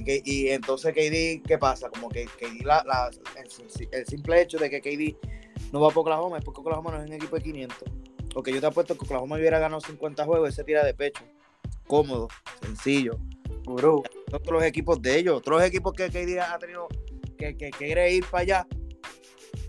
y, 0.06 0.50
entonces 0.50 0.94
KD, 0.94 1.48
¿qué 1.48 1.58
pasa? 1.58 1.90
Como 1.90 2.10
que 2.10 2.26
KD, 2.26 2.66
la, 2.66 3.10
el, 3.38 4.06
simple 4.06 4.42
hecho 4.42 4.58
de 4.58 4.70
que 4.70 4.82
KD 4.82 5.16
no 5.72 5.80
va 5.80 5.88
a 5.88 5.98
Oklahoma 5.98 6.38
es 6.38 6.44
porque 6.44 6.62
Oklahoma 6.62 6.92
no 6.92 7.02
es 7.02 7.08
un 7.08 7.14
equipo 7.14 7.36
de 7.36 7.44
500. 7.44 7.78
Porque 8.34 8.52
yo 8.52 8.60
te 8.60 8.68
apuesto 8.68 8.98
que 8.98 9.06
Oklahoma 9.06 9.38
hubiera 9.38 9.60
ganado 9.60 9.82
50 9.82 10.26
juegos, 10.26 10.50
ese 10.50 10.64
tira 10.64 10.84
de 10.84 10.94
pecho. 10.94 11.24
Cómodo, 11.88 12.28
sencillo. 12.62 13.20
Todos 13.64 14.04
los 14.52 14.64
equipos 14.64 15.02
de 15.02 15.20
ellos, 15.20 15.38
otros 15.38 15.64
equipos 15.64 15.94
que 15.94 16.10
KD 16.10 16.40
ha 16.40 16.58
tenido 16.60 16.88
que, 17.38 17.56
que, 17.56 17.70
quiere 17.72 18.12
ir 18.14 18.26
para 18.26 18.42
allá, 18.42 18.68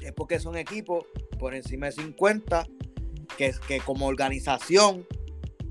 es 0.03 0.13
porque 0.13 0.41
son 0.41 0.57
equipos 0.57 1.05
por 1.39 1.55
encima 1.55 1.87
de 1.87 1.93
50 1.93 2.67
que, 3.37 3.55
que 3.69 3.81
como 3.81 4.07
organización 4.07 5.07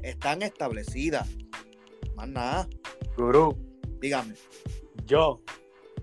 están 0.03 0.41
establecidas. 0.41 1.27
Más 2.15 2.29
nada. 2.29 2.67
Gurú, 3.17 3.57
Dígame. 4.03 4.33
Yo, 5.05 5.39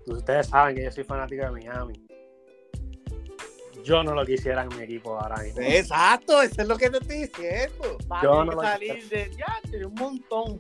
ustedes 0.07 0.47
saben 0.47 0.75
que 0.75 0.85
yo 0.85 0.91
soy 0.91 1.05
fanático 1.05 1.45
de 1.45 1.51
Miami. 1.51 2.03
Yo 3.85 4.03
no 4.03 4.15
lo 4.15 4.25
quisiera 4.25 4.63
en 4.63 4.75
mi 4.75 4.85
equipo 4.85 5.19
ahora 5.19 5.43
mismo. 5.43 5.61
Exacto, 5.61 6.41
eso 6.41 6.63
es 6.63 6.67
lo 6.67 6.79
que 6.79 6.89
te 6.89 6.97
estoy 6.97 7.19
diciendo. 7.27 7.99
yo 8.23 8.45
no 8.47 8.53
que 8.53 8.67
salir 8.67 9.09
de 9.11 9.31
ya, 9.37 9.61
tiene 9.69 9.85
un 9.85 9.95
montón. 9.97 10.59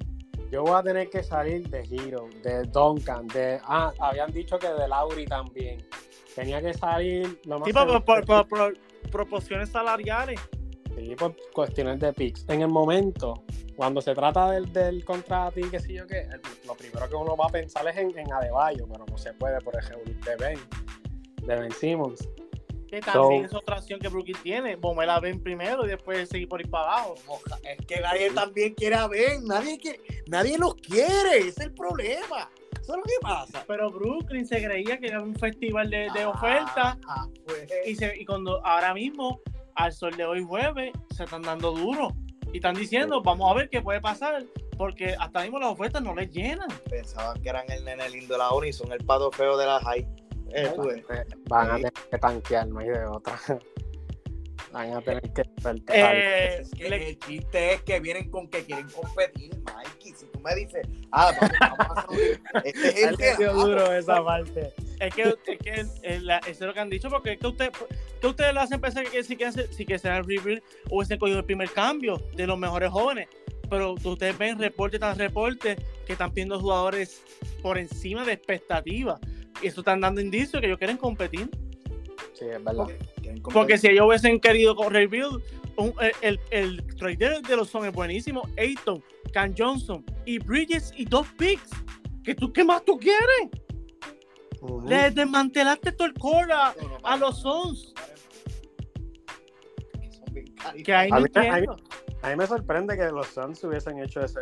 Yo 0.51 0.65
voy 0.65 0.79
a 0.79 0.83
tener 0.83 1.09
que 1.09 1.23
salir 1.23 1.67
de 1.71 1.81
Hero, 1.91 2.29
de 2.43 2.65
Duncan, 2.65 3.27
de. 3.29 3.59
Ah, 3.65 3.91
habían 4.01 4.31
dicho 4.33 4.59
que 4.59 4.69
de 4.69 4.87
Lauri 4.87 5.25
también. 5.25 5.83
Tenía 6.35 6.61
que 6.61 6.75
salir 6.75 7.41
lo 7.45 7.59
más. 7.59 7.69
Sí, 7.69 7.73
por, 7.73 8.79
proporciones 9.11 9.71
salariales. 9.71 10.39
Sí, 10.97 11.15
por 11.17 11.35
cuestiones 11.53 12.01
de 12.01 12.13
picks. 12.13 12.45
En 12.49 12.63
el 12.63 12.69
momento, 12.69 13.45
cuando 13.77 14.01
se 14.01 14.15
trata 14.15 14.51
del, 14.51 14.73
del 14.73 15.05
contrato 15.05 15.61
y 15.61 15.71
qué 15.71 15.81
sé 15.81 15.95
yo 15.95 16.07
qué, 16.07 16.29
lo 16.67 16.75
primero 16.75 17.09
que 17.09 17.15
uno 17.15 17.37
va 17.37 17.47
a 17.47 17.51
pensar 17.51 17.87
es 17.89 17.97
en, 17.97 18.17
en 18.19 18.33
Adebayo, 18.33 18.87
pero 18.91 19.07
no 19.07 19.19
se 19.19 19.33
puede, 19.35 19.61
por 19.61 19.77
ejemplo, 19.77 20.13
de 20.25 20.37
Ben, 20.37 20.59
de 21.47 21.57
Ben 21.57 21.73
Simmons. 21.73 22.29
Que 22.91 23.01
también 23.01 23.45
es 23.45 23.55
otra 23.55 23.77
opción 23.77 24.01
que 24.01 24.09
Brooklyn 24.09 24.37
tiene. 24.43 24.75
Bomber 24.75 25.09
a 25.09 25.21
Ben 25.21 25.41
primero 25.41 25.87
y 25.87 25.91
después 25.91 26.29
seguir 26.29 26.49
por 26.49 26.61
ir 26.61 26.69
para 26.69 26.87
abajo. 26.87 27.15
Es 27.63 27.87
que 27.87 28.01
nadie 28.01 28.33
también 28.33 28.75
quiere 28.75 28.97
a 28.97 29.07
Ben. 29.07 29.45
Nadie, 29.45 29.79
quiere, 29.79 30.01
nadie 30.27 30.59
los 30.59 30.75
quiere. 30.75 31.39
Ese 31.39 31.49
es 31.49 31.61
el 31.61 31.73
problema. 31.73 32.51
Eso 32.73 32.93
es 32.93 32.97
lo 32.97 33.03
que 33.05 33.15
pasa. 33.23 33.65
Pero 33.69 33.93
Brooklyn 33.93 34.45
se 34.45 34.61
creía 34.61 34.99
que 34.99 35.07
era 35.07 35.23
un 35.23 35.37
festival 35.37 35.89
de, 35.89 36.09
de 36.13 36.27
ofertas. 36.27 36.99
Ah, 37.07 37.29
pues. 37.47 37.69
y, 37.87 38.23
y 38.23 38.25
cuando 38.25 38.61
ahora 38.67 38.93
mismo, 38.93 39.41
al 39.75 39.93
sol 39.93 40.17
de 40.17 40.25
hoy 40.25 40.43
jueves, 40.43 40.93
se 41.15 41.25
están 41.25 41.43
dando 41.43 41.73
duro. 41.73 42.15
Y 42.53 42.57
están 42.57 42.75
diciendo, 42.75 43.23
vamos 43.23 43.51
a 43.51 43.55
ver 43.55 43.69
qué 43.71 43.81
puede 43.81 44.01
pasar, 44.01 44.45
porque 44.77 45.15
hasta 45.19 45.43
mismo 45.43 45.59
las 45.59 45.71
ofertas 45.71 46.03
no 46.03 46.15
les 46.15 46.31
llenan. 46.31 46.69
Pensaban 46.89 47.41
que 47.43 47.49
eran 47.49 47.71
el 47.71 47.85
nene 47.85 48.09
lindo 48.11 48.35
de 48.35 48.39
la 48.39 48.53
uni, 48.53 48.73
son 48.73 48.91
el 48.93 49.05
pato 49.05 49.31
feo 49.31 49.57
de 49.57 49.67
la 49.67 49.81
high. 49.81 50.09
Eh, 50.53 50.73
Van 51.49 51.71
a 51.71 51.77
tener 51.77 51.93
que 51.93 52.19
tanquear, 52.19 52.67
no 52.67 52.81
hay 52.81 52.89
de 52.89 53.05
otra. 53.07 53.39
Van 54.73 54.93
a 54.95 55.01
tener 55.01 55.23
que 55.33 55.43
eh, 55.93 56.59
es 56.61 56.71
que 56.71 56.87
el 56.87 57.19
chiste 57.19 57.75
es 57.75 57.83
que 57.83 57.99
vienen 57.99 58.31
con 58.31 58.49
que 58.49 58.65
quieren 58.65 58.89
competir, 58.89 59.51
Mikey. 59.65 60.13
Si 60.15 60.27
tú 60.27 60.39
me 60.41 60.55
dices, 60.55 60.87
ah, 61.11 61.33
vamos, 61.41 61.57
vamos 61.79 61.99
a 61.99 62.07
subir. 62.07 62.43
Este 62.65 62.89
es 62.89 63.41
el 63.41 63.53
duro 63.53 63.93
esa 63.93 64.25
parte. 64.25 64.73
Es 65.01 65.15
que, 65.15 65.23
es 65.23 65.59
que 65.59 65.81
eso 65.81 65.91
es 66.47 66.61
lo 66.61 66.73
que 66.73 66.81
han 66.81 66.91
dicho, 66.91 67.09
porque 67.11 67.33
es 67.33 67.39
que, 67.39 67.47
usted, 67.49 67.73
que 68.21 68.27
ustedes 68.27 68.55
lo 68.55 68.61
hacen 68.61 68.81
pensar 68.81 69.05
que 69.05 69.23
si 69.23 69.37
quieren, 69.37 69.55
si 69.73 69.85
quieren 69.85 69.99
ser 69.99 70.13
el 70.13 70.25
rebuild 70.25 70.63
hubiesen 70.91 71.19
cogido 71.19 71.39
el 71.39 71.45
primer 71.45 71.71
cambio 71.71 72.21
de 72.37 72.47
los 72.47 72.59
mejores 72.59 72.91
jóvenes. 72.91 73.29
Pero 73.69 73.93
ustedes 73.93 74.37
ven 74.37 74.59
reporte 74.59 74.99
tras 74.99 75.17
reporte 75.17 75.77
que 76.07 76.13
están 76.13 76.33
pidiendo 76.33 76.59
jugadores 76.59 77.23
por 77.63 77.79
encima 77.79 78.25
de 78.25 78.33
expectativas. 78.33 79.21
Y 79.63 79.69
eso 79.69 79.81
están 79.81 80.01
dando 80.01 80.21
indicios 80.21 80.61
que 80.61 80.67
ellos 80.67 80.79
quieren 80.79 80.97
competir. 80.97 81.49
Sí, 82.33 82.47
es 82.47 82.63
verdad. 82.63 82.87
Porque, 83.53 83.79
si 83.79 83.89
ellos 83.89 84.07
hubiesen 84.07 84.41
querido 84.41 84.75
rebuild, 84.89 85.43
el, 86.21 86.41
el, 86.51 86.97
trader 86.97 87.43
de 87.43 87.57
los 87.57 87.69
son 87.69 87.87
es 87.87 87.93
buenísimo. 87.93 88.43
Ayton, 88.59 89.03
Can 89.33 89.55
Johnson 89.57 90.05
y 90.27 90.39
Bridges 90.39 90.93
y 90.97 91.05
dos 91.05 91.27
picks. 91.39 91.71
¿Qué, 92.25 92.35
tú, 92.35 92.53
¿Qué 92.53 92.65
más 92.65 92.85
tú 92.85 92.99
quieres? 92.99 93.51
Le 94.87 95.11
desmantelaste 95.11 95.93
todo 95.93 96.07
el 96.07 96.15
core 96.15 96.53
a, 96.53 97.17
los 97.17 97.41
Sons. 97.41 97.95
Que 100.85 100.95
a, 100.95 101.05
mí, 101.05 102.37
me 102.37 102.47
sorprende 102.47 102.97
que 102.97 103.11
los 103.11 103.27
Sons 103.29 103.63
hubiesen 103.65 103.99
hecho 104.03 104.21
ese. 104.21 104.41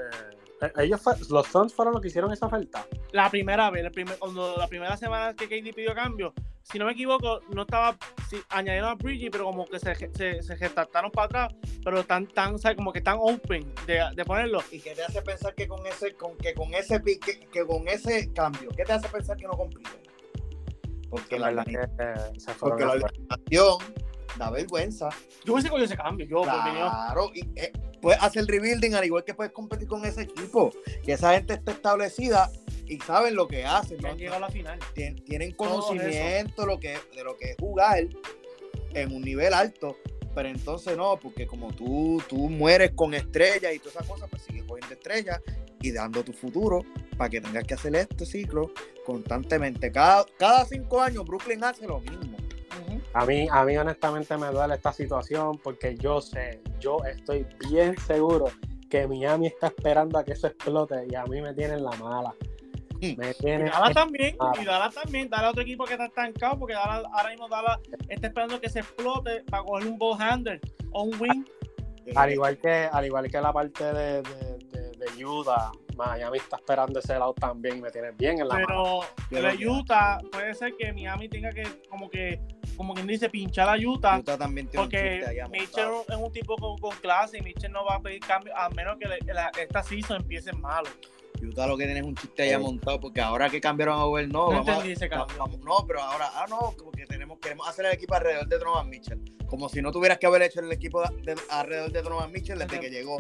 Eh, 0.61 0.73
ellos 0.79 1.01
los 1.31 1.47
Sons 1.47 1.73
fueron 1.73 1.95
los 1.95 2.03
que 2.03 2.09
hicieron 2.09 2.33
esa 2.33 2.47
oferta. 2.47 2.85
La 3.13 3.31
primera 3.31 3.71
vez, 3.71 3.91
cuando 4.19 4.57
la 4.57 4.67
primera 4.67 4.97
semana 4.97 5.35
que 5.35 5.47
KD 5.47 5.75
pidió 5.75 5.95
cambio, 5.95 6.35
si 6.63 6.79
no 6.79 6.85
me 6.85 6.93
equivoco, 6.93 7.41
no 7.55 7.63
estaba 7.63 7.97
sí, 8.29 8.37
añadieron 8.51 8.91
a 8.91 8.95
Bridgie, 8.95 9.31
pero 9.31 9.45
como 9.45 9.65
que 9.67 9.79
se, 9.79 9.95
se, 9.95 10.43
se 10.43 10.57
retractaron 10.57 11.11
para 11.11 11.27
atrás, 11.27 11.55
pero 11.83 12.01
están 12.01 12.27
tan, 12.27 12.59
¿sabes? 12.59 12.77
como 12.77 12.93
que 12.93 12.99
están 12.99 13.17
open 13.21 13.73
de, 13.87 14.03
de 14.15 14.25
ponerlo. 14.25 14.63
¿Y 14.71 14.81
qué 14.81 14.95
te 14.95 15.03
hace 15.03 15.23
pensar 15.23 15.55
que 15.55 15.67
con 15.67 15.87
ese, 15.87 16.15
con, 16.15 16.37
que 16.37 16.53
con 16.55 16.75
ese 16.75 17.01
que, 17.03 17.19
que 17.19 17.67
con 17.67 17.89
ese 17.89 18.33
cambio, 18.33 18.69
qué 18.77 18.85
te 18.85 18.93
hace 18.93 19.09
pensar 19.09 19.37
que 19.37 19.47
no 19.47 19.53
compiten? 19.53 20.09
Porque 21.09 21.39
la, 21.39 21.47
verdad 21.47 21.65
que, 21.65 21.73
eh, 21.73 22.55
porque 22.61 22.85
la 22.85 22.93
a- 22.93 22.97
organización 22.97 23.79
da 24.39 24.51
vergüenza. 24.51 25.09
Yo 25.45 25.53
hubiese 25.55 25.69
cogido 25.69 25.87
ese 25.87 25.97
cambio, 25.97 26.27
yo, 26.27 26.43
por 26.43 26.53
mi 26.53 26.59
opinión. 26.61 26.89
Claro, 26.89 27.31
y 27.35 27.41
eh, 27.57 27.73
puedes 28.01 28.23
hacer 28.23 28.45
rebuilding 28.47 28.95
al 28.95 29.05
igual 29.05 29.25
que 29.25 29.35
puedes 29.35 29.53
competir 29.53 29.89
con 29.89 30.05
ese 30.05 30.23
equipo. 30.23 30.71
Que 31.05 31.13
esa 31.13 31.35
gente 31.35 31.55
está 31.55 31.73
establecida 31.73 32.51
y 32.87 32.99
saben 33.01 33.35
lo 33.35 33.47
que 33.49 33.65
hacen. 33.67 33.99
¿no? 34.01 34.09
han 34.09 34.17
llegado 34.17 34.37
a 34.39 34.41
la 34.41 34.51
final. 34.51 34.79
Tien- 34.95 35.23
tienen 35.25 35.53
conocimiento 35.53 36.65
lo 36.65 36.79
que, 36.81 36.97
de 37.15 37.25
lo 37.25 37.37
que 37.37 37.51
es 37.51 37.57
jugar 37.59 38.07
en 38.95 39.13
un 39.13 39.23
nivel 39.23 39.53
alto. 39.53 39.97
Pero 40.35 40.49
entonces 40.51 40.97
no, 40.97 41.19
porque 41.19 41.47
como 41.47 41.73
tú, 41.73 42.23
tú 42.29 42.49
mueres 42.49 42.93
con 42.95 43.13
estrellas 43.13 43.75
y 43.75 43.79
todas 43.81 43.97
esas 43.97 44.07
cosas, 44.07 44.29
pues 44.31 44.43
sigues 44.43 44.63
cogiendo 44.65 44.95
estrellas 44.95 45.41
y 45.81 45.91
dando 45.91 46.23
tu 46.23 46.33
futuro 46.33 46.85
para 47.17 47.29
que 47.31 47.41
tengas 47.41 47.65
que 47.65 47.75
hacer 47.75 47.95
este 47.97 48.25
ciclo 48.25 48.71
constantemente. 49.05 49.91
Cada, 49.91 50.25
cada 50.39 50.65
cinco 50.65 51.01
años 51.01 51.25
Brooklyn 51.25 51.65
hace 51.65 51.87
lo 51.89 51.99
mismo. 52.01 52.38
A 53.15 53.25
mí, 53.25 53.49
a 53.51 53.65
mí 53.65 53.77
honestamente 53.77 54.37
me 54.37 54.49
duele 54.49 54.75
esta 54.75 54.93
situación 54.93 55.59
porque 55.59 55.97
yo 55.97 56.21
sé, 56.21 56.61
yo 56.79 56.99
estoy 57.05 57.47
bien 57.71 57.97
seguro 57.99 58.47
que 58.91 59.07
Miami 59.07 59.47
está 59.49 59.69
esperando 59.69 60.19
a 60.19 60.25
que 60.25 60.33
eso 60.33 60.47
explote 60.47 61.07
y 61.11 61.15
a 61.15 61.25
mí 61.25 61.41
me 61.41 61.53
tienen 61.55 61.83
la 61.83 61.91
mala. 61.93 62.35
Hmm. 63.01 63.15
Me 63.17 63.31
Y 63.31 63.35
tienen 63.35 63.67
Dallas 63.71 63.95
también, 63.95 64.37
Ah. 64.41 64.53
y 64.61 64.65
Dallas 64.65 64.95
también, 64.95 65.29
Dallas 65.31 65.51
otro 65.51 65.63
equipo 65.63 65.85
que 65.85 65.93
está 65.95 66.07
estancado, 66.07 66.59
porque 66.59 66.75
ahora 66.75 67.31
mismo 67.31 67.49
Dallas 67.49 67.79
está 68.09 68.27
esperando 68.29 68.61
que 68.61 68.69
se 68.69 68.81
explote 68.81 69.43
para 69.51 69.63
coger 69.63 69.87
un 69.89 69.99
ball 69.99 70.21
handler 70.21 70.61
o 70.93 71.03
un 71.05 71.21
wing. 71.21 71.45
al 72.17 72.33
igual 72.33 72.57
que, 72.59 72.89
al 72.91 73.05
igual 73.05 73.31
que 73.31 73.41
la 73.41 73.53
parte 73.53 73.85
de, 73.85 74.23
de, 74.23 74.59
de- 74.73 74.89
de 74.99 75.25
Utah, 75.25 75.71
Miami 75.97 76.39
está 76.39 76.57
esperando 76.57 76.99
ese 76.99 77.13
lado 77.19 77.35
también 77.35 77.79
y 77.79 77.81
me 77.83 77.91
tienen 77.91 78.17
bien 78.17 78.41
en 78.41 78.49
la 78.49 78.55
mala. 78.55 78.67
Pero 78.67 79.01
Yo 79.31 79.41
la 79.43 79.53
lo 79.53 79.59
que- 79.59 79.69
Utah 79.69 80.19
puede 80.33 80.55
ser 80.55 80.75
que 80.77 80.93
Miami 80.93 81.29
tenga 81.29 81.51
que, 81.51 81.65
como 81.89 82.09
que, 82.11 82.41
como 82.79 82.95
quien 82.95 83.07
dice, 83.07 83.29
pinchar 83.29 83.69
a 83.69 83.77
Utah. 83.77 84.19
Utah 84.21 84.39
también 84.39 84.69
tiene 84.69 84.85
un 84.85 84.91
Porque 84.91 85.17
chiste 85.19 85.31
allá 85.31 85.49
Mitchell 85.49 85.89
es 86.09 86.17
un 86.17 86.33
tipo 86.33 86.57
con, 86.57 86.79
con 86.79 86.97
clase 86.97 87.37
y 87.39 87.43
Mitchell 87.43 87.73
no 87.73 87.85
va 87.85 87.97
a 87.97 88.01
pedir 88.01 88.21
cambio 88.21 88.57
a 88.57 88.71
menos 88.71 88.97
que 88.99 89.07
la- 89.07 89.19
la- 89.35 89.51
esta 89.61 89.83
season 89.83 90.23
empiece 90.23 90.53
malo. 90.55 90.89
Utah 91.43 91.67
lo 91.67 91.77
que 91.77 91.85
tiene 91.85 92.01
es 92.01 92.07
un 92.07 92.15
chiste 92.17 92.45
allá 92.45 92.57
Sí. 92.59 92.63
montado 92.65 92.99
porque 93.01 93.21
ahora 93.21 93.51
que 93.51 93.61
cambiaron 93.61 93.99
a 93.99 94.05
Over, 94.05 94.27
no, 94.29 94.51
No 94.51 94.65
vamos 94.65 94.85
ese 94.87 95.09
cambio. 95.09 95.37
vamos- 95.39 95.59
no, 95.61 95.85
pero 95.87 96.01
ahora, 96.01 96.31
ah, 96.35 96.47
no, 96.49 96.75
como 96.77 96.91
que 96.93 97.05
tenemos, 97.07 97.39
queremos 97.39 97.69
hacer 97.69 97.85
el 97.87 97.93
equipo 97.93 98.15
alrededor 98.15 98.47
de 98.49 98.59
Donovan 98.59 98.89
Mitchell. 98.89 99.21
Como 99.47 99.69
si 99.69 99.81
no 99.83 99.93
tuvieras 99.93 100.19
que 100.19 100.27
haber 100.27 100.43
hecho 100.43 100.61
el 100.61 100.71
equipo 100.73 101.03
de- 101.03 101.35
de- 101.35 101.41
alrededor 101.51 101.93
de 101.93 102.03
Donovan 102.03 102.33
Mitchell 102.33 102.59
desde 102.59 102.81
que 102.81 102.91
llegó. 102.91 103.19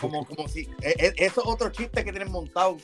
Como, 0.00 0.24
como 0.26 0.46
si, 0.48 0.68
e- 0.82 0.94
e- 0.98 1.14
eso 1.24 1.40
es 1.40 1.46
otro 1.46 1.70
chiste 1.70 2.04
que 2.04 2.10
tienen 2.12 2.30
montado. 2.30 2.76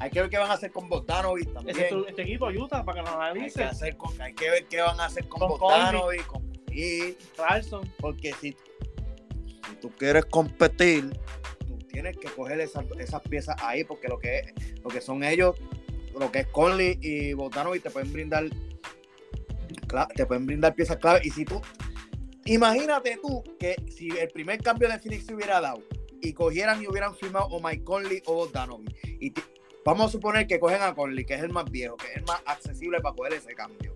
Hay 0.00 0.10
que 0.10 0.20
ver 0.20 0.30
qué 0.30 0.38
van 0.38 0.50
a 0.50 0.54
hacer 0.54 0.70
con 0.70 0.88
Bogdanovic 0.88 1.52
también. 1.52 1.76
Este 2.08 2.22
equipo, 2.22 2.46
Utah, 2.48 2.84
para 2.84 3.02
que 3.02 3.10
nos 3.10 3.18
hay, 3.20 3.32
que 3.32 3.38
analice. 3.38 3.64
hacer 3.64 3.96
con- 3.96 4.20
hay 4.20 4.32
que 4.34 4.48
ver 4.50 4.66
qué 4.66 4.80
van 4.80 5.00
a 5.00 5.06
hacer 5.06 5.26
con, 5.28 5.40
Con 5.40 5.48
Bogdanovic, 5.58 6.26
con 6.26 6.52
sí, 6.68 7.16
Carlson. 7.36 7.92
porque 7.98 8.32
si, 8.40 8.52
si 8.52 9.74
tú 9.80 9.90
quieres 9.90 10.24
competir, 10.26 11.10
tú 11.66 11.76
tienes 11.88 12.16
que 12.16 12.28
coger 12.28 12.60
esas, 12.60 12.84
esas 12.98 13.22
piezas 13.22 13.56
ahí, 13.60 13.82
porque 13.84 14.06
lo 14.08 14.18
que, 14.18 14.38
es- 14.38 14.80
lo 14.82 14.88
que 14.88 15.00
son 15.00 15.24
ellos, 15.24 15.56
lo 16.18 16.30
que 16.30 16.40
es 16.40 16.46
Conley 16.48 16.98
y 17.02 17.32
Bogdanovic, 17.32 17.82
te 17.82 17.90
pueden 17.90 18.12
brindar 18.12 18.44
te 20.14 20.26
pueden 20.26 20.46
brindar 20.46 20.74
piezas 20.74 20.96
clave. 20.98 21.20
Y 21.24 21.30
si 21.30 21.44
tú, 21.44 21.60
imagínate 22.44 23.18
tú 23.22 23.42
que 23.58 23.76
si 23.90 24.08
el 24.18 24.28
primer 24.28 24.60
cambio 24.62 24.88
de 24.88 24.98
Phoenix 24.98 25.26
se 25.26 25.34
hubiera 25.34 25.60
dado 25.60 25.82
y 26.20 26.32
cogieran 26.32 26.82
y 26.82 26.86
hubieran 26.86 27.14
firmado 27.14 27.46
o 27.46 27.60
Mike 27.60 27.84
Conley 27.84 28.22
o 28.26 28.34
Bogdanovic, 28.34 28.94
y 29.20 29.32
vamos 29.88 30.08
a 30.08 30.12
suponer 30.12 30.46
que 30.46 30.60
cogen 30.60 30.82
a 30.82 30.94
Conley, 30.94 31.24
que 31.24 31.32
es 31.34 31.42
el 31.42 31.48
más 31.50 31.70
viejo, 31.70 31.96
que 31.96 32.08
es 32.08 32.16
el 32.16 32.24
más 32.24 32.42
accesible 32.44 33.00
para 33.00 33.14
coger 33.16 33.32
ese 33.34 33.54
cambio. 33.54 33.94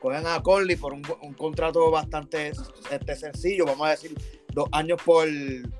Cogen 0.00 0.26
a 0.26 0.42
Conley 0.42 0.74
por 0.74 0.92
un, 0.92 1.02
un 1.22 1.34
contrato 1.34 1.88
bastante 1.90 2.52
este, 2.90 3.14
sencillo, 3.16 3.64
vamos 3.64 3.86
a 3.86 3.90
decir 3.90 4.12
dos 4.52 4.68
años 4.72 5.00
por, 5.04 5.28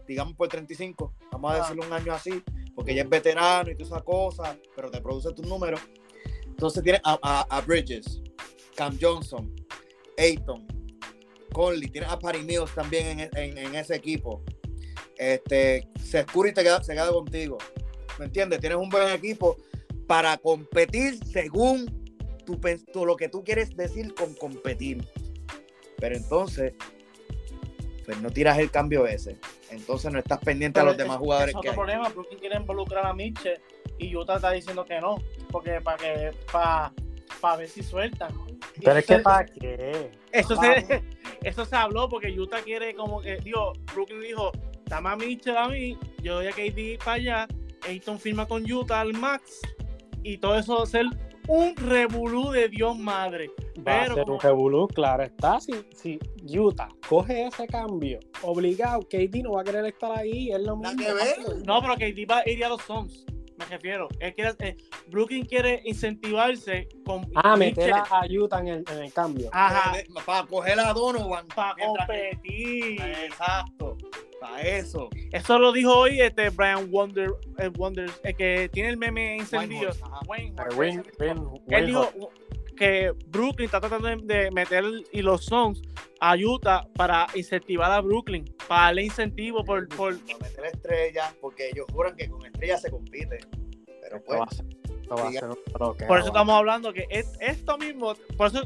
digamos, 0.07 0.35
por 0.35 0.47
35, 0.49 1.13
vamos 1.33 1.51
a 1.51 1.55
Ah. 1.57 1.59
decirle 1.63 1.85
un 1.87 1.93
año 1.93 2.13
así, 2.15 2.43
porque 2.77 2.95
ya 2.95 3.03
es 3.03 3.09
veterano 3.09 3.69
y 3.71 3.75
todas 3.75 3.89
esas 3.91 4.03
cosas, 4.05 4.57
pero 4.77 4.89
te 4.89 5.01
produce 5.01 5.33
tus 5.33 5.47
números. 5.47 5.81
Entonces 6.47 6.83
tienes 6.85 7.01
a, 7.05 7.19
a- 7.23 7.47
a 7.57 7.61
Bridges, 7.63 8.21
Cam 8.77 8.97
Johnson, 9.01 9.53
Ayton, 10.17 10.65
Conley, 11.53 11.89
tienes 11.89 12.09
a 12.11 12.19
Patty 12.21 12.43
Mills 12.43 12.73
también 12.73 13.19
en, 13.19 13.31
en- 13.37 13.59
en 13.59 13.75
ese 13.75 13.97
equipo. 13.97 14.43
Este, 15.17 15.89
Securi 16.01 16.53
te 16.55 16.63
queda, 16.63 16.83
se 16.85 16.93
queda 16.93 17.11
contigo. 17.11 17.59
¿Me 18.19 18.27
entiendes? 18.27 18.61
Tienes 18.61 18.79
un 18.79 18.89
buen 18.89 19.09
equipo 19.11 19.57
para 20.07 20.37
competir 20.39 21.19
según 21.27 21.87
tu, 22.45 22.59
tu- 22.93 23.05
lo 23.07 23.17
que 23.17 23.29
tú 23.29 23.45
quieres 23.45 23.77
decir 23.77 24.15
con 24.15 24.35
competir. 24.35 25.05
Pero 25.99 26.17
entonces, 26.17 26.75
pues 28.05 28.21
no 28.21 28.31
tiras 28.31 28.59
el 28.59 28.71
cambio 28.71 29.07
ese. 29.07 29.37
Entonces 29.71 30.11
no 30.13 30.19
estás 30.19 30.39
pendiente 30.39 30.81
a 30.81 30.85
los 30.85 30.97
demás 30.97 31.17
es- 31.17 31.21
jugadores 31.21 31.49
es 31.55 31.55
que 31.55 31.59
otro 31.59 31.71
hay. 31.71 31.77
problema, 31.77 32.09
Brooklyn 32.09 32.39
quiere 32.41 32.57
involucrar 32.57 33.07
a 33.07 33.13
Mitchell 33.13 33.61
y 33.99 34.15
Utah 34.17 34.37
está 34.37 34.51
diciendo 34.53 34.85
que 34.85 35.01
no, 35.01 35.17
porque 35.51 35.81
para 35.81 35.97
que 35.99 36.31
para 36.51 36.93
para 37.41 37.57
ver 37.59 37.69
si 37.69 37.83
sueltan. 37.83 38.33
Y 38.77 38.81
Pero 38.81 38.99
es 38.99 39.07
que 39.07 39.19
para 39.19 39.45
qué. 39.47 40.11
eso 40.33 40.57
Vamos. 40.57 40.77
se, 40.89 41.03
eso 41.43 41.65
se 41.65 41.77
habló 41.77 42.09
porque 42.09 42.33
Utah 42.33 42.63
quiere 42.63 42.95
como 42.95 43.21
que, 43.21 43.37
digo, 43.37 43.75
Brooklyn 43.93 44.21
dijo, 44.23 44.51
dame 44.87 45.11
a 45.11 45.17
Mitchell 45.17 45.57
a 45.57 45.69
mí, 45.69 45.97
yo 46.23 46.37
doy 46.37 46.47
a 46.47 46.53
KD 46.53 46.99
para 47.05 47.13
allá, 47.13 47.49
Ayton 47.87 48.19
firma 48.19 48.47
con 48.47 48.71
Utah 48.71 49.01
al 49.01 49.13
max 49.15 49.61
y 50.23 50.39
todo 50.39 50.59
eso 50.59 50.77
va 50.79 50.83
a 50.83 50.87
ser 50.87 51.07
un 51.49 51.75
revolú 51.77 52.51
de 52.51 52.69
Dios 52.69 52.97
madre. 52.99 53.51
Va 53.87 54.03
a 54.03 54.03
Pero 54.03 54.15
ser 54.17 54.31
un 54.31 54.41
revolú, 54.41 54.87
claro 54.89 55.23
está. 55.23 55.59
Si, 55.61 55.73
si 55.95 56.19
Utah 56.59 56.89
coge 57.09 57.47
ese 57.47 57.67
cambio, 57.67 58.21
obligado, 58.43 59.01
KD 59.01 59.43
no 59.43 59.53
va 59.53 59.63
a 59.63 59.65
querer 59.65 59.87
estar 59.87 60.13
ahí. 60.13 60.51
Es 60.51 60.61
lo 60.61 60.77
mismo. 60.77 60.97
que 60.99 61.13
ver. 61.13 61.37
No, 61.65 61.81
pero 61.81 61.95
KD 61.95 62.31
va 62.31 62.39
a 62.45 62.51
ir 62.51 62.65
a 62.65 62.69
los 62.69 62.83
Suns, 62.83 63.25
me 63.59 63.65
refiero. 63.67 64.09
Él 64.21 64.35
quiere, 64.35 64.53
eh, 64.61 64.77
Brooklyn 65.09 65.45
quiere 65.45 65.83
incentivarse 65.85 66.89
con 67.05 67.27
Ah, 67.35 67.57
meter 67.57 67.93
a, 67.93 68.05
Utah 68.31 68.61
en 68.61 68.69
el, 68.69 68.85
en 68.91 68.99
el 69.03 69.13
cambio. 69.13 69.51
Ajá, 69.53 69.99
Eh, 69.99 70.07
Para 70.25 70.47
coger 70.47 70.79
a 70.81 70.93
Donovan. 70.93 71.47
para 71.49 71.75
que- 71.75 71.85
competir. 71.85 73.01
Exacto. 73.01 73.97
Para 74.41 74.63
eso. 74.63 75.09
Eso 75.33 75.59
lo 75.59 75.73
dijo 75.73 75.93
hoy 75.97 76.21
este 76.21 76.51
Brian 76.51 76.89
Wonder, 76.93 77.31
eh, 77.59 77.69
Wonders, 77.77 78.21
el 78.23 78.37
que 78.37 78.71
tiene 78.73 78.91
el 78.91 78.97
meme 78.97 79.37
encendido. 79.37 79.91
Wayne. 80.29 80.55
Wayne 80.77 81.03
Eh. 81.19 81.35
Él 81.71 81.87
dijo 81.87 82.09
que 82.79 83.13
Brooklyn 83.27 83.67
está 83.67 83.81
tratando 83.81 84.09
de, 84.09 84.17
de 84.17 84.51
meter 84.51 84.85
y 85.13 85.23
los 85.23 85.45
Suns 85.45 85.83
a 86.21 86.37
Utah 86.37 86.87
para 86.95 87.27
incentivar 87.35 87.91
a 87.93 88.01
Brooklyn, 88.01 88.45
para 88.67 88.83
darle 88.85 89.05
incentivo 89.05 89.65
por, 89.65 89.89
por 89.89 90.19
Para 90.21 90.39
meter 90.39 90.65
estrellas, 90.67 91.35
porque 91.41 91.69
ellos 91.71 91.87
juran 91.93 92.17
que 92.17 92.29
con 92.29 92.45
estrellas 92.47 92.83
se 92.83 92.91
compite. 92.91 93.39
Pero 94.01 94.17
Esto 94.17 94.27
pues, 94.27 94.41
va 94.41 94.45
a 94.45 94.51
ser, 94.51 94.67
esto 95.01 95.15
va 95.15 95.23
a 95.23 95.31
diga- 95.31 95.41
ser 95.41 95.49
un 95.51 95.59
bloqueo, 95.75 96.09
Por 96.09 96.19
eso 96.19 96.27
estamos 96.29 96.55
hablando 96.55 96.93
que 96.93 97.07
es 97.11 97.31
esto 97.41 97.77
mismo, 97.79 98.15
por 98.37 98.47
eso 98.49 98.63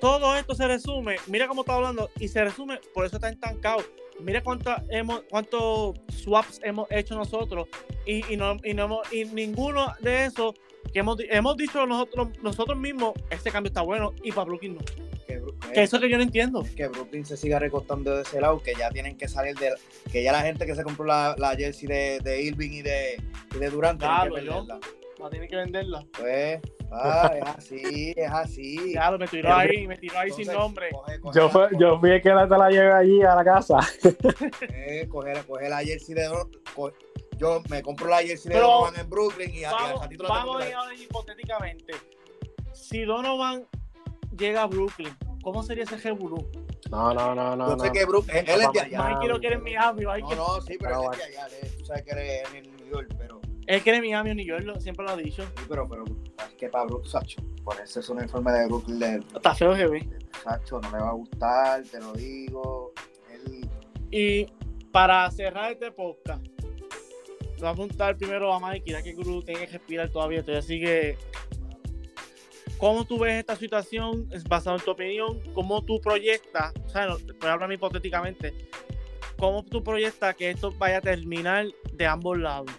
todo 0.00 0.36
esto 0.36 0.54
se 0.54 0.66
resume, 0.66 1.16
mira 1.28 1.46
cómo 1.46 1.60
está 1.62 1.74
hablando 1.74 2.10
y 2.18 2.28
se 2.28 2.42
resume, 2.44 2.80
por 2.94 3.06
eso 3.06 3.16
está 3.16 3.28
estancado. 3.28 3.82
Mira 4.20 4.42
cuántos 4.42 4.74
hemos, 4.90 5.22
cuántos 5.30 5.96
swaps 6.14 6.60
hemos 6.62 6.86
hecho 6.90 7.14
nosotros 7.16 7.66
y, 8.06 8.32
y 8.32 8.36
no, 8.36 8.56
y 8.62 8.74
no 8.74 8.84
hemos- 8.84 9.12
y 9.12 9.24
ninguno 9.24 9.92
de 10.00 10.26
esos 10.26 10.54
que 10.92 10.98
hemos, 11.00 11.16
hemos 11.30 11.56
dicho 11.56 11.86
nosotros, 11.86 12.28
nosotros 12.42 12.78
mismos, 12.78 13.12
este 13.30 13.50
cambio 13.50 13.68
está 13.68 13.82
bueno 13.82 14.14
y 14.22 14.32
para 14.32 14.44
Brooklyn 14.46 14.74
no. 14.76 14.80
que, 15.26 15.40
Bru- 15.42 15.58
Que 15.72 15.82
eso 15.82 15.98
que 16.00 16.08
yo 16.08 16.16
no 16.16 16.22
entiendo. 16.22 16.64
que 16.76 16.88
Brooklyn 16.88 17.24
se 17.24 17.36
siga 17.36 17.58
recostando 17.58 18.16
de 18.16 18.22
ese 18.22 18.40
lado, 18.40 18.62
que 18.62 18.74
ya 18.74 18.90
tienen 18.90 19.16
que 19.16 19.28
salir 19.28 19.54
de. 19.56 19.72
Que 20.10 20.22
ya 20.22 20.32
la 20.32 20.40
gente 20.42 20.66
que 20.66 20.74
se 20.74 20.82
compró 20.82 21.04
la, 21.04 21.34
la 21.38 21.54
jersey 21.56 21.88
de, 21.88 22.20
de 22.22 22.42
Irving 22.42 22.70
y 22.70 22.82
de, 22.82 23.22
y 23.54 23.58
de 23.58 23.70
Durant 23.70 23.98
tienen 24.00 24.16
Ya, 24.18 24.24
que 24.24 24.30
lo 24.42 24.66
yo. 24.66 25.26
a 25.26 25.30
tener 25.30 25.48
que 25.48 25.56
venderla. 25.56 26.04
Pues, 26.18 26.60
ah, 26.90 27.30
es 27.36 27.42
así, 27.56 28.12
es 28.16 28.30
así. 28.30 28.92
Ya, 28.94 29.10
me 29.12 29.28
tiró 29.28 29.54
ahí, 29.54 29.86
me 29.86 29.96
tiró 29.96 30.18
ahí 30.18 30.30
sin 30.32 30.48
nombre. 30.52 30.90
coge- 30.90 31.20
coge 31.20 31.38
Yo, 31.38 31.48
fue- 31.48 31.68
yo 31.78 31.98
fui 32.00 32.10
el 32.10 32.20
que 32.22 32.30
la, 32.30 32.48
te 32.48 32.58
la 32.58 32.68
llevé 32.70 32.92
allí 32.92 33.22
a 33.22 33.34
la 33.36 33.44
casa. 33.44 33.78
Eh, 34.68 35.06
coger, 35.08 35.44
coger 35.46 35.70
la 35.70 35.78
jersey 35.78 36.14
de 36.14 36.28
yo 37.38 37.62
me 37.68 37.82
compro 37.82 38.08
la 38.08 38.18
jersey 38.18 38.52
de 38.52 38.58
Donovan 38.60 38.94
en 38.98 39.08
Brooklyn 39.10 39.50
y, 39.54 39.64
a- 39.64 39.70
y 39.70 39.72
Vamos, 39.72 40.00
ratito 40.00 40.22
la 40.24 40.28
vamos 40.28 40.56
a 40.56 40.58
ver 40.88 41.00
hipotéticamente. 41.00 41.94
Si 42.72 43.02
Donovan 43.04 43.66
llega 44.36 44.62
a 44.62 44.66
Brooklyn, 44.66 45.16
¿cómo 45.42 45.62
sería 45.62 45.84
ese 45.84 45.96
revolú? 45.96 46.46
No, 46.90 47.14
no, 47.14 47.34
no, 47.34 47.56
no. 47.56 47.68
Yo 47.70 47.78
sé 47.78 47.86
no. 47.88 47.92
que 47.92 48.04
Brooklyn, 48.04 48.36
él 48.38 48.60
es 48.60 48.72
de 48.72 48.80
allá. 48.80 49.02
Mike 49.04 49.18
quiero 49.20 49.40
que 49.40 49.46
eres 49.46 49.62
Miami, 49.62 50.04
Mike 50.06 50.20
No, 50.22 50.28
que- 50.28 50.36
no, 50.36 50.60
sí, 50.60 50.76
pero 50.78 51.00
Pero 51.00 51.00
él 51.00 51.08
es 51.12 51.18
de 51.18 51.24
allá. 51.24 51.46
él- 51.62 51.76
Tú 51.78 51.84
sabes 51.86 52.02
que 52.02 52.10
eres 52.10 52.54
en 52.54 52.76
New 52.76 52.86
York, 52.92 53.14
pero, 53.18 53.40
Él 53.66 53.80
quiere 53.82 54.00
Miami 54.00 54.30
o 54.30 54.34
New 54.34 54.44
York, 54.46 54.64
lo- 54.64 54.80
siempre 54.80 55.04
lo 55.06 55.12
ha 55.12 55.16
dicho. 55.16 55.42
sí, 55.44 55.64
pero, 55.68 55.88
pero 55.88 56.04
es 56.04 56.54
que 56.58 56.68
para 56.68 56.84
Brooklyn, 56.84 57.10
Sacho, 57.10 57.40
ponerse 57.64 58.00
ese 58.00 58.12
uniforme 58.12 58.52
de 58.52 58.66
Brooklyn 58.66 58.98
de 58.98 59.16
Está 59.34 59.54
feo, 59.54 59.72
GB. 59.74 60.06
Sacho, 60.42 60.80
no 60.80 60.90
le 60.90 60.98
va 60.98 61.08
a 61.10 61.12
gustar, 61.12 61.82
te 61.84 62.00
lo 62.00 62.12
digo. 62.12 62.92
Él, 63.30 63.68
Y 64.10 64.46
para 64.90 65.30
cerrar 65.30 65.72
este 65.72 65.90
podcast, 65.92 66.44
voy 67.62 67.70
a 67.70 67.72
apuntar 67.72 68.16
primero 68.16 68.52
a 68.52 68.58
Mikey, 68.58 68.92
ya 68.92 69.02
que 69.02 69.12
Guru 69.12 69.42
tiene 69.42 69.60
que 69.60 69.72
respirar 69.72 70.10
todavía, 70.10 70.44
así 70.56 70.80
que 70.80 71.16
¿cómo 72.78 73.04
tú 73.04 73.18
ves 73.20 73.34
esta 73.34 73.54
situación 73.56 74.28
Es 74.32 74.44
basado 74.44 74.76
en 74.76 74.84
tu 74.84 74.90
opinión? 74.90 75.40
¿Cómo 75.54 75.82
tú 75.84 76.00
proyectas, 76.00 76.72
o 76.84 76.88
sea, 76.88 77.06
no, 77.06 77.16
hablar 77.48 77.72
hipotéticamente, 77.72 78.52
cómo 79.38 79.64
tú 79.64 79.82
proyectas 79.82 80.34
que 80.34 80.50
esto 80.50 80.72
vaya 80.76 80.98
a 80.98 81.00
terminar 81.00 81.66
de 81.92 82.06
ambos 82.06 82.38
lados? 82.38 82.70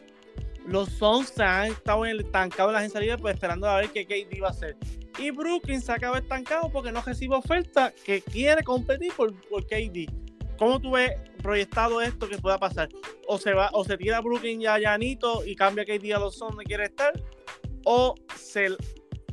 Los 0.65 0.89
Suns 0.89 1.29
se 1.29 1.43
han 1.43 1.71
estado 1.71 2.05
en 2.05 2.11
el 2.11 2.19
estancado 2.21 2.69
en 2.69 2.75
las 2.75 2.91
salidas 2.91 3.19
pues 3.19 3.33
esperando 3.33 3.67
a 3.67 3.77
ver 3.77 3.89
qué 3.89 4.05
KD 4.05 4.41
va 4.41 4.47
a 4.47 4.51
hacer. 4.51 4.77
Y 5.19 5.29
Brooklyn 5.29 5.81
se 5.81 5.93
quedado 5.95 6.15
estancado 6.15 6.69
porque 6.69 6.91
no 6.91 7.01
recibe 7.01 7.35
oferta 7.35 7.93
que 8.05 8.21
quiere 8.21 8.63
competir 8.63 9.11
por, 9.15 9.33
por 9.49 9.65
KD. 9.65 10.22
¿Cómo 10.57 10.79
tú 10.79 10.91
ves 10.91 11.11
proyectado 11.41 12.01
esto 12.01 12.27
que 12.27 12.37
pueda 12.37 12.57
pasar? 12.57 12.89
O 13.27 13.37
se 13.37 13.53
va, 13.53 13.69
o 13.73 13.83
se 13.83 13.97
tira 13.97 14.21
Brooklyn 14.21 14.61
ya 14.61 14.77
llanito 14.77 15.45
y 15.45 15.55
cambia 15.55 15.85
KD 15.85 16.13
a 16.13 16.19
los 16.19 16.37
donde 16.37 16.63
quiere 16.63 16.85
estar, 16.85 17.13
o 17.85 18.15
se 18.35 18.69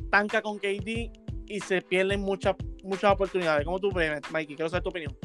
tanca 0.09 0.41
con 0.41 0.57
KD 0.57 1.11
y 1.47 1.59
se 1.59 1.81
pierden 1.81 2.21
muchas 2.21 2.55
muchas 2.83 3.11
oportunidades. 3.11 3.65
¿Cómo 3.65 3.79
tú 3.79 3.91
ves, 3.91 4.19
Mikey? 4.31 4.55
Quiero 4.55 4.69
saber 4.69 4.83
tu 4.83 4.89
opinión. 4.89 5.17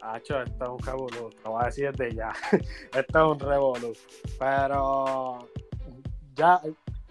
Hacho, 0.00 0.40
esto 0.42 0.64
es 0.64 0.70
un 0.70 0.78
revolú, 0.78 1.30
te 1.30 1.48
voy 1.48 1.62
a 1.62 1.66
decir 1.66 1.90
desde 1.92 2.14
ya. 2.14 2.32
esto 2.94 3.18
es 3.18 3.32
un 3.32 3.40
revolú. 3.40 3.92
Pero 4.38 5.38
ya, 6.34 6.60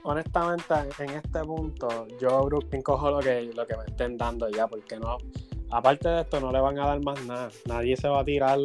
honestamente, 0.04 0.74
en 1.00 1.10
este 1.10 1.44
punto, 1.44 2.08
yo 2.20 2.44
Brooklyn 2.44 2.82
cojo 2.82 3.12
lo 3.12 3.20
que, 3.20 3.52
lo 3.54 3.68
que 3.68 3.76
me 3.76 3.84
estén 3.86 4.18
dando 4.18 4.50
ya, 4.50 4.68
porque 4.68 4.98
no, 4.98 5.18
aparte 5.70 6.08
de 6.10 6.22
esto, 6.22 6.40
no 6.40 6.52
le 6.52 6.60
van 6.60 6.78
a 6.80 6.88
dar 6.88 7.04
más 7.04 7.24
nada. 7.26 7.50
Nadie 7.66 7.96
se 7.98 8.08
va 8.08 8.22
a 8.22 8.26
tirar 8.26 8.58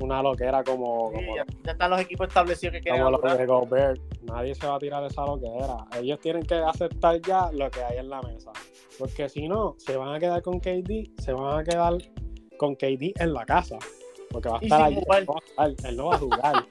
una 0.00 0.22
loquera 0.22 0.62
como, 0.64 1.10
Sí, 1.10 1.16
como, 1.16 1.36
ya, 1.36 1.70
están 1.70 1.90
los 1.90 2.00
equipos 2.00 2.28
establecidos 2.28 2.74
que 2.74 2.80
quieren 2.80 3.00
como 3.00 3.10
lo 3.10 3.16
apurar. 3.18 3.38
de 3.38 3.46
Gobert. 3.46 4.00
Nadie 4.22 4.54
se 4.54 4.66
va 4.66 4.76
a 4.76 4.78
tirar 4.78 5.04
esa 5.04 5.24
loquera. 5.24 5.86
Ellos 5.98 6.18
tienen 6.20 6.42
que 6.44 6.54
aceptar 6.54 7.20
ya 7.22 7.50
lo 7.52 7.70
que 7.70 7.82
hay 7.82 7.98
en 7.98 8.08
la 8.08 8.20
mesa. 8.22 8.52
Porque 8.98 9.28
si 9.28 9.48
no, 9.48 9.74
se 9.78 9.96
van 9.96 10.14
a 10.14 10.18
quedar 10.18 10.42
con 10.42 10.60
KD, 10.60 11.10
se 11.20 11.32
van 11.32 11.60
a 11.60 11.64
quedar 11.64 11.94
con 12.58 12.74
KD 12.76 13.12
en 13.20 13.32
la 13.32 13.44
casa. 13.44 13.78
Porque 14.30 14.48
va 14.48 14.58
a 14.58 14.60
estar 14.60 14.82
allí. 14.82 14.96
jugar. 14.96 15.22
Él 15.22 15.26
no 15.26 15.34
va 15.34 15.36
a 15.36 15.48
jugar, 15.68 15.74
Él 15.84 15.96
no 15.96 16.06
va 16.06 16.14
a 16.14 16.18
jugar. 16.18 16.66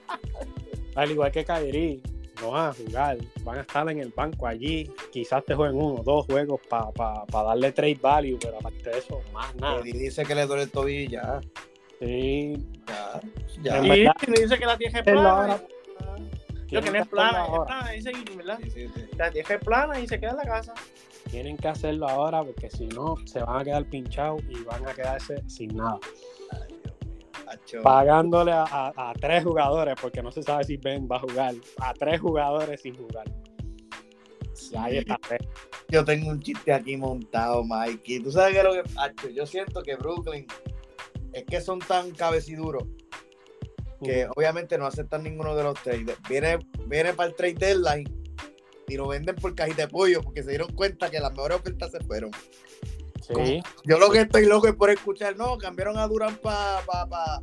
Al 0.94 1.10
igual 1.10 1.32
que 1.32 1.44
Kyrie, 1.44 2.02
no 2.42 2.50
van 2.50 2.70
a 2.70 2.72
jugar. 2.74 3.18
Van 3.44 3.58
a 3.58 3.60
estar 3.62 3.88
en 3.90 3.98
el 3.98 4.10
banco 4.10 4.46
allí. 4.46 4.90
Quizás 5.10 5.44
te 5.44 5.54
jueguen 5.54 5.76
uno 5.80 6.00
o 6.00 6.02
dos 6.02 6.26
juegos 6.26 6.60
para 6.68 6.92
darle 7.30 7.72
trade 7.72 7.98
value, 8.00 8.38
pero 8.40 8.58
aparte 8.58 8.90
de 8.90 8.98
eso, 8.98 9.20
más 9.32 9.54
nada. 9.56 9.80
Eddie 9.80 9.92
dice 9.94 10.24
que 10.24 10.34
le 10.34 10.46
duele 10.46 10.64
el 10.64 10.70
tobillo 10.70 11.02
y 11.02 11.08
ya. 11.08 11.40
Sí, 12.00 12.66
Ya. 12.86 13.20
Ya. 13.62 13.78
Y 14.26 14.40
dice 14.40 14.58
que 14.58 14.66
la 14.66 14.72
hacerlo 14.72 15.02
plana. 15.04 15.30
ahora. 15.30 15.62
Yo 16.72 16.80
que 16.80 16.90
no 16.90 16.98
es 16.98 17.06
plana, 17.08 17.44
es 17.44 17.60
plana, 17.66 17.90
dice 17.90 18.12
¿verdad? 18.34 18.58
Sí, 18.62 18.70
sí, 18.70 18.88
sí. 18.94 19.02
La 19.18 19.30
tierra 19.30 19.56
es 19.56 19.60
plana 19.62 20.00
y 20.00 20.08
se 20.08 20.18
queda 20.18 20.30
en 20.30 20.36
la 20.38 20.44
casa. 20.44 20.74
Tienen 21.30 21.56
que 21.58 21.68
hacerlo 21.68 22.08
ahora 22.08 22.42
porque 22.42 22.70
si 22.70 22.86
no, 22.86 23.16
se 23.26 23.40
van 23.40 23.60
a 23.60 23.64
quedar 23.64 23.84
pinchados 23.84 24.42
y 24.48 24.62
van 24.64 24.86
a 24.88 24.94
quedarse 24.94 25.42
sin 25.48 25.76
nada. 25.76 25.98
Pagándole 27.82 28.52
a, 28.52 28.62
a- 28.64 28.92
a 29.10 29.12
tres 29.14 29.44
jugadores, 29.44 29.94
porque 30.00 30.22
no 30.22 30.30
se 30.32 30.42
sabe 30.42 30.64
si 30.64 30.76
Ben 30.76 31.08
va 31.10 31.16
a 31.16 31.20
jugar, 31.20 31.54
a 31.78 31.92
tres 31.94 32.20
jugadores 32.20 32.80
sin 32.80 32.94
jugar. 32.96 33.24
Ahí 34.76 34.98
está. 34.98 35.18
Yo 35.88 36.04
tengo 36.04 36.30
un 36.30 36.40
chiste 36.40 36.72
aquí 36.72 36.96
montado, 36.96 37.64
Mikey. 37.64 38.20
¿Tú 38.20 38.30
sabes 38.32 38.52
qué 38.54 38.58
es 38.60 38.64
lo 38.64 38.72
que 38.72 38.82
Acho, 38.96 39.28
Yo 39.28 39.46
siento 39.46 39.82
que 39.82 39.96
Brooklyn 39.96 40.46
es 41.32 41.44
que 41.44 41.60
son 41.60 41.78
tan 41.80 42.10
cabeciduros 42.12 42.84
que 44.02 44.26
obviamente 44.34 44.76
no 44.78 44.86
aceptan 44.86 45.22
ninguno 45.22 45.54
de 45.54 45.62
los 45.64 45.74
trades. 45.82 46.16
Viene, 46.28 46.58
viene 46.86 47.12
para 47.12 47.28
el 47.28 47.34
trade 47.36 47.54
deadline 47.54 48.04
y 48.88 48.96
lo 48.96 49.08
venden 49.08 49.36
por 49.36 49.54
cajita 49.54 49.82
de 49.82 49.88
pollo 49.88 50.22
porque 50.22 50.42
se 50.42 50.50
dieron 50.50 50.72
cuenta 50.72 51.10
que 51.10 51.20
las 51.20 51.30
mejores 51.32 51.58
ofertas 51.58 51.90
se 51.92 52.00
fueron. 52.00 52.30
Sí, 53.34 53.62
Yo 53.84 53.98
lo 53.98 54.10
que 54.10 54.20
estoy 54.20 54.46
loco 54.46 54.68
es 54.68 54.74
por 54.74 54.90
escuchar, 54.90 55.36
no, 55.36 55.58
cambiaron 55.58 55.98
a 55.98 56.06
Durán 56.06 56.36
para 56.36 56.80
pa, 56.84 57.08
pa, 57.08 57.42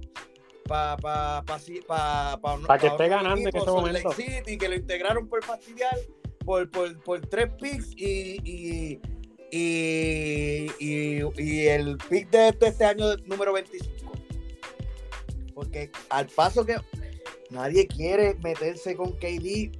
pa, 0.67 0.97
pa, 0.97 1.43
pa, 1.45 1.59
pa, 1.87 2.39
pa, 2.41 2.57
Pa 2.67 2.77
que 2.77 2.87
esté 2.87 3.07
ganando 3.07 3.41
en 3.41 3.47
equipo, 3.47 3.65
Lake 3.65 4.03
momento. 4.03 4.11
City, 4.13 4.57
que 4.57 4.69
lo 4.69 4.75
integraron 4.75 5.27
por 5.27 5.43
fastidiar, 5.43 5.97
por, 6.45 6.69
por, 6.69 6.99
por 7.01 7.21
tres 7.21 7.49
picks 7.59 7.91
y, 7.95 8.39
y, 8.43 8.99
y, 9.51 10.71
y, 10.79 11.21
y 11.37 11.67
el 11.67 11.97
pick 12.09 12.29
de 12.29 12.49
este, 12.49 12.67
este 12.67 12.85
año 12.85 13.15
número 13.25 13.53
25. 13.53 14.11
Porque 15.53 15.91
al 16.09 16.27
paso 16.27 16.65
que 16.65 16.75
nadie 17.49 17.87
quiere 17.87 18.35
meterse 18.43 18.95
con 18.95 19.11
KD 19.13 19.71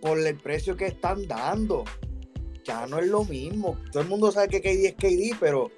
por 0.00 0.18
el 0.18 0.36
precio 0.36 0.76
que 0.76 0.86
están 0.86 1.26
dando. 1.26 1.84
Ya 2.66 2.86
no 2.86 2.98
es 2.98 3.06
lo 3.06 3.24
mismo. 3.24 3.76
Todo 3.92 4.02
el 4.02 4.08
mundo 4.08 4.30
sabe 4.32 4.48
que 4.48 4.60
KD 4.60 4.86
es 4.86 4.94
KD, 4.94 5.36
pero 5.38 5.70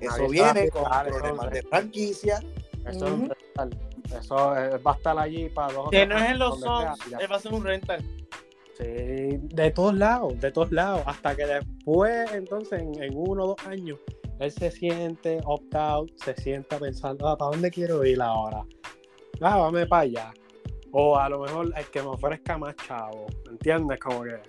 eso 0.00 0.16
Nadie 0.18 0.28
viene 0.28 0.70
con 0.70 0.84
problemas 0.84 1.50
de 1.50 1.62
franquicia. 1.62 2.40
eso, 2.86 3.06
es 3.06 3.12
un 3.12 3.28
rental. 3.28 3.78
Eso 4.18 4.56
eh, 4.56 4.78
va 4.78 4.92
a 4.92 4.94
estar 4.94 5.18
allí 5.18 5.48
para 5.48 5.72
dos 5.72 5.88
o 5.88 5.90
Que 5.90 6.06
no 6.06 6.16
es 6.16 6.30
en 6.30 6.38
los 6.38 6.60
Suns, 6.60 6.98
va 7.30 7.36
a 7.36 7.40
ser 7.40 7.52
un 7.52 7.64
rental. 7.64 8.04
Sí, 8.78 8.84
de 8.84 9.70
todos 9.70 9.94
lados, 9.94 10.38
de 10.38 10.52
todos 10.52 10.70
lados. 10.70 11.02
Hasta 11.06 11.34
que 11.34 11.46
después, 11.46 12.30
entonces, 12.32 12.80
en, 12.82 13.02
en 13.02 13.16
uno 13.16 13.44
o 13.44 13.46
dos 13.48 13.66
años, 13.66 13.98
él 14.38 14.52
se 14.52 14.70
siente 14.70 15.40
opt-out, 15.44 16.10
se 16.16 16.34
sienta 16.34 16.78
pensando, 16.78 17.26
ah, 17.26 17.38
¿para 17.38 17.52
dónde 17.52 17.70
quiero 17.70 18.04
ir 18.04 18.20
ahora? 18.20 18.62
Ah, 19.40 19.56
vame 19.56 19.86
para 19.86 20.02
allá. 20.02 20.34
O 20.92 21.18
a 21.18 21.28
lo 21.28 21.40
mejor 21.40 21.72
el 21.74 21.86
que 21.86 22.02
me 22.02 22.08
ofrezca 22.08 22.58
más 22.58 22.76
chavo, 22.76 23.26
¿entiendes? 23.50 23.98
Como 23.98 24.24
que... 24.24 24.40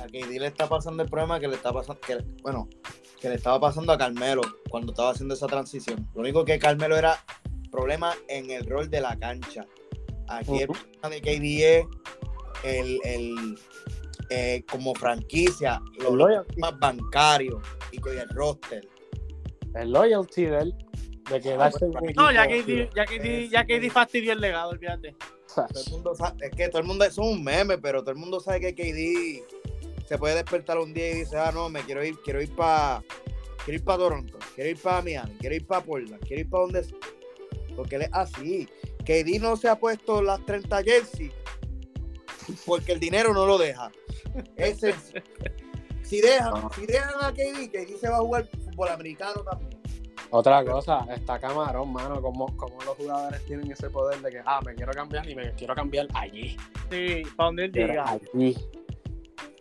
A 0.00 0.06
KD 0.06 0.38
le 0.38 0.46
está 0.46 0.68
pasando 0.68 1.02
el 1.02 1.08
problema 1.08 1.40
que 1.40 1.48
le 1.48 1.56
está 1.56 1.72
pasando, 1.72 2.00
que, 2.00 2.18
bueno, 2.42 2.68
que 3.20 3.28
le 3.28 3.36
estaba 3.36 3.58
pasando 3.60 3.92
a 3.92 3.98
Carmelo 3.98 4.42
cuando 4.68 4.92
estaba 4.92 5.10
haciendo 5.10 5.34
esa 5.34 5.46
transición. 5.46 6.08
Lo 6.14 6.20
único 6.20 6.44
que 6.44 6.58
Carmelo 6.58 6.96
era 6.96 7.18
problema 7.70 8.14
en 8.28 8.50
el 8.50 8.66
rol 8.66 8.88
de 8.90 9.00
la 9.00 9.18
cancha. 9.18 9.66
Aquí 10.28 10.58
el 10.62 10.70
Ujú. 10.70 10.78
problema 10.80 11.08
de 11.10 11.20
KD 11.20 11.64
es 11.80 11.86
el, 12.64 13.00
el, 13.04 13.58
eh, 14.30 14.64
como 14.70 14.94
franquicia, 14.94 15.80
los 15.98 16.12
El 16.12 16.18
loyalty. 16.18 16.60
más 16.60 16.78
bancarios 16.78 17.62
y 17.92 17.98
con 17.98 18.18
el 18.18 18.28
roster. 18.30 18.86
el 19.74 19.92
loyalty 19.92 20.44
de 20.46 20.58
él, 20.58 20.74
de 21.30 21.54
un 21.54 21.62
Ah, 21.62 21.70
No, 22.16 22.32
ya 22.32 22.46
que 22.48 22.88
ya 22.94 23.04
que 23.04 23.48
ya 23.48 23.64
que 23.66 23.90
fastidió 23.90 24.32
el 24.32 24.40
legado, 24.40 24.70
olvídate. 24.70 25.14
Todo 25.54 25.66
el 25.86 25.90
mundo 25.92 26.14
sabe- 26.14 26.46
es 26.46 26.50
que 26.56 26.68
todo 26.68 26.80
el 26.80 26.86
mundo 26.86 27.04
es 27.04 27.16
un 27.18 27.42
meme, 27.42 27.78
pero 27.78 28.00
todo 28.02 28.10
el 28.12 28.16
mundo 28.18 28.40
sabe 28.40 28.60
que 28.60 28.74
KD 28.74 29.55
se 30.06 30.18
puede 30.18 30.34
despertar 30.36 30.78
un 30.78 30.94
día 30.94 31.10
y 31.10 31.14
dice, 31.20 31.36
ah, 31.36 31.50
no, 31.52 31.68
me 31.68 31.80
quiero 31.82 32.04
ir, 32.04 32.16
quiero 32.24 32.40
ir 32.40 32.54
para 32.54 33.02
quiero 33.64 33.78
ir 33.78 33.84
para 33.84 33.98
Toronto, 33.98 34.38
quiero 34.54 34.70
ir 34.70 34.78
para 34.80 35.02
Miami, 35.02 35.36
quiero 35.40 35.54
ir 35.56 35.66
para 35.66 35.84
Portland, 35.84 36.20
quiero 36.26 36.40
ir 36.42 36.48
para 36.50 36.62
donde 36.62 36.84
sea. 36.84 36.98
Porque 37.74 37.96
él 37.96 38.02
es 38.02 38.10
así. 38.12 38.68
KD 39.04 39.38
no 39.40 39.56
se 39.56 39.68
ha 39.68 39.76
puesto 39.78 40.22
las 40.22 40.44
30 40.46 40.82
jerseys 40.82 41.32
porque 42.64 42.92
el 42.92 43.00
dinero 43.00 43.34
no 43.34 43.44
lo 43.46 43.58
deja. 43.58 43.90
Ese 44.56 44.90
es- 44.90 45.12
si 46.02 46.20
dejan, 46.20 46.70
si 46.74 46.86
dejan 46.86 47.14
a 47.20 47.32
KD, 47.32 47.68
KD 47.70 47.98
se 47.98 48.08
va 48.08 48.16
a 48.18 48.20
jugar 48.20 48.46
fútbol 48.46 48.88
americano 48.90 49.42
también. 49.42 49.76
Otra 50.30 50.64
cosa, 50.64 51.06
está 51.14 51.38
camarón, 51.38 51.92
mano, 51.92 52.20
como, 52.20 52.46
como 52.56 52.80
los 52.82 52.96
jugadores 52.96 53.44
tienen 53.46 53.70
ese 53.70 53.88
poder 53.90 54.20
de 54.20 54.30
que, 54.30 54.42
ah, 54.44 54.60
me 54.64 54.74
quiero 54.74 54.92
cambiar 54.92 55.28
y 55.28 55.34
me 55.34 55.52
quiero 55.54 55.74
cambiar 55.74 56.08
allí. 56.14 56.56
Sí, 56.90 57.22
para 57.36 57.46
donde 57.48 57.64
él 57.66 57.72
diga. 57.72 58.04
allí. 58.08 58.56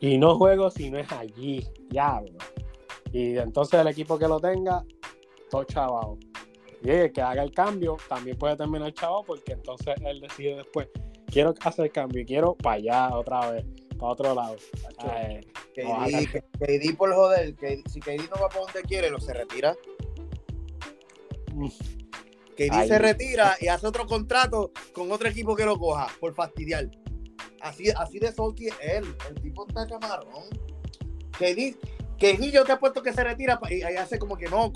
Y 0.01 0.17
no 0.17 0.37
juego 0.37 0.69
si 0.69 0.89
no 0.89 0.97
es 0.99 1.11
allí, 1.11 1.65
diablo. 1.89 2.37
Y 3.11 3.37
entonces 3.37 3.79
el 3.79 3.87
equipo 3.87 4.19
que 4.19 4.27
lo 4.27 4.39
tenga, 4.39 4.83
todo 5.49 5.63
chavado. 5.63 6.17
Y 6.83 6.89
el 6.89 7.11
que 7.11 7.21
haga 7.21 7.43
el 7.43 7.51
cambio 7.51 7.97
también 8.07 8.37
puede 8.37 8.55
terminar 8.57 8.93
chavo 8.93 9.23
porque 9.23 9.53
entonces 9.53 9.95
él 10.05 10.19
decide 10.19 10.55
después, 10.57 10.87
quiero 11.27 11.53
hacer 11.61 11.91
cambio 11.91 12.21
y 12.21 12.25
quiero 12.25 12.55
para 12.55 12.75
allá 12.75 13.15
otra 13.15 13.51
vez, 13.51 13.65
para 13.97 14.11
otro 14.11 14.35
lado. 14.35 14.55
KD, 15.73 16.43
KD 16.59 16.97
por 16.97 17.13
joder, 17.13 17.55
que 17.55 17.81
si 17.89 17.99
KD 17.99 18.29
no 18.29 18.41
va 18.41 18.49
para 18.49 18.61
donde 18.61 18.81
quiere, 18.83 19.09
lo 19.09 19.19
se 19.19 19.33
retira. 19.33 19.75
mm, 21.53 21.67
KD 22.55 22.69
Ay. 22.71 22.87
se 22.87 22.99
retira 22.99 23.55
y 23.59 23.67
hace 23.67 23.87
otro 23.87 24.05
contrato 24.05 24.71
con 24.93 25.11
otro 25.11 25.27
equipo 25.27 25.55
que 25.55 25.65
lo 25.65 25.77
coja 25.77 26.07
por 26.19 26.33
fastidiar. 26.33 26.89
Así, 27.65 27.89
así 27.97 28.19
de 28.19 28.31
salty 28.31 28.67
es 28.67 28.75
él. 28.81 29.05
El 29.29 29.41
tipo 29.41 29.65
está 29.67 29.87
camarón. 29.87 30.43
KD, 31.31 31.75
KD 32.19 32.51
yo 32.51 32.63
te 32.63 32.71
apuesto 32.73 33.01
que 33.01 33.11
se 33.11 33.23
retira 33.23 33.59
y 33.69 33.81
hace 33.81 34.19
como 34.19 34.37
que 34.37 34.47
no. 34.47 34.71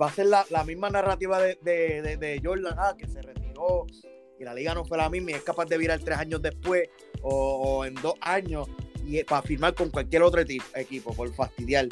Va 0.00 0.06
a 0.08 0.12
ser 0.12 0.26
la, 0.26 0.44
la 0.50 0.64
misma 0.64 0.90
narrativa 0.90 1.40
de, 1.40 1.58
de, 1.62 2.02
de- 2.02 2.16
de 2.16 2.40
Jordan, 2.42 2.74
ah, 2.78 2.94
que 2.98 3.06
se 3.08 3.22
retiró 3.22 3.86
y 4.38 4.44
la 4.44 4.52
liga 4.52 4.74
no 4.74 4.84
fue 4.84 4.98
la 4.98 5.08
misma 5.08 5.30
y 5.30 5.34
es 5.34 5.42
capaz 5.42 5.66
de 5.66 5.78
virar 5.78 6.00
tres 6.00 6.18
años 6.18 6.42
después 6.42 6.88
o, 7.22 7.30
o 7.78 7.84
en 7.84 7.94
dos 7.94 8.14
años 8.20 8.68
y 9.06 9.22
para 9.22 9.42
firmar 9.42 9.74
con 9.74 9.90
cualquier 9.90 10.22
otro 10.22 10.40
equipo, 10.74 11.14
por 11.14 11.32
fastidiar. 11.34 11.86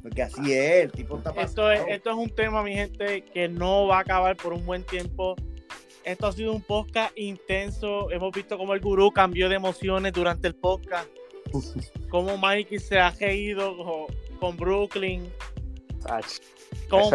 Porque 0.00 0.22
así 0.22 0.52
es, 0.52 0.84
el 0.84 0.92
tipo 0.92 1.16
está 1.18 1.32
pasando. 1.34 1.70
Esto 1.72 1.88
es, 1.88 1.96
esto 1.96 2.10
es 2.10 2.16
un 2.16 2.30
tema, 2.30 2.62
mi 2.62 2.72
gente, 2.74 3.22
que 3.24 3.48
no 3.48 3.88
va 3.88 3.98
a 3.98 4.00
acabar 4.00 4.36
por 4.36 4.52
un 4.52 4.64
buen 4.64 4.84
tiempo. 4.84 5.34
Esto 6.08 6.28
ha 6.28 6.32
sido 6.32 6.54
un 6.54 6.62
podcast 6.62 7.12
intenso. 7.18 8.10
Hemos 8.10 8.32
visto 8.32 8.56
cómo 8.56 8.72
el 8.72 8.80
gurú 8.80 9.10
cambió 9.10 9.46
de 9.50 9.56
emociones 9.56 10.14
durante 10.14 10.48
el 10.48 10.54
podcast. 10.54 11.06
cómo 12.08 12.38
Mikey 12.38 12.78
se 12.78 12.98
ha 12.98 13.10
reído 13.10 14.06
con 14.40 14.56
Brooklyn. 14.56 15.30
Como 16.88 17.10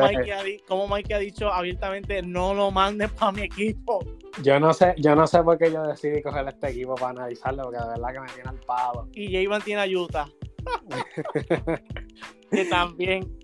Mikey, 0.88 1.14
ha, 1.16 1.18
dicho 1.18 1.52
abiertamente, 1.52 2.22
no 2.22 2.54
lo 2.54 2.70
mandes 2.70 3.10
para 3.14 3.32
mi 3.32 3.41
equipo. 3.41 4.06
Yo 4.44 4.60
no 4.60 4.72
sé, 4.76 4.94
yo 5.00 5.16
no 5.16 5.26
sé 5.26 5.41
por 5.41 5.58
qué 5.58 5.72
yo 5.72 5.82
decidí 5.82 6.22
coger 6.22 6.48
este 6.48 6.70
equipo 6.70 6.94
para 6.94 7.14
analizarlo, 7.14 7.64
porque 7.64 7.80
de 7.80 7.88
verdad 7.88 8.14
que 8.14 8.20
me 8.20 8.28
tiene 8.28 8.50
al 8.52 8.60
pavo. 8.60 9.08
Y 9.14 9.44
J 9.44 9.60
tiene 9.62 9.82
ayuda. 9.82 10.30
que 12.52 12.66
también. 12.66 13.39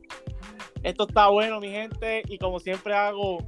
Esto 0.84 1.08
está 1.08 1.30
bueno, 1.30 1.60
mi 1.60 1.72
gente. 1.72 2.22
Y 2.28 2.38
como 2.38 2.60
siempre 2.60 2.94
hago 2.94 3.40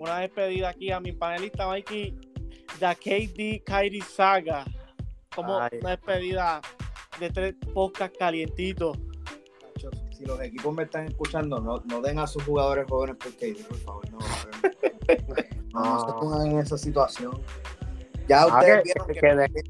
una 0.00 0.18
despedida 0.18 0.70
aquí 0.70 0.90
a 0.90 0.98
mi 0.98 1.12
panelista 1.12 1.68
Mikey, 1.68 2.18
de 2.80 2.96
KD 2.96 3.64
Kyrie 3.64 4.02
Saga. 4.02 4.64
Como 5.34 5.56
una 5.56 5.68
despedida 5.68 6.60
de 7.20 7.30
tres 7.30 7.54
podcasts 7.72 8.18
calientitos 8.18 8.98
si 10.20 10.26
los 10.26 10.40
equipos 10.42 10.74
me 10.74 10.82
están 10.82 11.06
escuchando, 11.06 11.60
no, 11.60 11.82
no 11.86 12.02
den 12.02 12.18
a 12.18 12.26
sus 12.26 12.44
jugadores 12.44 12.84
jóvenes 12.88 13.16
por 13.16 13.32
KD, 13.32 13.66
por 13.66 13.76
favor. 13.78 14.04
No, 15.72 15.82
no, 15.82 16.06
se 16.06 16.12
pongan 16.12 16.46
en 16.48 16.58
esa 16.58 16.76
situación. 16.76 17.40
Ya 18.28 18.42
ah, 18.42 18.46
ustedes 18.46 18.84
vieron 18.84 19.06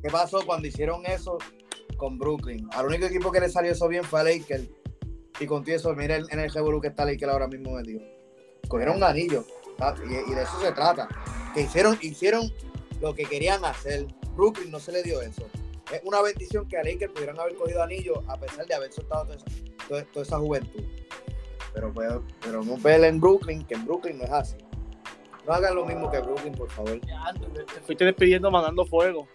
qué 0.03 0.11
pasó 0.11 0.45
cuando 0.45 0.67
hicieron 0.67 1.07
eso 1.07 1.39
con 1.97 2.19
Brooklyn. 2.19 2.69
Al 2.73 2.87
único 2.87 3.07
equipo 3.07 3.31
que 3.31 3.41
le 3.41 3.49
salió 3.49 3.71
eso 3.71 3.87
bien 3.87 4.03
fue 4.03 4.21
a 4.21 4.25
Lakers. 4.25 4.69
Y 5.39 5.47
con 5.47 5.63
eso, 5.69 5.95
miren 5.95 6.25
en 6.31 6.41
el 6.41 6.51
Revolú 6.51 6.81
que 6.81 6.89
está 6.89 7.05
Lakers 7.05 7.33
ahora 7.33 7.47
mismo 7.47 7.77
metido. 7.77 8.03
Cogieron 8.69 8.97
un 8.97 9.05
anillo. 9.05 9.45
Y, 10.09 10.31
y, 10.31 10.35
de 10.35 10.43
eso 10.43 10.61
se 10.61 10.73
trata. 10.73 11.09
Que 11.55 11.63
hicieron, 11.63 11.99
hicieron 12.01 12.53
lo 13.01 13.15
que 13.15 13.25
querían 13.25 13.65
hacer. 13.65 14.07
Brooklyn 14.35 14.71
no 14.71 14.79
se 14.79 14.93
le 14.93 15.03
dio 15.03 15.21
eso. 15.21 15.47
Es 15.93 16.01
una 16.05 16.23
bendición 16.23 16.69
que 16.69 16.79
a 16.79 16.85
Lakers 16.85 17.13
pudieran 17.13 17.39
haber 17.41 17.57
cogido 17.57 17.83
anillo 17.83 18.23
a 18.29 18.39
pesar 18.39 18.67
de 18.67 18.75
haber 18.75 18.93
soltado 18.93 19.25
todo 19.25 19.35
eso 19.35 20.07
toda, 20.13 20.23
esa 20.23 20.39
juventud. 20.39 20.85
Pero, 21.75 21.93
pero 22.41 22.63
no 22.63 22.77
peleen 22.77 23.15
en 23.15 23.21
Brooklyn, 23.21 23.65
que 23.65 23.75
en 23.75 23.85
Brooklyn 23.85 24.19
no 24.19 24.25
es 24.25 24.31
así. 24.31 24.57
No 25.47 25.53
hagan 25.55 25.75
lo 25.75 25.85
mismo 25.85 26.11
que 26.11 26.21
Brooklyn, 26.21 26.53
por 26.53 26.71
favor. 26.71 27.01
te 27.01 27.81
fuiste 27.81 28.05
despidiendo 28.05 28.51
mandando 28.51 28.85
fuego. 28.85 29.27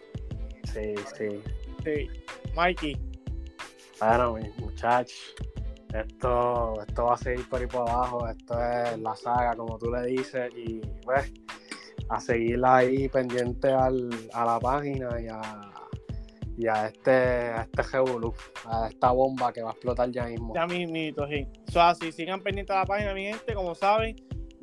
Sí, 0.74 0.96
sí. 1.18 1.42
Sí. 1.84 2.10
Mikey. 2.56 2.98
Bueno, 4.00 4.38
muchachos. 4.58 5.36
Esto, 5.94 6.74
esto 6.86 7.06
va 7.06 7.14
a 7.14 7.18
seguir 7.18 7.48
por 7.48 7.62
ahí 7.62 7.68
por 7.68 7.90
abajo. 7.90 8.28
Esto 8.28 8.60
es 8.60 9.00
la 9.00 9.16
saga, 9.16 9.56
como 9.56 9.78
tú 9.78 9.92
le 9.92 10.08
dices. 10.08 10.52
Y 10.56 10.82
pues, 11.04 11.32
a 12.10 12.20
seguirla 12.20 12.78
ahí 12.78 13.10
pendiente 13.10 13.72
al, 13.72 14.10
a 14.34 14.46
la 14.46 14.60
página 14.60 15.10
y 15.22 15.28
a, 15.28 15.42
y 16.58 16.68
a 16.68 16.88
este, 16.88 17.12
a 17.12 17.62
este 17.72 17.98
a 18.66 18.88
esta 18.90 19.12
bomba 19.12 19.52
que 19.52 19.62
va 19.62 19.70
a 19.70 19.74
explotar 19.74 20.12
ya 20.12 20.26
mismo. 20.26 20.54
Ya 20.54 20.68
mismito, 20.68 21.28
sí. 21.28 21.48
So, 21.72 21.82
así, 21.82 22.12
sigan 22.12 22.42
pendientes 22.42 22.74
de 22.74 22.80
la 22.80 22.86
página, 22.86 23.14
mi 23.14 23.26
gente, 23.26 23.54
como 23.54 23.76
saben. 23.76 24.16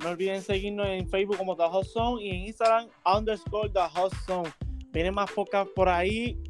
No 0.03 0.11
olviden 0.11 0.43
seguirnos 0.43 0.89
en 0.89 1.09
Facebook 1.09 1.37
como 1.37 1.57
The 1.57 1.63
Hot 1.63 1.85
Zone 1.87 2.25
y 2.25 2.31
en 2.31 2.37
Instagram 2.49 2.89
underscore 3.05 3.71
The 3.71 3.89
Hot 3.95 4.13
Zone. 4.27 4.51
Vienen 4.91 5.15
más 5.15 5.31
podcast 5.31 5.71
por 5.75 5.89
ahí. 5.89 6.43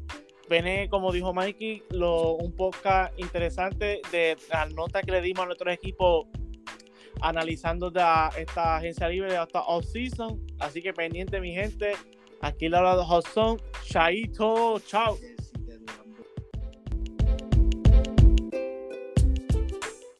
Viene, 0.49 0.89
como 0.89 1.11
dijo 1.11 1.33
Mikey, 1.33 1.83
lo, 1.91 2.33
un 2.33 2.53
podcast 2.55 3.17
interesante 3.19 4.01
de 4.11 4.37
las 4.51 4.73
notas 4.73 5.03
que 5.03 5.11
le 5.11 5.21
dimos 5.21 5.43
a 5.43 5.45
nuestro 5.45 5.71
equipo 5.71 6.27
analizando 7.21 7.91
esta 8.37 8.75
agencia 8.75 9.07
libre 9.07 9.37
hasta 9.37 9.61
off-season. 9.61 10.45
Así 10.59 10.81
que 10.81 10.93
pendiente, 10.93 11.39
mi 11.39 11.53
gente. 11.53 11.93
Aquí 12.41 12.67
la 12.67 12.81
hora 12.81 12.97
de 12.97 13.03
Hot. 13.05 13.61
Chaito, 13.85 14.79
chao. 14.79 15.17